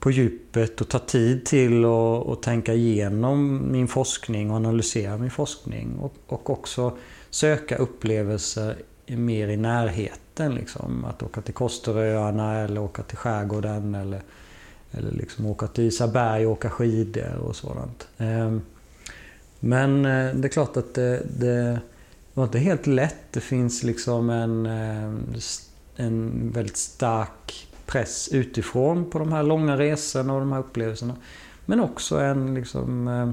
på 0.00 0.10
djupet 0.10 0.80
och 0.80 0.88
ta 0.88 0.98
tid 0.98 1.44
till 1.44 1.84
att 1.84 2.42
tänka 2.42 2.74
igenom 2.74 3.62
min 3.72 3.88
forskning 3.88 4.50
och 4.50 4.56
analysera 4.56 5.18
min 5.18 5.30
forskning. 5.30 5.98
Och, 5.98 6.14
och 6.26 6.50
också 6.50 6.96
söka 7.30 7.76
upplevelser 7.76 8.76
mer 9.06 9.48
i 9.48 9.56
närheten. 9.56 10.54
Liksom. 10.54 11.04
Att 11.04 11.22
åka 11.22 11.40
till 11.40 11.54
Kosteröarna 11.54 12.58
eller 12.58 12.80
åka 12.80 13.02
till 13.02 13.16
skärgården 13.16 13.94
eller 13.94 14.20
eller 14.92 15.10
liksom 15.10 15.46
åka 15.46 15.66
till 15.66 15.84
Isaberg 15.84 16.46
och 16.46 16.52
åka 16.52 16.70
skidor 16.70 17.36
och 17.36 17.56
sådant. 17.56 18.08
Ehm, 18.18 18.60
men 19.60 20.04
eh, 20.04 20.34
det 20.34 20.48
är 20.48 20.52
klart 20.52 20.76
att 20.76 20.94
det, 20.94 21.22
det 21.38 21.80
var 22.34 22.44
inte 22.44 22.58
helt 22.58 22.86
lätt. 22.86 23.24
Det 23.30 23.40
finns 23.40 23.82
liksom 23.82 24.30
en 24.30 24.66
eh, 24.66 25.40
en 26.00 26.50
väldigt 26.54 26.76
stark 26.76 27.68
press 27.90 28.28
utifrån 28.32 29.10
på 29.10 29.18
de 29.18 29.32
här 29.32 29.42
långa 29.42 29.78
resorna 29.78 30.34
och 30.34 30.40
de 30.40 30.52
här 30.52 30.60
upplevelserna. 30.60 31.14
Men 31.66 31.80
också 31.80 32.18
en 32.18 32.54
liksom 32.54 33.08
eh, 33.08 33.30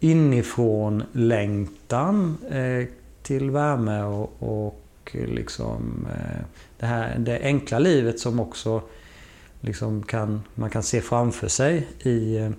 inifrån 0.00 1.02
längtan 1.12 2.36
eh, 2.50 2.88
till 3.22 3.50
värme 3.50 4.02
och, 4.02 4.36
och 4.38 4.84
liksom 5.12 6.06
eh, 6.10 6.44
det 6.78 6.86
här 6.86 7.18
det 7.18 7.40
enkla 7.42 7.78
livet 7.78 8.20
som 8.20 8.40
också 8.40 8.82
liksom 9.60 10.02
kan, 10.02 10.42
man 10.54 10.70
kan 10.70 10.82
se 10.82 11.00
framför 11.00 11.48
sig 11.48 11.88
i, 12.00 12.50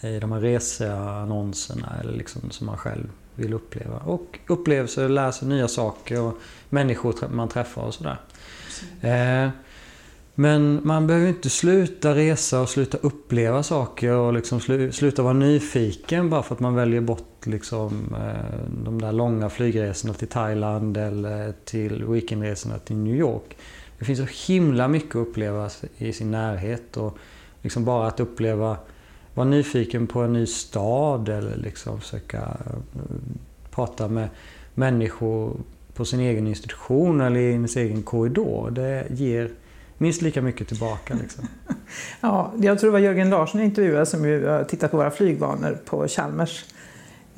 i 0.00 0.18
de 0.20 0.32
här 0.32 0.40
reseannonserna 0.40 1.92
eller 2.00 2.12
liksom 2.12 2.50
som 2.50 2.66
man 2.66 2.76
själv 2.76 3.10
vill 3.34 3.54
uppleva. 3.54 3.98
Och 3.98 4.38
upplevelser, 4.46 5.08
lära 5.08 5.32
sig 5.32 5.48
nya 5.48 5.68
saker 5.68 6.20
och 6.20 6.38
människor 6.68 7.14
man 7.28 7.48
träffar 7.48 7.82
och 7.82 7.94
sådär. 7.94 8.20
Eh, 9.00 9.50
men 10.40 10.80
man 10.84 11.06
behöver 11.06 11.28
inte 11.28 11.50
sluta 11.50 12.14
resa 12.14 12.60
och 12.60 12.68
sluta 12.68 12.98
uppleva 12.98 13.62
saker 13.62 14.12
och 14.12 14.32
liksom 14.32 14.60
sluta 14.92 15.22
vara 15.22 15.32
nyfiken 15.32 16.30
bara 16.30 16.42
för 16.42 16.54
att 16.54 16.60
man 16.60 16.74
väljer 16.74 17.00
bort 17.00 17.46
liksom, 17.46 18.14
eh, 18.14 18.70
de 18.84 19.00
där 19.00 19.12
långa 19.12 19.50
flygresorna 19.50 20.14
till 20.14 20.28
Thailand 20.28 20.96
eller 20.96 21.54
till 21.64 22.04
weekendresorna 22.04 22.78
till 22.78 22.96
New 22.96 23.16
York. 23.16 23.56
Det 23.98 24.04
finns 24.04 24.18
så 24.18 24.52
himla 24.52 24.88
mycket 24.88 25.16
att 25.16 25.28
uppleva 25.28 25.70
i 25.96 26.12
sin 26.12 26.30
närhet 26.30 26.96
och 26.96 27.18
liksom 27.62 27.84
bara 27.84 28.06
att 28.06 28.20
uppleva, 28.20 28.76
vara 29.34 29.48
nyfiken 29.48 30.06
på 30.06 30.20
en 30.20 30.32
ny 30.32 30.46
stad 30.46 31.28
eller 31.28 31.56
liksom 31.56 32.00
försöka 32.00 32.38
eh, 32.38 32.72
prata 33.70 34.08
med 34.08 34.28
människor 34.74 35.56
på 35.94 36.04
sin 36.04 36.20
egen 36.20 36.46
institution 36.46 37.20
eller 37.20 37.40
i 37.40 37.68
sin 37.68 37.82
egen 37.82 38.02
korridor. 38.02 38.70
Det 38.70 39.06
ger 39.10 39.50
minst 39.98 40.22
lika 40.22 40.42
mycket 40.42 40.68
tillbaka. 40.68 41.14
Liksom. 41.14 41.48
ja, 42.20 42.52
jag 42.60 42.78
tror 42.78 42.88
det 42.88 42.92
var 42.92 42.98
Jörgen 42.98 43.30
Larsson 43.30 43.60
intervjuade 43.60 44.06
som 44.06 44.28
ju 44.28 44.64
tittat 44.68 44.90
på 44.90 44.96
våra 44.96 45.10
flygvanor 45.10 45.78
på 45.84 46.08
Chalmers. 46.08 46.64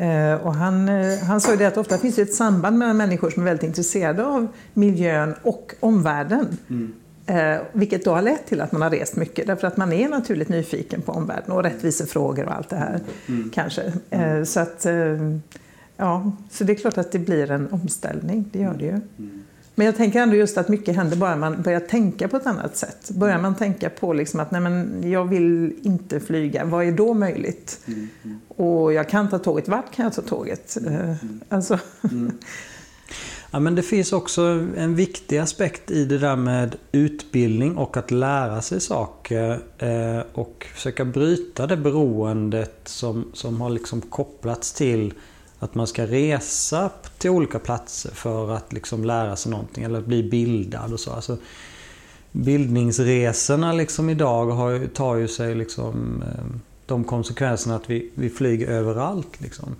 Eh, 0.00 0.34
och 0.34 0.54
han, 0.54 0.88
eh, 0.88 1.18
han 1.18 1.40
sa 1.40 1.50
ju 1.50 1.56
det 1.56 1.66
att 1.66 1.76
ofta 1.76 1.98
finns 1.98 2.16
det 2.16 2.22
ett 2.22 2.34
samband 2.34 2.78
mellan 2.78 2.96
människor 2.96 3.30
som 3.30 3.42
är 3.42 3.46
väldigt 3.46 3.64
intresserade 3.64 4.26
av 4.26 4.46
miljön 4.74 5.34
och 5.42 5.74
omvärlden. 5.80 6.58
Mm. 6.70 6.92
Eh, 7.26 7.60
vilket 7.72 8.04
då 8.04 8.14
har 8.14 8.22
lett 8.22 8.46
till 8.46 8.60
att 8.60 8.72
man 8.72 8.82
har 8.82 8.90
rest 8.90 9.16
mycket, 9.16 9.46
därför 9.46 9.66
att 9.66 9.76
man 9.76 9.92
är 9.92 10.08
naturligt 10.08 10.48
nyfiken 10.48 11.02
på 11.02 11.12
omvärlden 11.12 11.52
och 11.52 11.62
rättvisefrågor 11.62 12.44
och 12.44 12.56
allt 12.56 12.68
det 12.68 12.76
här. 12.76 13.00
Mm. 13.28 13.50
kanske. 13.50 13.92
Mm. 14.10 14.46
Så, 14.46 14.60
att, 14.60 14.86
ja, 15.96 16.32
så 16.50 16.64
det 16.64 16.72
är 16.72 16.76
klart 16.76 16.98
att 16.98 17.12
det 17.12 17.18
blir 17.18 17.50
en 17.50 17.72
omställning, 17.72 18.50
det 18.52 18.58
gör 18.58 18.74
det 18.78 18.84
ju. 18.84 18.90
Mm. 18.90 19.42
Men 19.80 19.86
jag 19.86 19.96
tänker 19.96 20.20
ändå 20.20 20.36
just 20.36 20.58
att 20.58 20.68
mycket 20.68 20.96
händer 20.96 21.16
bara 21.16 21.36
man 21.36 21.62
börjar 21.62 21.80
tänka 21.80 22.28
på 22.28 22.36
ett 22.36 22.46
annat 22.46 22.76
sätt. 22.76 23.10
Börjar 23.10 23.38
man 23.38 23.54
tänka 23.54 23.90
på 23.90 24.12
liksom 24.12 24.40
att 24.40 24.50
nej 24.50 24.60
men, 24.60 25.10
jag 25.10 25.24
vill 25.24 25.74
inte 25.82 26.20
flyga, 26.20 26.64
vad 26.64 26.84
är 26.86 26.92
då 26.92 27.14
möjligt? 27.14 27.80
Mm. 27.86 28.08
Och 28.48 28.92
jag 28.92 29.08
kan 29.08 29.28
ta 29.30 29.38
tåget, 29.38 29.68
vart 29.68 29.94
kan 29.94 30.04
jag 30.04 30.12
ta 30.12 30.22
tåget? 30.22 30.76
Mm. 30.76 31.16
Alltså. 31.48 31.78
Mm. 32.10 32.32
Ja, 33.50 33.60
men 33.60 33.74
det 33.74 33.82
finns 33.82 34.12
också 34.12 34.42
en 34.76 34.94
viktig 34.94 35.38
aspekt 35.38 35.90
i 35.90 36.04
det 36.04 36.18
där 36.18 36.36
med 36.36 36.76
utbildning 36.92 37.76
och 37.76 37.96
att 37.96 38.10
lära 38.10 38.62
sig 38.62 38.80
saker 38.80 39.60
eh, 39.78 40.22
och 40.32 40.66
försöka 40.74 41.04
bryta 41.04 41.66
det 41.66 41.76
beroendet 41.76 42.80
som, 42.84 43.30
som 43.32 43.60
har 43.60 43.70
liksom 43.70 44.00
kopplats 44.00 44.72
till 44.72 45.14
att 45.60 45.74
man 45.74 45.86
ska 45.86 46.06
resa 46.06 46.90
till 47.18 47.30
olika 47.30 47.58
platser 47.58 48.10
för 48.10 48.50
att 48.50 48.72
liksom 48.72 49.04
lära 49.04 49.36
sig 49.36 49.50
någonting 49.50 49.84
eller 49.84 50.00
bli 50.00 50.22
bildad 50.22 50.92
och 50.92 51.00
så. 51.00 51.12
Alltså, 51.12 51.36
bildningsresorna 52.32 53.72
liksom 53.72 54.10
idag 54.10 54.46
har, 54.46 54.86
tar 54.86 55.16
ju 55.16 55.28
sig 55.28 55.54
liksom, 55.54 56.22
eh, 56.22 56.44
de 56.86 57.04
konsekvenserna 57.04 57.76
att 57.76 57.90
vi, 57.90 58.10
vi 58.14 58.30
flyger 58.30 58.66
överallt. 58.66 59.40
Liksom. 59.40 59.76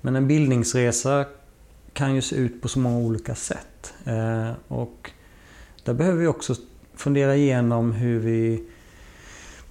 Men 0.00 0.16
en 0.16 0.28
bildningsresa 0.28 1.24
kan 1.92 2.14
ju 2.14 2.22
se 2.22 2.36
ut 2.36 2.62
på 2.62 2.68
så 2.68 2.78
många 2.78 2.98
olika 2.98 3.34
sätt. 3.34 3.94
Eh, 4.04 4.50
och 4.68 5.10
där 5.84 5.94
behöver 5.94 6.18
vi 6.18 6.26
också 6.26 6.54
fundera 6.94 7.36
igenom 7.36 7.92
hur 7.92 8.18
vi 8.18 8.64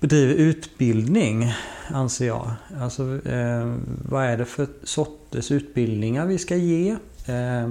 bedriver 0.03 0.34
utbildning, 0.34 1.53
anser 1.88 2.27
jag. 2.27 2.51
Alltså, 2.80 3.27
eh, 3.27 3.75
vad 4.09 4.25
är 4.25 4.38
det 4.38 4.45
för 4.45 4.67
sorters 4.84 5.51
utbildningar 5.51 6.25
vi 6.25 6.38
ska 6.38 6.55
ge? 6.55 6.89
Eh, 7.25 7.69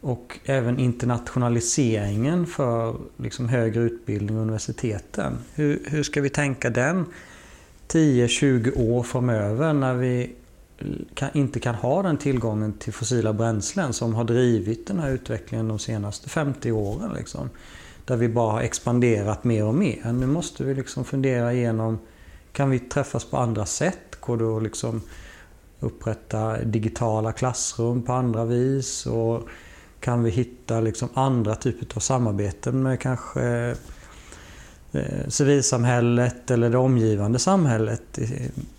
och 0.00 0.38
även 0.44 0.78
internationaliseringen 0.78 2.46
för 2.46 2.96
liksom, 3.16 3.48
högre 3.48 3.82
utbildning 3.82 4.36
och 4.36 4.42
universiteten. 4.42 5.38
Hur, 5.54 5.82
hur 5.86 6.02
ska 6.02 6.20
vi 6.20 6.30
tänka 6.30 6.70
den 6.70 7.06
10-20 7.88 8.78
år 8.78 9.02
framöver 9.02 9.72
när 9.72 9.94
vi 9.94 10.32
kan, 11.14 11.30
inte 11.34 11.60
kan 11.60 11.74
ha 11.74 12.02
den 12.02 12.16
tillgången 12.16 12.72
till 12.72 12.92
fossila 12.92 13.32
bränslen 13.32 13.92
som 13.92 14.14
har 14.14 14.24
drivit 14.24 14.86
den 14.86 14.98
här 14.98 15.10
utvecklingen 15.10 15.68
de 15.68 15.78
senaste 15.78 16.28
50 16.28 16.72
åren. 16.72 17.12
Liksom 17.16 17.50
där 18.06 18.16
vi 18.16 18.28
bara 18.28 18.52
har 18.52 18.60
expanderat 18.60 19.44
mer 19.44 19.64
och 19.64 19.74
mer. 19.74 20.12
Nu 20.12 20.26
måste 20.26 20.64
vi 20.64 20.74
liksom 20.74 21.04
fundera 21.04 21.52
igenom, 21.52 21.98
kan 22.52 22.70
vi 22.70 22.78
träffas 22.78 23.24
på 23.24 23.36
andra 23.36 23.66
sätt? 23.66 24.20
Går 24.20 24.36
det 24.36 24.56
att 24.56 24.62
liksom 24.62 25.02
upprätta 25.80 26.58
digitala 26.58 27.32
klassrum 27.32 28.02
på 28.02 28.12
andra 28.12 28.44
vis? 28.44 29.06
Och 29.06 29.42
kan 30.00 30.22
vi 30.22 30.30
hitta 30.30 30.80
liksom 30.80 31.08
andra 31.14 31.54
typer 31.54 31.96
av 31.96 32.00
samarbeten 32.00 32.82
med 32.82 33.00
kanske 33.00 33.76
eh, 34.92 35.28
civilsamhället 35.28 36.50
eller 36.50 36.70
det 36.70 36.78
omgivande 36.78 37.38
samhället, 37.38 38.18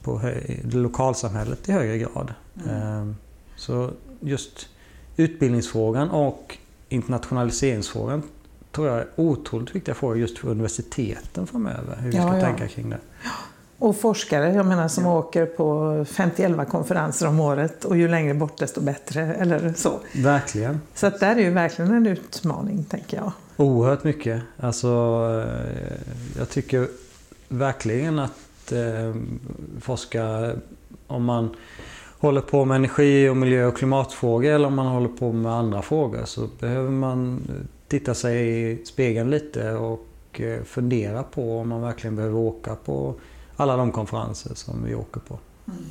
på 0.03 0.21
det 0.63 0.77
lokalsamhället 0.77 1.69
i 1.69 1.71
högre 1.71 1.97
grad. 1.97 2.33
Mm. 2.63 2.75
Ehm, 2.75 3.15
så 3.55 3.89
just 4.19 4.67
utbildningsfrågan 5.17 6.09
och 6.09 6.57
internationaliseringsfrågan 6.89 8.23
tror 8.71 8.87
jag 8.87 8.97
är 8.97 9.07
otroligt 9.15 9.75
viktiga 9.75 9.95
frågor 9.95 10.17
just 10.17 10.37
för 10.37 10.49
universiteten 10.49 11.47
framöver. 11.47 11.95
Hur 11.99 12.11
vi 12.11 12.17
ska 12.17 12.35
ja, 12.35 12.41
tänka 12.41 12.67
kring 12.67 12.89
det. 12.89 12.99
Och 13.79 13.97
forskare, 13.97 14.53
jag 14.53 14.65
menar 14.65 14.87
som 14.87 15.03
ja. 15.03 15.17
åker 15.17 15.45
på 15.45 16.05
51 16.09 16.69
konferenser 16.69 17.27
om 17.27 17.39
året 17.39 17.85
och 17.85 17.97
ju 17.97 18.07
längre 18.07 18.33
bort 18.33 18.57
desto 18.57 18.81
bättre, 18.81 19.21
eller 19.21 19.73
så. 19.73 19.99
Verkligen. 20.15 20.81
Så 20.93 21.07
att 21.07 21.19
där 21.19 21.35
är 21.35 21.39
ju 21.39 21.49
verkligen 21.49 21.93
en 21.93 22.07
utmaning, 22.07 22.83
tänker 22.83 23.17
jag. 23.17 23.31
Oerhört 23.57 24.03
mycket. 24.03 24.41
Alltså, 24.59 24.87
eh, 25.47 25.97
jag 26.37 26.49
tycker 26.49 26.87
verkligen 27.47 28.19
att 28.19 28.71
eh, 28.71 29.15
forska, 29.81 30.51
om 31.07 31.23
man 31.23 31.49
håller 32.19 32.41
på 32.41 32.65
med 32.65 32.75
energi 32.75 33.29
och 33.29 33.37
miljö 33.37 33.65
och 33.65 33.77
klimatfrågor 33.77 34.51
eller 34.51 34.67
om 34.67 34.75
man 34.75 34.87
håller 34.87 35.09
på 35.09 35.31
med 35.31 35.51
andra 35.51 35.81
frågor 35.81 36.25
så 36.25 36.49
behöver 36.59 36.89
man 36.89 37.41
titta 37.87 38.13
sig 38.13 38.71
i 38.71 38.85
spegeln 38.85 39.29
lite 39.29 39.71
och 39.71 40.07
eh, 40.33 40.63
fundera 40.63 41.23
på 41.23 41.59
om 41.59 41.69
man 41.69 41.81
verkligen 41.81 42.15
behöver 42.15 42.37
åka 42.37 42.75
på 42.75 43.15
alla 43.55 43.77
de 43.77 43.91
konferenser 43.91 44.55
som 44.55 44.83
vi 44.83 44.95
åker 44.95 45.19
på. 45.19 45.39
Mm. 45.67 45.83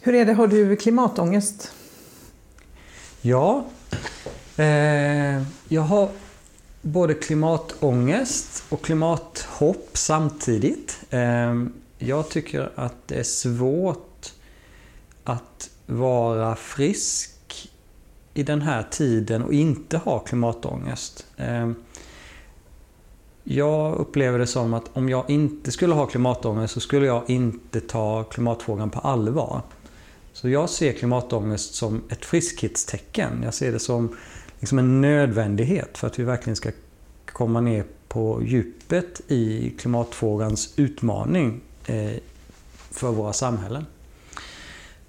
Hur 0.00 0.14
är 0.14 0.24
det, 0.24 0.32
har 0.32 0.46
du 0.46 0.76
klimatångest? 0.76 1.72
Ja, 3.20 3.64
eh, 4.56 5.42
jag 5.68 5.82
har 5.82 6.08
både 6.82 7.14
klimatångest 7.14 8.64
och 8.68 8.82
klimathopp 8.82 9.90
samtidigt. 9.92 10.98
Eh, 11.10 11.54
jag 11.98 12.28
tycker 12.28 12.70
att 12.74 12.94
det 13.06 13.14
är 13.14 13.22
svårt 13.22 14.15
att 15.26 15.70
vara 15.86 16.56
frisk 16.56 17.70
i 18.34 18.42
den 18.42 18.62
här 18.62 18.86
tiden 18.90 19.42
och 19.42 19.52
inte 19.52 19.98
ha 19.98 20.18
klimatångest. 20.18 21.26
Ehm, 21.36 21.74
jag 23.44 23.94
upplever 23.94 24.38
det 24.38 24.46
som 24.46 24.74
att 24.74 24.84
om 24.92 25.08
jag 25.08 25.30
inte 25.30 25.70
skulle 25.70 25.94
ha 25.94 26.06
klimatångest 26.06 26.74
så 26.74 26.80
skulle 26.80 27.06
jag 27.06 27.30
inte 27.30 27.80
ta 27.80 28.24
klimatfrågan 28.24 28.90
på 28.90 29.00
allvar. 29.00 29.62
Så 30.32 30.48
jag 30.48 30.70
ser 30.70 30.92
klimatångest 30.92 31.74
som 31.74 32.02
ett 32.08 32.24
friskhetstecken. 32.24 33.40
Jag 33.44 33.54
ser 33.54 33.72
det 33.72 33.78
som 33.78 34.16
liksom 34.60 34.78
en 34.78 35.00
nödvändighet 35.00 35.98
för 35.98 36.06
att 36.06 36.18
vi 36.18 36.22
verkligen 36.22 36.56
ska 36.56 36.70
komma 37.26 37.60
ner 37.60 37.84
på 38.08 38.42
djupet 38.42 39.20
i 39.28 39.70
klimatfrågans 39.78 40.74
utmaning 40.76 41.60
eh, 41.86 42.12
för 42.90 43.12
våra 43.12 43.32
samhällen. 43.32 43.86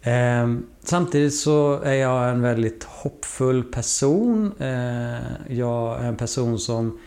Eh, 0.07 0.57
samtidigt 0.84 1.35
så 1.35 1.81
är 1.81 1.93
jag 1.93 2.29
en 2.29 2.41
väldigt 2.41 2.84
hoppfull 2.84 3.63
person. 3.63 4.51
Eh, 4.59 5.55
jag 5.57 5.99
är 5.99 6.07
en 6.07 6.15
person 6.15 6.59
som 6.59 6.99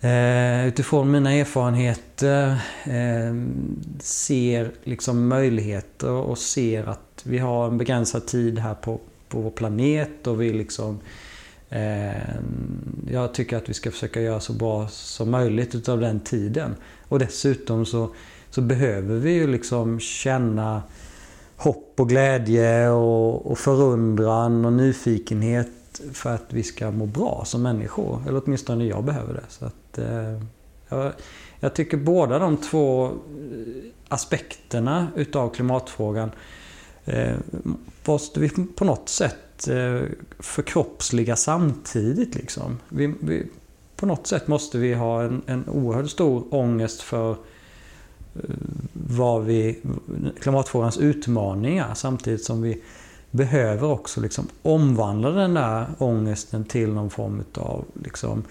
eh, 0.00 0.66
utifrån 0.66 1.10
mina 1.10 1.32
erfarenheter 1.32 2.50
eh, 2.84 3.34
ser 4.00 4.72
liksom 4.84 5.28
möjligheter 5.28 6.10
och 6.10 6.38
ser 6.38 6.88
att 6.88 7.22
vi 7.22 7.38
har 7.38 7.66
en 7.66 7.78
begränsad 7.78 8.26
tid 8.26 8.58
här 8.58 8.74
på, 8.74 9.00
på 9.28 9.40
vår 9.40 9.50
planet 9.50 10.26
och 10.26 10.42
vi 10.42 10.52
liksom 10.52 11.00
eh, 11.68 12.12
jag 13.10 13.34
tycker 13.34 13.56
att 13.56 13.68
vi 13.68 13.74
ska 13.74 13.90
försöka 13.90 14.20
göra 14.20 14.40
så 14.40 14.52
bra 14.52 14.88
som 14.88 15.30
möjligt 15.30 15.74
utav 15.74 16.00
den 16.00 16.20
tiden. 16.20 16.74
Och 17.08 17.18
dessutom 17.18 17.86
så, 17.86 18.10
så 18.50 18.60
behöver 18.60 19.16
vi 19.16 19.32
ju 19.32 19.46
liksom 19.46 20.00
känna 20.00 20.82
hopp 21.58 22.00
och 22.00 22.08
glädje 22.08 22.88
och, 22.88 23.50
och 23.50 23.58
förundran 23.58 24.64
och 24.64 24.72
nyfikenhet 24.72 25.68
för 26.12 26.34
att 26.34 26.44
vi 26.48 26.62
ska 26.62 26.90
må 26.90 27.06
bra 27.06 27.42
som 27.46 27.62
människor. 27.62 28.22
Eller 28.28 28.42
åtminstone 28.44 28.84
jag 28.84 29.04
behöver 29.04 29.34
det. 29.34 29.44
Så 29.48 29.64
att, 29.64 29.98
eh, 29.98 30.42
jag, 30.88 31.12
jag, 31.60 31.74
tycker 31.74 31.96
båda 31.96 32.38
de 32.38 32.56
två 32.56 33.06
eh, 33.06 33.10
aspekterna 34.08 35.08
utav 35.16 35.50
klimatfrågan 35.50 36.30
eh, 37.04 37.36
måste 38.04 38.40
vi 38.40 38.48
på 38.48 38.84
något 38.84 39.08
sätt 39.08 39.68
eh, 39.68 40.00
förkroppsliga 40.38 41.36
samtidigt. 41.36 42.34
Liksom. 42.34 42.78
Vi, 42.88 43.14
vi, 43.20 43.46
på 43.96 44.06
något 44.06 44.26
sätt 44.26 44.48
måste 44.48 44.78
vi 44.78 44.94
ha 44.94 45.22
en, 45.22 45.42
en 45.46 45.68
oerhört 45.68 46.10
stor 46.10 46.54
ångest 46.54 47.02
för 47.02 47.30
eh, 47.30 47.36
vad 48.92 49.44
vi, 49.44 49.78
klimatfrågans 50.40 50.98
utmaningar 50.98 51.94
samtidigt 51.94 52.44
som 52.44 52.62
vi 52.62 52.82
behöver 53.30 53.90
också 53.90 54.20
liksom 54.20 54.48
omvandla 54.62 55.30
den 55.30 55.54
där 55.54 55.86
ångesten 55.98 56.64
till 56.64 56.92
någon 56.92 57.10
form 57.10 57.44
av 57.54 57.84
liksom, 58.04 58.44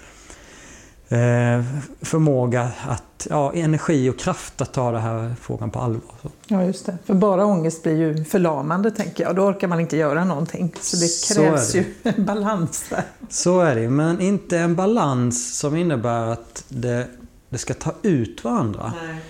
eh, 1.10 1.64
förmåga 2.02 2.72
att, 2.88 3.28
ja, 3.30 3.54
energi 3.54 4.10
och 4.10 4.20
kraft 4.20 4.62
att 4.62 4.74
ta 4.74 4.92
den 4.92 5.02
här 5.02 5.36
frågan 5.42 5.70
på 5.70 5.80
allvar. 5.80 6.32
Ja, 6.48 6.64
just 6.64 6.86
det. 6.86 6.98
För 7.06 7.14
bara 7.14 7.46
ångest 7.46 7.84
blir 7.84 7.98
ju 7.98 8.24
förlamande, 8.24 8.92
tänker 8.92 9.24
jag. 9.24 9.36
Då 9.36 9.42
orkar 9.42 9.68
man 9.68 9.80
inte 9.80 9.98
göra 9.98 10.26
någonting. 10.26 10.74
Så 10.82 10.98
det 10.98 11.36
krävs 11.36 11.72
Så 11.72 11.78
ju 11.78 11.86
en 12.04 12.26
balans 12.26 12.86
där. 12.90 13.04
Så 13.30 13.60
är 13.60 13.76
det, 13.76 13.90
men 13.90 14.22
inte 14.22 14.58
en 14.60 14.76
balans 14.76 15.58
som 15.58 15.76
innebär 15.76 16.28
att 16.28 16.64
det, 16.70 17.08
det 17.50 17.58
ska 17.58 17.74
ta 17.74 17.94
ut 18.02 18.44
varandra. 18.44 18.94
Nej. 19.04 19.22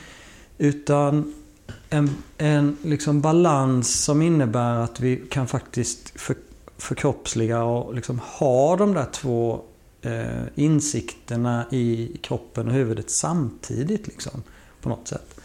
Utan 0.58 1.34
en, 1.90 2.10
en 2.38 2.78
liksom 2.84 3.22
balans 3.22 4.04
som 4.04 4.22
innebär 4.22 4.80
att 4.80 5.00
vi 5.00 5.24
kan 5.30 5.48
faktiskt 5.48 6.20
för, 6.20 6.36
förkroppsliga 6.78 7.64
och 7.64 7.96
liksom 7.96 8.20
ha 8.20 8.76
de 8.76 8.94
där 8.94 9.06
två 9.12 9.62
eh, 10.02 10.44
insikterna 10.56 11.66
i 11.72 12.18
kroppen 12.22 12.68
och 12.68 12.74
huvudet 12.74 13.10
samtidigt. 13.10 14.08
Liksom, 14.08 14.44
på 14.82 14.90
något 14.90 15.08
sätt. 15.08 15.37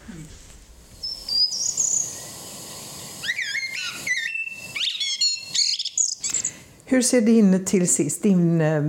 Hur 6.93 7.01
ser 7.01 7.21
din, 7.21 7.65
till 7.65 7.87
sist, 7.87 8.23
din, 8.23 8.61
eh, 8.61 8.81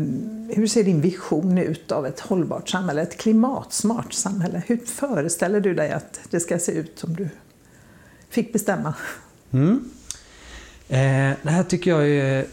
hur 0.56 0.66
ser 0.66 0.84
din 0.84 1.00
vision 1.00 1.58
ut 1.58 1.92
av 1.92 2.06
ett 2.06 2.20
hållbart 2.20 2.68
samhälle, 2.68 3.02
ett 3.02 3.18
klimatsmart 3.18 4.12
samhälle? 4.12 4.62
Hur 4.66 4.76
föreställer 4.76 5.60
du 5.60 5.74
dig 5.74 5.92
att 5.92 6.20
det 6.30 6.40
ska 6.40 6.58
se 6.58 6.72
ut 6.72 7.04
om 7.04 7.16
du 7.16 7.28
fick 8.28 8.52
bestämma? 8.52 8.94
Mm. 9.50 9.90
Eh, 10.88 11.36
det 11.42 11.50
här 11.50 11.62
tycker 11.62 11.90
jag 11.90 12.08
är 12.08 12.46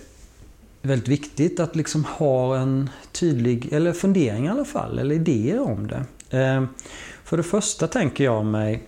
väldigt 0.81 1.07
viktigt 1.07 1.59
att 1.59 1.75
liksom 1.75 2.05
ha 2.05 2.57
en 2.57 2.89
tydlig, 3.11 3.73
eller 3.73 3.93
fundering 3.93 4.45
i 4.45 4.49
alla 4.49 4.65
fall, 4.65 4.99
eller 4.99 5.15
idéer 5.15 5.59
om 5.59 5.87
det. 5.87 6.37
Eh, 6.37 6.65
för 7.23 7.37
det 7.37 7.43
första 7.43 7.87
tänker 7.87 8.23
jag 8.23 8.45
mig 8.45 8.83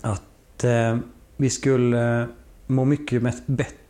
att 0.00 0.64
eh, 0.64 0.98
vi 1.36 1.50
skulle 1.50 2.28
må 2.66 2.84
mycket 2.84 3.46
bättre 3.46 3.81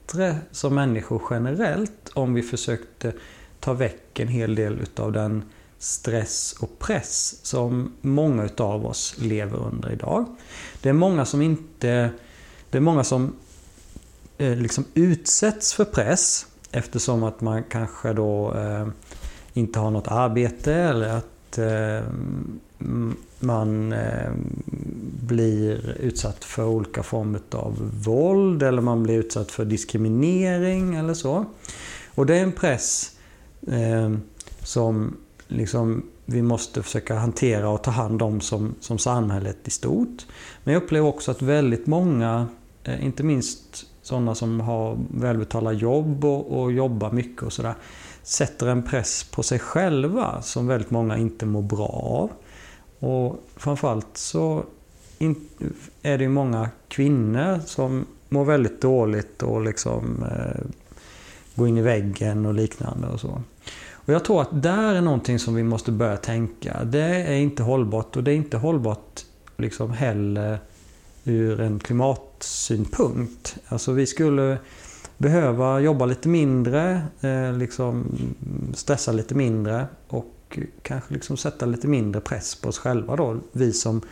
som 0.50 0.74
människor 0.74 1.22
generellt 1.30 2.10
om 2.14 2.34
vi 2.34 2.42
försökte 2.42 3.12
ta 3.60 3.72
väck 3.72 4.20
en 4.20 4.28
hel 4.28 4.54
del 4.54 4.80
utav 4.80 5.12
den 5.12 5.44
stress 5.78 6.54
och 6.60 6.78
press 6.78 7.38
som 7.42 7.92
många 8.00 8.44
utav 8.44 8.86
oss 8.86 9.14
lever 9.18 9.58
under 9.58 9.92
idag. 9.92 10.26
Det 10.82 10.88
är 10.88 10.92
många 10.92 11.24
som 11.24 11.42
inte... 11.42 12.10
Det 12.70 12.78
är 12.78 12.82
många 12.82 13.04
som 13.04 13.36
eh, 14.38 14.56
liksom 14.56 14.84
utsätts 14.94 15.74
för 15.74 15.84
press 15.84 16.46
eftersom 16.70 17.22
att 17.22 17.40
man 17.40 17.64
kanske 17.64 18.12
då 18.12 18.54
eh, 18.54 18.88
inte 19.52 19.78
har 19.78 19.90
något 19.90 20.08
arbete 20.08 20.74
eller 20.74 21.08
att 21.08 21.58
eh, 21.58 22.08
man 23.40 23.92
eh, 23.92 24.32
blir 25.26 25.96
utsatt 26.00 26.44
för 26.44 26.64
olika 26.64 27.02
former 27.02 27.40
av 27.50 27.90
våld 28.04 28.62
eller 28.62 28.82
man 28.82 29.02
blir 29.02 29.18
utsatt 29.18 29.50
för 29.50 29.64
diskriminering 29.64 30.94
eller 30.94 31.14
så. 31.14 31.44
Och 32.14 32.26
det 32.26 32.36
är 32.36 32.42
en 32.42 32.52
press 32.52 33.16
eh, 33.66 34.12
som 34.62 35.16
liksom 35.48 36.02
vi 36.24 36.42
måste 36.42 36.82
försöka 36.82 37.14
hantera 37.14 37.68
och 37.68 37.82
ta 37.82 37.90
hand 37.90 38.22
om 38.22 38.40
som, 38.40 38.74
som 38.80 38.98
samhället 38.98 39.58
i 39.64 39.70
stort. 39.70 40.26
Men 40.64 40.74
jag 40.74 40.82
upplever 40.82 41.08
också 41.08 41.30
att 41.30 41.42
väldigt 41.42 41.86
många, 41.86 42.46
eh, 42.84 43.04
inte 43.04 43.22
minst 43.22 43.86
sådana 44.02 44.34
som 44.34 44.60
har 44.60 44.98
välbetalda 45.10 45.72
jobb 45.72 46.24
och, 46.24 46.60
och 46.60 46.72
jobbar 46.72 47.10
mycket 47.10 47.42
och 47.42 47.52
sådär, 47.52 47.74
sätter 48.22 48.66
en 48.66 48.82
press 48.82 49.24
på 49.24 49.42
sig 49.42 49.58
själva 49.58 50.42
som 50.42 50.66
väldigt 50.66 50.90
många 50.90 51.18
inte 51.18 51.46
mår 51.46 51.62
bra 51.62 51.88
av. 51.88 52.30
Och 53.02 53.44
framförallt 53.56 54.16
så 54.16 54.64
är 56.02 56.18
det 56.18 56.24
ju 56.24 56.30
många 56.30 56.70
kvinnor 56.88 57.60
som 57.66 58.06
mår 58.28 58.44
väldigt 58.44 58.80
dåligt 58.80 59.42
och 59.42 59.62
liksom 59.62 60.22
eh, 60.22 60.64
går 61.54 61.68
in 61.68 61.78
i 61.78 61.82
väggen 61.82 62.46
och 62.46 62.54
liknande 62.54 63.08
och 63.08 63.20
så. 63.20 63.42
Och 63.92 64.12
jag 64.14 64.24
tror 64.24 64.42
att 64.42 64.62
där 64.62 64.94
är 64.94 65.00
någonting 65.00 65.38
som 65.38 65.54
vi 65.54 65.62
måste 65.62 65.92
börja 65.92 66.16
tänka. 66.16 66.84
Det 66.84 67.00
är 67.04 67.36
inte 67.36 67.62
hållbart 67.62 68.16
och 68.16 68.24
det 68.24 68.32
är 68.32 68.36
inte 68.36 68.56
hållbart 68.56 69.24
liksom 69.56 69.90
heller 69.90 70.58
ur 71.24 71.60
en 71.60 71.78
klimatsynpunkt. 71.78 73.56
Alltså 73.66 73.92
vi 73.92 74.06
skulle 74.06 74.58
behöva 75.18 75.80
jobba 75.80 76.06
lite 76.06 76.28
mindre, 76.28 77.02
eh, 77.20 77.52
liksom 77.52 78.04
stressa 78.74 79.12
lite 79.12 79.34
mindre 79.34 79.86
och 80.08 80.26
kanske 80.82 81.14
liksom 81.14 81.36
sätta 81.36 81.66
lite 81.66 81.88
mindre 81.88 82.20
press 82.20 82.54
på 82.54 82.68
oss 82.68 82.78
själva 82.78 83.16
då, 83.16 83.36
vi 83.52 83.72
som, 83.72 84.02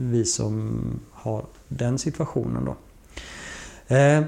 vi 0.00 0.24
som 0.24 0.80
har 1.12 1.44
den 1.68 1.98
situationen 1.98 2.64
då. 2.64 2.76
Eh, 3.94 4.24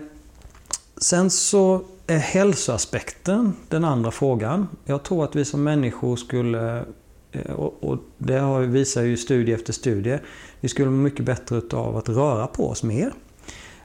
sen 0.96 1.30
så 1.30 1.82
är 2.06 2.18
hälsoaspekten 2.18 3.52
den 3.68 3.84
andra 3.84 4.10
frågan. 4.10 4.68
Jag 4.84 5.02
tror 5.02 5.24
att 5.24 5.36
vi 5.36 5.44
som 5.44 5.62
människor 5.62 6.16
skulle, 6.16 6.84
eh, 7.32 7.52
och 7.54 7.98
det 8.18 8.66
visar 8.66 9.02
ju 9.02 9.16
studie 9.16 9.52
efter 9.52 9.72
studie, 9.72 10.18
vi 10.60 10.68
skulle 10.68 10.90
må 10.90 11.02
mycket 11.02 11.24
bättre 11.24 11.62
av 11.72 11.96
att 11.96 12.08
röra 12.08 12.46
på 12.46 12.70
oss 12.70 12.82
mer. 12.82 13.12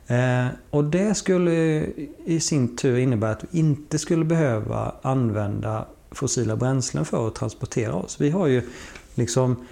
Eh, 0.07 0.47
och 0.69 0.83
det 0.83 1.15
skulle 1.15 1.85
i 2.25 2.39
sin 2.39 2.77
tur 2.77 2.97
innebära 2.97 3.31
att 3.31 3.43
vi 3.49 3.59
inte 3.59 3.99
skulle 3.99 4.25
behöva 4.25 4.95
använda 5.01 5.85
fossila 6.11 6.55
bränslen 6.55 7.05
för 7.05 7.27
att 7.27 7.35
transportera 7.35 7.93
oss. 7.93 8.21
Vi 8.21 8.29
har 8.29 8.47
ju 8.47 8.69
liksom 9.15 9.67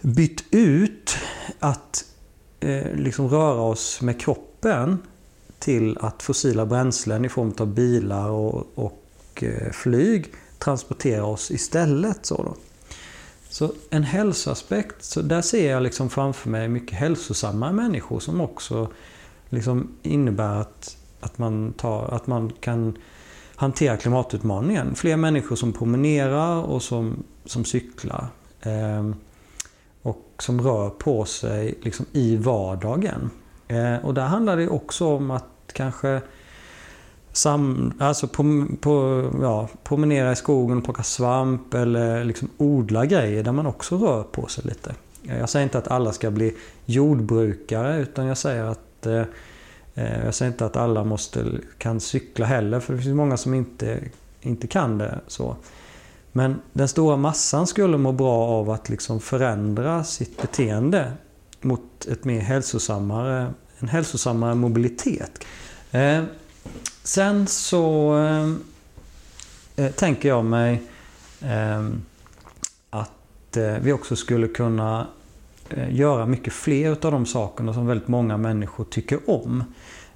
bytt 0.00 0.44
ut 0.50 1.16
att 1.58 2.04
eh, 2.60 2.94
liksom 2.94 3.28
röra 3.28 3.60
oss 3.60 4.00
med 4.00 4.20
kroppen 4.20 4.98
till 5.58 5.98
att 6.00 6.22
fossila 6.22 6.66
bränslen 6.66 7.24
i 7.24 7.28
form 7.28 7.54
av 7.58 7.66
bilar 7.66 8.28
och, 8.28 8.66
och 8.74 9.04
eh, 9.42 9.70
flyg 9.72 10.32
transporterar 10.58 11.22
oss 11.22 11.50
istället. 11.50 12.26
Så, 12.26 12.42
då. 12.42 12.56
så 13.48 13.72
en 13.90 14.02
hälsoaspekt, 14.02 15.04
så 15.04 15.22
där 15.22 15.42
ser 15.42 15.70
jag 15.70 15.82
liksom 15.82 16.10
framför 16.10 16.50
mig 16.50 16.68
mycket 16.68 16.98
hälsosamma 16.98 17.72
människor 17.72 18.20
som 18.20 18.40
också 18.40 18.88
liksom 19.48 19.88
innebär 20.02 20.60
att, 20.60 20.96
att, 21.20 21.38
man 21.38 21.72
tar, 21.72 22.14
att 22.14 22.26
man 22.26 22.52
kan 22.60 22.98
hantera 23.60 23.96
klimatutmaningen. 23.96 24.94
Fler 24.94 25.16
människor 25.16 25.56
som 25.56 25.72
promenerar 25.72 26.62
och 26.62 26.82
som, 26.82 27.24
som 27.44 27.64
cyklar. 27.64 28.26
Eh, 28.60 29.10
och 30.02 30.24
som 30.38 30.60
rör 30.60 30.90
på 30.90 31.24
sig 31.24 31.74
liksom 31.82 32.06
i 32.12 32.36
vardagen. 32.36 33.30
Eh, 33.68 33.96
och 34.04 34.14
där 34.14 34.26
handlar 34.26 34.56
det 34.56 34.68
också 34.68 35.06
om 35.06 35.30
att 35.30 35.44
kanske 35.72 36.20
sam, 37.32 37.92
alltså 37.98 38.28
på, 38.28 38.66
på, 38.80 39.24
ja, 39.42 39.68
promenera 39.84 40.32
i 40.32 40.36
skogen 40.36 40.78
och 40.78 40.84
plocka 40.84 41.02
svamp 41.02 41.74
eller 41.74 42.24
liksom 42.24 42.48
odla 42.56 43.06
grejer 43.06 43.42
där 43.42 43.52
man 43.52 43.66
också 43.66 43.98
rör 43.98 44.22
på 44.22 44.46
sig 44.46 44.64
lite. 44.64 44.94
Jag 45.22 45.48
säger 45.48 45.64
inte 45.64 45.78
att 45.78 45.88
alla 45.88 46.12
ska 46.12 46.30
bli 46.30 46.56
jordbrukare 46.84 48.00
utan 48.00 48.26
jag 48.26 48.38
säger 48.38 48.64
att 48.64 49.06
eh, 49.06 49.22
Eh, 50.00 50.24
jag 50.24 50.34
säger 50.34 50.52
inte 50.52 50.66
att 50.66 50.76
alla 50.76 51.04
måste, 51.04 51.46
kan 51.78 52.00
cykla 52.00 52.46
heller 52.46 52.80
för 52.80 52.94
det 52.94 53.02
finns 53.02 53.14
många 53.14 53.36
som 53.36 53.54
inte, 53.54 54.00
inte 54.40 54.66
kan 54.66 54.98
det. 54.98 55.20
så. 55.26 55.56
Men 56.32 56.60
den 56.72 56.88
stora 56.88 57.16
massan 57.16 57.66
skulle 57.66 57.98
må 57.98 58.12
bra 58.12 58.48
av 58.48 58.70
att 58.70 58.88
liksom 58.88 59.20
förändra 59.20 60.04
sitt 60.04 60.42
beteende 60.42 61.12
mot 61.60 62.06
ett 62.06 62.24
mer 62.24 62.40
hälsosammare, 62.40 63.52
en 63.78 63.88
hälsosammare 63.88 64.54
mobilitet. 64.54 65.44
Eh, 65.90 66.22
sen 67.02 67.46
så 67.46 68.16
eh, 68.18 68.54
eh 69.84 69.92
tänker 69.92 70.28
jag 70.28 70.44
mig 70.44 70.82
eh, 71.40 71.88
att 72.90 73.56
eh, 73.56 73.74
vi 73.82 73.92
också 73.92 74.16
skulle 74.16 74.48
kunna 74.48 75.06
eh, 75.70 75.94
göra 75.94 76.26
mycket 76.26 76.52
fler 76.52 76.90
av 76.90 77.12
de 77.12 77.26
sakerna 77.26 77.74
som 77.74 77.86
väldigt 77.86 78.08
många 78.08 78.36
människor 78.36 78.84
tycker 78.84 79.30
om. 79.30 79.64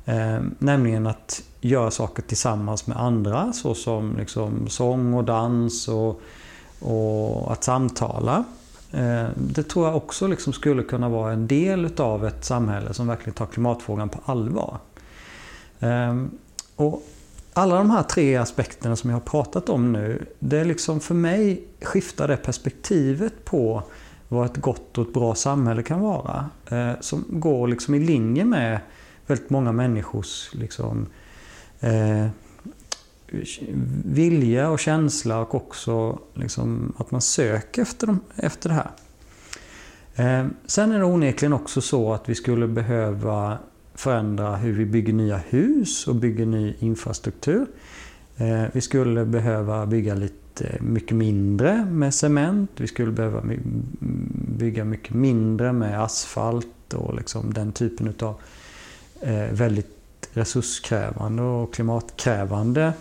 Eh, 0.04 0.40
nämligen 0.58 1.06
att 1.06 1.42
göra 1.60 1.90
saker 1.90 2.22
tillsammans 2.22 2.86
med 2.86 2.96
andra 3.00 3.52
såsom 3.52 4.16
liksom 4.16 4.68
sång 4.68 5.14
och 5.14 5.24
dans 5.24 5.88
och, 5.88 6.20
och 6.80 7.52
att 7.52 7.64
samtala. 7.64 8.44
Eh, 8.92 9.26
det 9.36 9.62
tror 9.62 9.86
jag 9.86 9.96
också 9.96 10.26
liksom 10.26 10.52
skulle 10.52 10.82
kunna 10.82 11.08
vara 11.08 11.32
en 11.32 11.46
del 11.46 11.84
utav 11.84 12.26
ett 12.26 12.44
samhälle 12.44 12.94
som 12.94 13.06
verkligen 13.06 13.34
tar 13.34 13.46
klimatfrågan 13.46 14.08
på 14.08 14.18
allvar. 14.24 14.78
Eh, 15.80 16.24
och 16.76 17.02
alla 17.52 17.76
de 17.76 17.90
här 17.90 18.02
tre 18.02 18.36
aspekterna 18.36 18.96
som 18.96 19.10
jag 19.10 19.16
har 19.16 19.20
pratat 19.20 19.68
om 19.68 19.92
nu, 19.92 20.26
det 20.38 20.58
är 20.58 20.64
liksom 20.64 21.00
för 21.00 21.14
mig 21.14 21.64
skiftar 21.82 22.28
det 22.28 22.36
perspektivet 22.36 23.44
på 23.44 23.82
vad 24.28 24.46
ett 24.46 24.56
gott 24.56 24.98
och 24.98 25.06
ett 25.06 25.14
bra 25.14 25.34
samhälle 25.34 25.82
kan 25.82 26.00
vara. 26.00 26.50
Eh, 26.66 26.92
som 27.00 27.24
går 27.28 27.68
liksom 27.68 27.94
i 27.94 27.98
linje 27.98 28.44
med 28.44 28.78
väldigt 29.26 29.50
många 29.50 29.72
människors 29.72 30.50
liksom, 30.54 31.06
eh, 31.80 32.26
vilja 34.04 34.70
och 34.70 34.78
känsla 34.78 35.40
och 35.40 35.54
också 35.54 36.18
liksom 36.34 36.92
att 36.96 37.10
man 37.10 37.20
söker 37.20 37.82
efter, 37.82 38.06
dem, 38.06 38.20
efter 38.36 38.68
det 38.68 38.74
här. 38.74 38.90
Eh, 40.14 40.46
sen 40.66 40.92
är 40.92 40.98
det 40.98 41.04
onekligen 41.04 41.52
också 41.52 41.80
så 41.80 42.12
att 42.12 42.28
vi 42.28 42.34
skulle 42.34 42.68
behöva 42.68 43.58
förändra 43.94 44.56
hur 44.56 44.72
vi 44.72 44.86
bygger 44.86 45.12
nya 45.12 45.36
hus 45.36 46.06
och 46.08 46.14
bygger 46.14 46.46
ny 46.46 46.74
infrastruktur. 46.78 47.66
Eh, 48.36 48.64
vi 48.72 48.80
skulle 48.80 49.24
behöva 49.24 49.86
bygga 49.86 50.14
lite 50.14 50.66
eh, 50.66 50.82
mycket 50.82 51.16
mindre 51.16 51.84
med 51.84 52.14
cement. 52.14 52.70
Vi 52.76 52.86
skulle 52.86 53.12
behöva 53.12 53.42
bygga 54.58 54.84
mycket 54.84 55.14
mindre 55.14 55.72
med 55.72 56.02
asfalt 56.02 56.94
och 56.94 57.14
liksom 57.14 57.52
den 57.52 57.72
typen 57.72 58.14
av 58.20 58.34
Eh, 59.24 59.52
väldigt 59.52 60.28
resurskrävande 60.32 61.42
och 61.42 61.74
klimatkrävande 61.74 62.92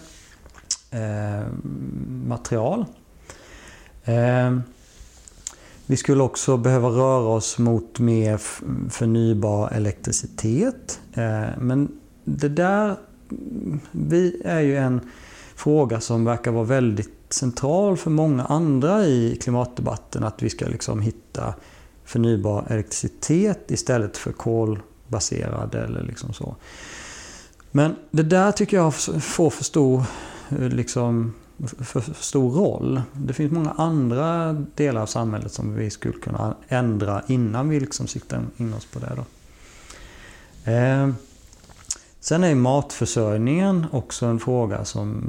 eh, 0.92 1.48
material. 2.26 2.86
Eh, 4.04 4.58
vi 5.86 5.98
skulle 5.98 6.24
också 6.24 6.58
behöva 6.58 6.90
röra 6.90 7.28
oss 7.28 7.58
mot 7.58 8.00
mer 8.00 8.38
förnybar 8.90 9.70
elektricitet. 9.72 11.00
Eh, 11.14 11.48
men 11.60 11.92
det 12.24 12.50
där 12.50 12.96
vi 13.92 14.42
är 14.46 14.60
ju 14.60 14.78
en 14.78 15.02
fråga 15.56 16.00
som 16.00 16.26
verkar 16.26 16.52
vara 16.52 16.64
väldigt 16.64 17.34
central 17.34 17.98
för 17.98 18.10
många 18.10 18.46
andra 18.46 19.06
i 19.06 19.40
klimatdebatten. 19.42 20.24
Att 20.24 20.42
vi 20.44 20.50
ska 20.50 20.66
liksom 20.66 21.02
hitta 21.02 21.54
förnybar 22.06 22.66
elektricitet 22.70 23.72
istället 23.72 24.18
för 24.18 24.32
kol 24.32 24.80
baserad 25.14 25.76
eller 25.76 26.04
liksom 26.04 26.34
så. 26.34 26.56
Men 27.72 27.96
det 28.12 28.24
där 28.24 28.52
tycker 28.52 28.78
jag 28.78 28.94
får 29.24 29.50
för 29.50 29.64
stor, 29.64 30.04
eh, 30.50 30.70
liksom, 30.70 31.34
för 31.80 32.02
stor 32.24 32.52
roll. 32.52 33.02
Det 33.14 33.34
finns 33.34 33.52
många 33.52 33.72
andra 33.72 34.54
delar 34.54 35.02
av 35.02 35.06
samhället 35.06 35.52
som 35.52 35.76
vi 35.76 35.90
skulle 35.90 36.14
kunna 36.14 36.56
ändra 36.68 37.24
innan 37.28 37.70
vi 37.70 37.80
liksom 37.80 38.08
siktar 38.08 38.42
in 38.58 38.74
oss 38.74 38.86
på 38.86 39.00
det. 39.00 39.12
Då. 39.16 39.26
Eh, 40.72 41.10
sen 42.20 42.44
är 42.44 42.56
matförsörjningen 42.56 43.86
också 43.92 44.26
en 44.26 44.40
fråga 44.40 44.86
som 44.86 45.24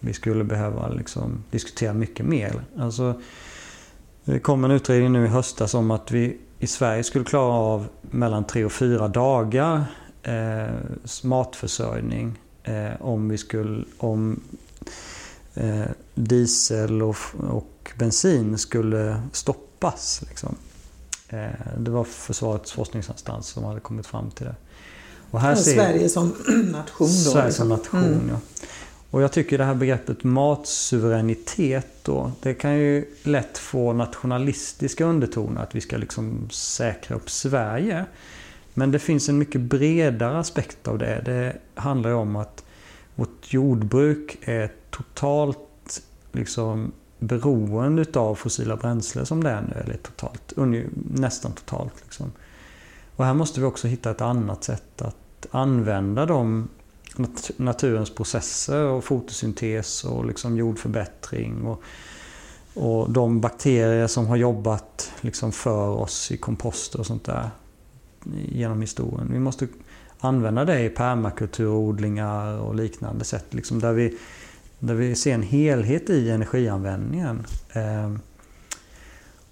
vi 0.00 0.12
skulle 0.12 0.44
behöva 0.44 0.88
liksom 0.88 1.44
diskutera 1.50 1.92
mycket 1.92 2.26
mer. 2.26 2.64
Alltså, 2.78 3.20
det 4.24 4.38
kom 4.38 4.64
en 4.64 4.70
utredning 4.70 5.12
nu 5.12 5.24
i 5.24 5.28
höstas 5.28 5.74
om 5.74 5.90
att 5.90 6.10
vi 6.10 6.38
i 6.60 6.66
Sverige 6.66 7.04
skulle 7.04 7.24
klara 7.24 7.52
av 7.52 7.88
mellan 8.02 8.44
tre 8.44 8.64
och 8.64 8.72
fyra 8.72 9.08
dagar 9.08 9.84
eh, 10.22 10.74
matförsörjning 11.22 12.38
eh, 12.62 12.90
om, 13.00 13.28
vi 13.28 13.38
skulle, 13.38 13.84
om 13.98 14.40
eh, 15.54 15.84
diesel 16.14 17.02
och, 17.02 17.16
och, 17.50 17.92
bensin 17.98 18.58
skulle 18.58 19.22
stoppas. 19.32 20.22
Liksom. 20.28 20.54
Eh, 21.28 21.48
det 21.78 21.90
var 21.90 22.04
Försvarets 22.04 22.72
forskningsanstalt 22.72 23.44
som 23.44 23.64
hade 23.64 23.80
kommit 23.80 24.06
fram 24.06 24.30
till 24.30 24.46
det. 24.46 24.56
Och 25.30 25.40
här 25.40 25.54
ser, 25.54 25.74
Sverige 25.74 26.08
som 26.08 26.28
nation 26.72 27.06
då? 27.06 27.06
Sverige 27.06 27.52
som 27.52 27.68
liksom. 27.68 27.98
nation, 28.00 28.14
mm. 28.14 28.28
ja. 28.28 28.40
Och 29.10 29.22
jag 29.22 29.32
tycker 29.32 29.58
det 29.58 29.64
här 29.64 29.74
begreppet 29.74 30.24
matsuveränitet 30.24 31.86
då, 32.02 32.32
det 32.42 32.54
kan 32.54 32.78
ju 32.78 33.04
lätt 33.22 33.58
få 33.58 33.92
nationalistiska 33.92 35.04
undertoner, 35.04 35.62
att 35.62 35.74
vi 35.74 35.80
ska 35.80 35.96
liksom 35.96 36.50
säkra 36.50 37.16
upp 37.16 37.30
Sverige. 37.30 38.04
Men 38.74 38.90
det 38.90 38.98
finns 38.98 39.28
en 39.28 39.38
mycket 39.38 39.60
bredare 39.60 40.38
aspekt 40.38 40.88
av 40.88 40.98
det. 40.98 41.22
Det 41.24 41.56
handlar 41.74 42.12
om 42.12 42.36
att 42.36 42.64
vårt 43.14 43.52
jordbruk 43.52 44.38
är 44.42 44.72
totalt 44.90 46.02
liksom, 46.32 46.92
beroende 47.18 48.04
av 48.14 48.34
fossila 48.34 48.76
bränslen 48.76 49.26
som 49.26 49.44
det 49.44 49.50
är 49.50 49.60
nu. 49.62 49.80
Eller 49.84 49.96
totalt, 49.96 50.52
nästan 51.10 51.52
totalt. 51.52 51.94
Liksom. 52.02 52.32
Och 53.16 53.24
här 53.24 53.34
måste 53.34 53.60
vi 53.60 53.66
också 53.66 53.88
hitta 53.88 54.10
ett 54.10 54.20
annat 54.20 54.64
sätt 54.64 55.02
att 55.02 55.46
använda 55.50 56.26
de 56.26 56.68
naturens 57.56 58.14
processer 58.14 58.84
och 58.84 59.04
fotosyntes 59.04 60.04
och 60.04 60.24
liksom 60.24 60.56
jordförbättring. 60.56 61.66
Och, 61.66 61.82
och 62.74 63.10
de 63.10 63.40
bakterier 63.40 64.06
som 64.06 64.26
har 64.26 64.36
jobbat 64.36 65.12
liksom 65.20 65.52
för 65.52 65.88
oss 65.88 66.32
i 66.32 66.36
komposter 66.36 67.00
och 67.00 67.06
sånt 67.06 67.24
där 67.24 67.50
genom 68.48 68.80
historien. 68.80 69.28
Vi 69.32 69.38
måste 69.38 69.68
använda 70.20 70.64
det 70.64 70.80
i 70.80 70.88
permakulturodlingar 70.88 72.58
och 72.58 72.74
liknande 72.74 73.24
sätt. 73.24 73.54
Liksom 73.54 73.80
där, 73.80 73.92
vi, 73.92 74.18
där 74.78 74.94
vi 74.94 75.14
ser 75.14 75.34
en 75.34 75.42
helhet 75.42 76.10
i 76.10 76.30
energianvändningen. 76.30 77.46
Eh, 77.72 78.14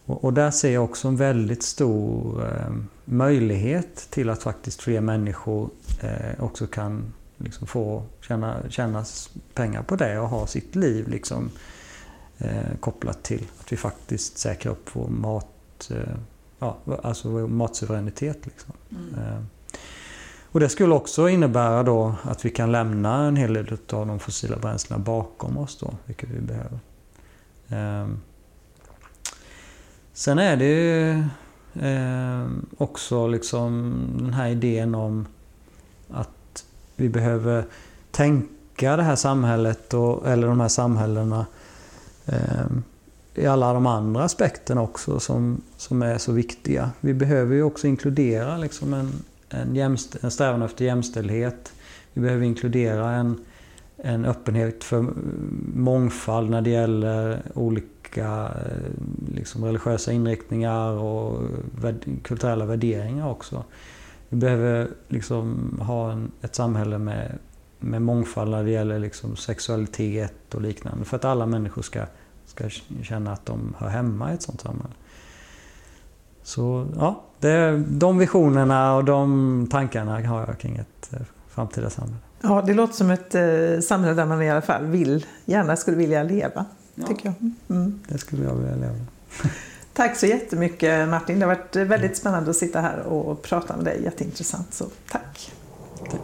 och, 0.05 0.25
och, 0.25 0.33
där 0.33 0.51
ser 0.51 0.71
jag 0.71 0.85
också 0.85 1.09
en 1.09 1.17
väldigt 1.17 1.63
stor 1.63 2.45
eh, 2.47 2.73
möjlighet 3.05 4.07
till 4.11 4.31
att 4.31 4.43
faktiskt 4.43 4.83
fler 4.83 5.01
människor 5.01 5.71
eh, 6.01 6.45
också 6.45 6.67
kan 6.67 7.13
liksom 7.39 7.67
få 7.67 8.03
tjäna, 8.21 8.57
tjäna 8.69 9.05
pengar 9.55 9.83
på 9.83 9.97
det 9.97 10.19
och 10.19 10.29
ha 10.29 10.47
sitt 10.47 10.75
liv 10.75 11.09
liksom, 11.09 11.51
eh, 12.39 12.77
kopplat 12.81 13.23
till 13.23 13.47
att 13.61 13.73
vi 13.73 13.77
faktiskt 13.77 14.39
säkrar 14.39 14.73
upp 14.73 14.91
vår 14.93 15.09
mat 15.09 15.91
eh, 15.91 16.15
ja, 16.59 16.77
alltså 17.03 17.29
matsuveränitet. 17.29 18.47
Liksom. 18.47 18.73
Mm. 18.91 19.25
Eh, 19.25 19.41
och 20.51 20.61
det 20.61 20.69
skulle 20.69 20.95
också 20.95 21.29
innebära 21.29 21.83
då 21.83 22.15
att 22.23 22.45
vi 22.45 22.51
kan 22.51 22.73
lämna 22.73 23.25
en 23.25 23.37
hel 23.37 23.55
del 23.55 23.79
av 23.93 24.07
de 24.07 24.19
fossila 24.19 24.57
bränslena 24.57 25.03
bakom 25.03 25.59
oss 25.59 25.79
då, 25.79 25.95
vilket 26.07 26.29
vi 26.29 26.41
behöver. 26.41 26.79
Ehm, 27.69 28.21
sen 30.13 30.39
är 30.39 30.57
det 30.57 30.65
ju 30.65 31.25
ehm, 31.81 32.67
också 32.79 33.27
liksom 33.27 33.95
den 34.19 34.33
här 34.33 34.49
idén 34.49 34.95
om 34.95 35.27
att 36.11 36.31
vi 36.99 37.09
behöver 37.09 37.65
tänka 38.11 38.97
det 38.97 39.03
här 39.03 39.17
samhället 39.17 39.95
och, 39.95 40.29
eller 40.29 40.49
de 40.49 40.61
här 40.61 40.69
samhällena 40.69 41.47
eh, 42.27 42.67
i 43.35 43.47
alla 43.47 43.73
de 43.73 43.87
andra 43.87 44.25
aspekterna 44.25 44.83
också 44.83 45.21
som, 45.21 45.61
som 45.77 46.03
är 46.03 46.19
så 46.19 46.33
viktiga. 46.33 46.91
Vi 47.01 47.15
behöver 47.15 47.55
ju 47.55 47.63
också 47.63 47.87
inkludera 47.87 48.57
liksom 48.57 48.95
en, 48.95 49.13
en, 49.49 49.77
jämst, 49.77 50.17
en 50.21 50.31
strävan 50.31 50.63
efter 50.63 50.85
jämställdhet. 50.85 51.73
Vi 52.13 52.21
behöver 52.21 52.45
inkludera 52.45 53.11
en, 53.11 53.39
en 53.97 54.25
öppenhet 54.25 54.85
för 54.85 55.07
mångfald 55.75 56.51
när 56.51 56.63
det 56.63 56.71
gäller 56.71 57.43
olika 57.55 58.45
eh, 58.45 59.35
liksom, 59.35 59.65
religiösa 59.65 60.13
inriktningar 60.13 60.91
och 60.91 61.43
kulturella 62.23 62.65
värderingar 62.65 63.31
också. 63.31 63.65
Vi 64.29 64.37
behöver 64.37 64.89
liksom 65.09 65.79
ha 65.83 66.13
en, 66.13 66.33
ett 66.43 66.55
samhälle 66.55 66.99
med, 66.99 67.39
med 67.79 68.03
mångfald 68.03 68.51
när 68.51 68.65
det 68.65 68.71
gäller 68.71 68.99
liksom 68.99 69.37
sexualitet 69.37 70.55
och 70.55 70.63
liknande. 70.63 71.05
För 71.05 71.17
att 71.17 71.25
alla 71.25 71.47
människor 71.47 71.83
ska 71.83 72.07
ska 72.49 72.69
känna 73.03 73.33
att 73.33 73.47
de 73.47 73.75
hör 73.79 73.89
hemma 73.89 74.31
i 74.31 74.35
ett 74.35 74.43
sånt 74.43 74.61
samhälle. 74.61 74.95
Så 76.43 76.87
ja, 76.97 77.23
det, 77.41 77.85
de 77.89 78.19
visionerna 78.19 78.95
och 78.95 79.05
de 79.05 79.69
tankarna 79.71 80.21
har 80.27 80.41
jag 80.47 80.59
kring 80.59 80.77
ett 80.77 81.13
eh, 81.13 81.21
framtida 81.49 81.91
samhälle. 81.91 82.17
Ja, 82.41 82.63
det 82.67 82.75
låter 82.75 82.95
som 82.95 83.11
ett 83.11 83.35
eh, 83.35 83.81
samhälle 83.83 84.15
där 84.15 84.27
man 84.27 84.43
i 84.43 84.51
alla 84.51 84.63
fall 84.63 84.87
vill, 84.87 85.27
gärna 85.45 85.77
skulle 85.77 85.97
vilja 85.97 86.23
leva. 86.23 86.65
tycker 87.07 87.27
jag. 87.27 87.53
Mm. 87.77 88.01
Det 88.09 88.19
skulle 88.19 88.45
jag 88.45 88.55
vilja 88.55 88.77
leva. 88.77 88.95
Tack 89.99 90.17
så 90.17 90.27
jättemycket 90.27 91.09
Martin. 91.09 91.39
Det 91.39 91.47
har 91.47 91.55
varit 91.55 91.77
väldigt 91.77 92.17
spännande 92.17 92.51
att 92.51 92.57
sitta 92.57 92.81
här 92.81 93.01
och 93.01 93.43
prata 93.43 93.77
med 93.77 93.85
dig. 93.85 94.03
Jätteintressant. 94.03 94.75
Så 94.75 94.85
tack. 95.09 95.53
Tack. 96.11 96.21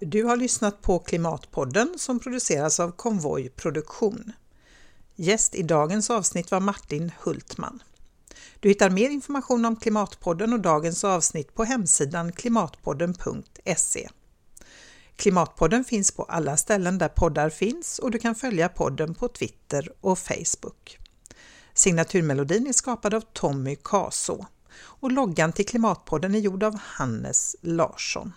Du 0.00 0.24
har 0.24 0.36
lyssnat 0.36 0.82
på 0.82 0.98
Klimatpodden 0.98 1.94
som 1.96 2.20
produceras 2.20 2.80
av 2.80 2.90
Konvoj 2.90 3.48
Produktion. 3.48 4.32
Gäst 5.16 5.54
i 5.54 5.62
dagens 5.62 6.10
avsnitt 6.10 6.50
var 6.50 6.60
Martin 6.60 7.12
Hultman. 7.20 7.82
Du 8.64 8.68
hittar 8.68 8.90
mer 8.90 9.10
information 9.10 9.64
om 9.64 9.76
Klimatpodden 9.76 10.52
och 10.52 10.60
dagens 10.60 11.04
avsnitt 11.04 11.54
på 11.54 11.64
hemsidan 11.64 12.32
klimatpodden.se. 12.32 14.08
Klimatpodden 15.16 15.84
finns 15.84 16.10
på 16.10 16.22
alla 16.22 16.56
ställen 16.56 16.98
där 16.98 17.08
poddar 17.08 17.50
finns 17.50 17.98
och 17.98 18.10
du 18.10 18.18
kan 18.18 18.34
följa 18.34 18.68
podden 18.68 19.14
på 19.14 19.28
Twitter 19.28 19.92
och 20.00 20.18
Facebook. 20.18 20.98
Signaturmelodin 21.74 22.66
är 22.66 22.72
skapad 22.72 23.14
av 23.14 23.20
Tommy 23.32 23.76
Kaso 23.84 24.44
och 24.76 25.12
loggan 25.12 25.52
till 25.52 25.66
Klimatpodden 25.66 26.34
är 26.34 26.38
gjord 26.38 26.62
av 26.62 26.78
Hannes 26.78 27.56
Larsson. 27.60 28.32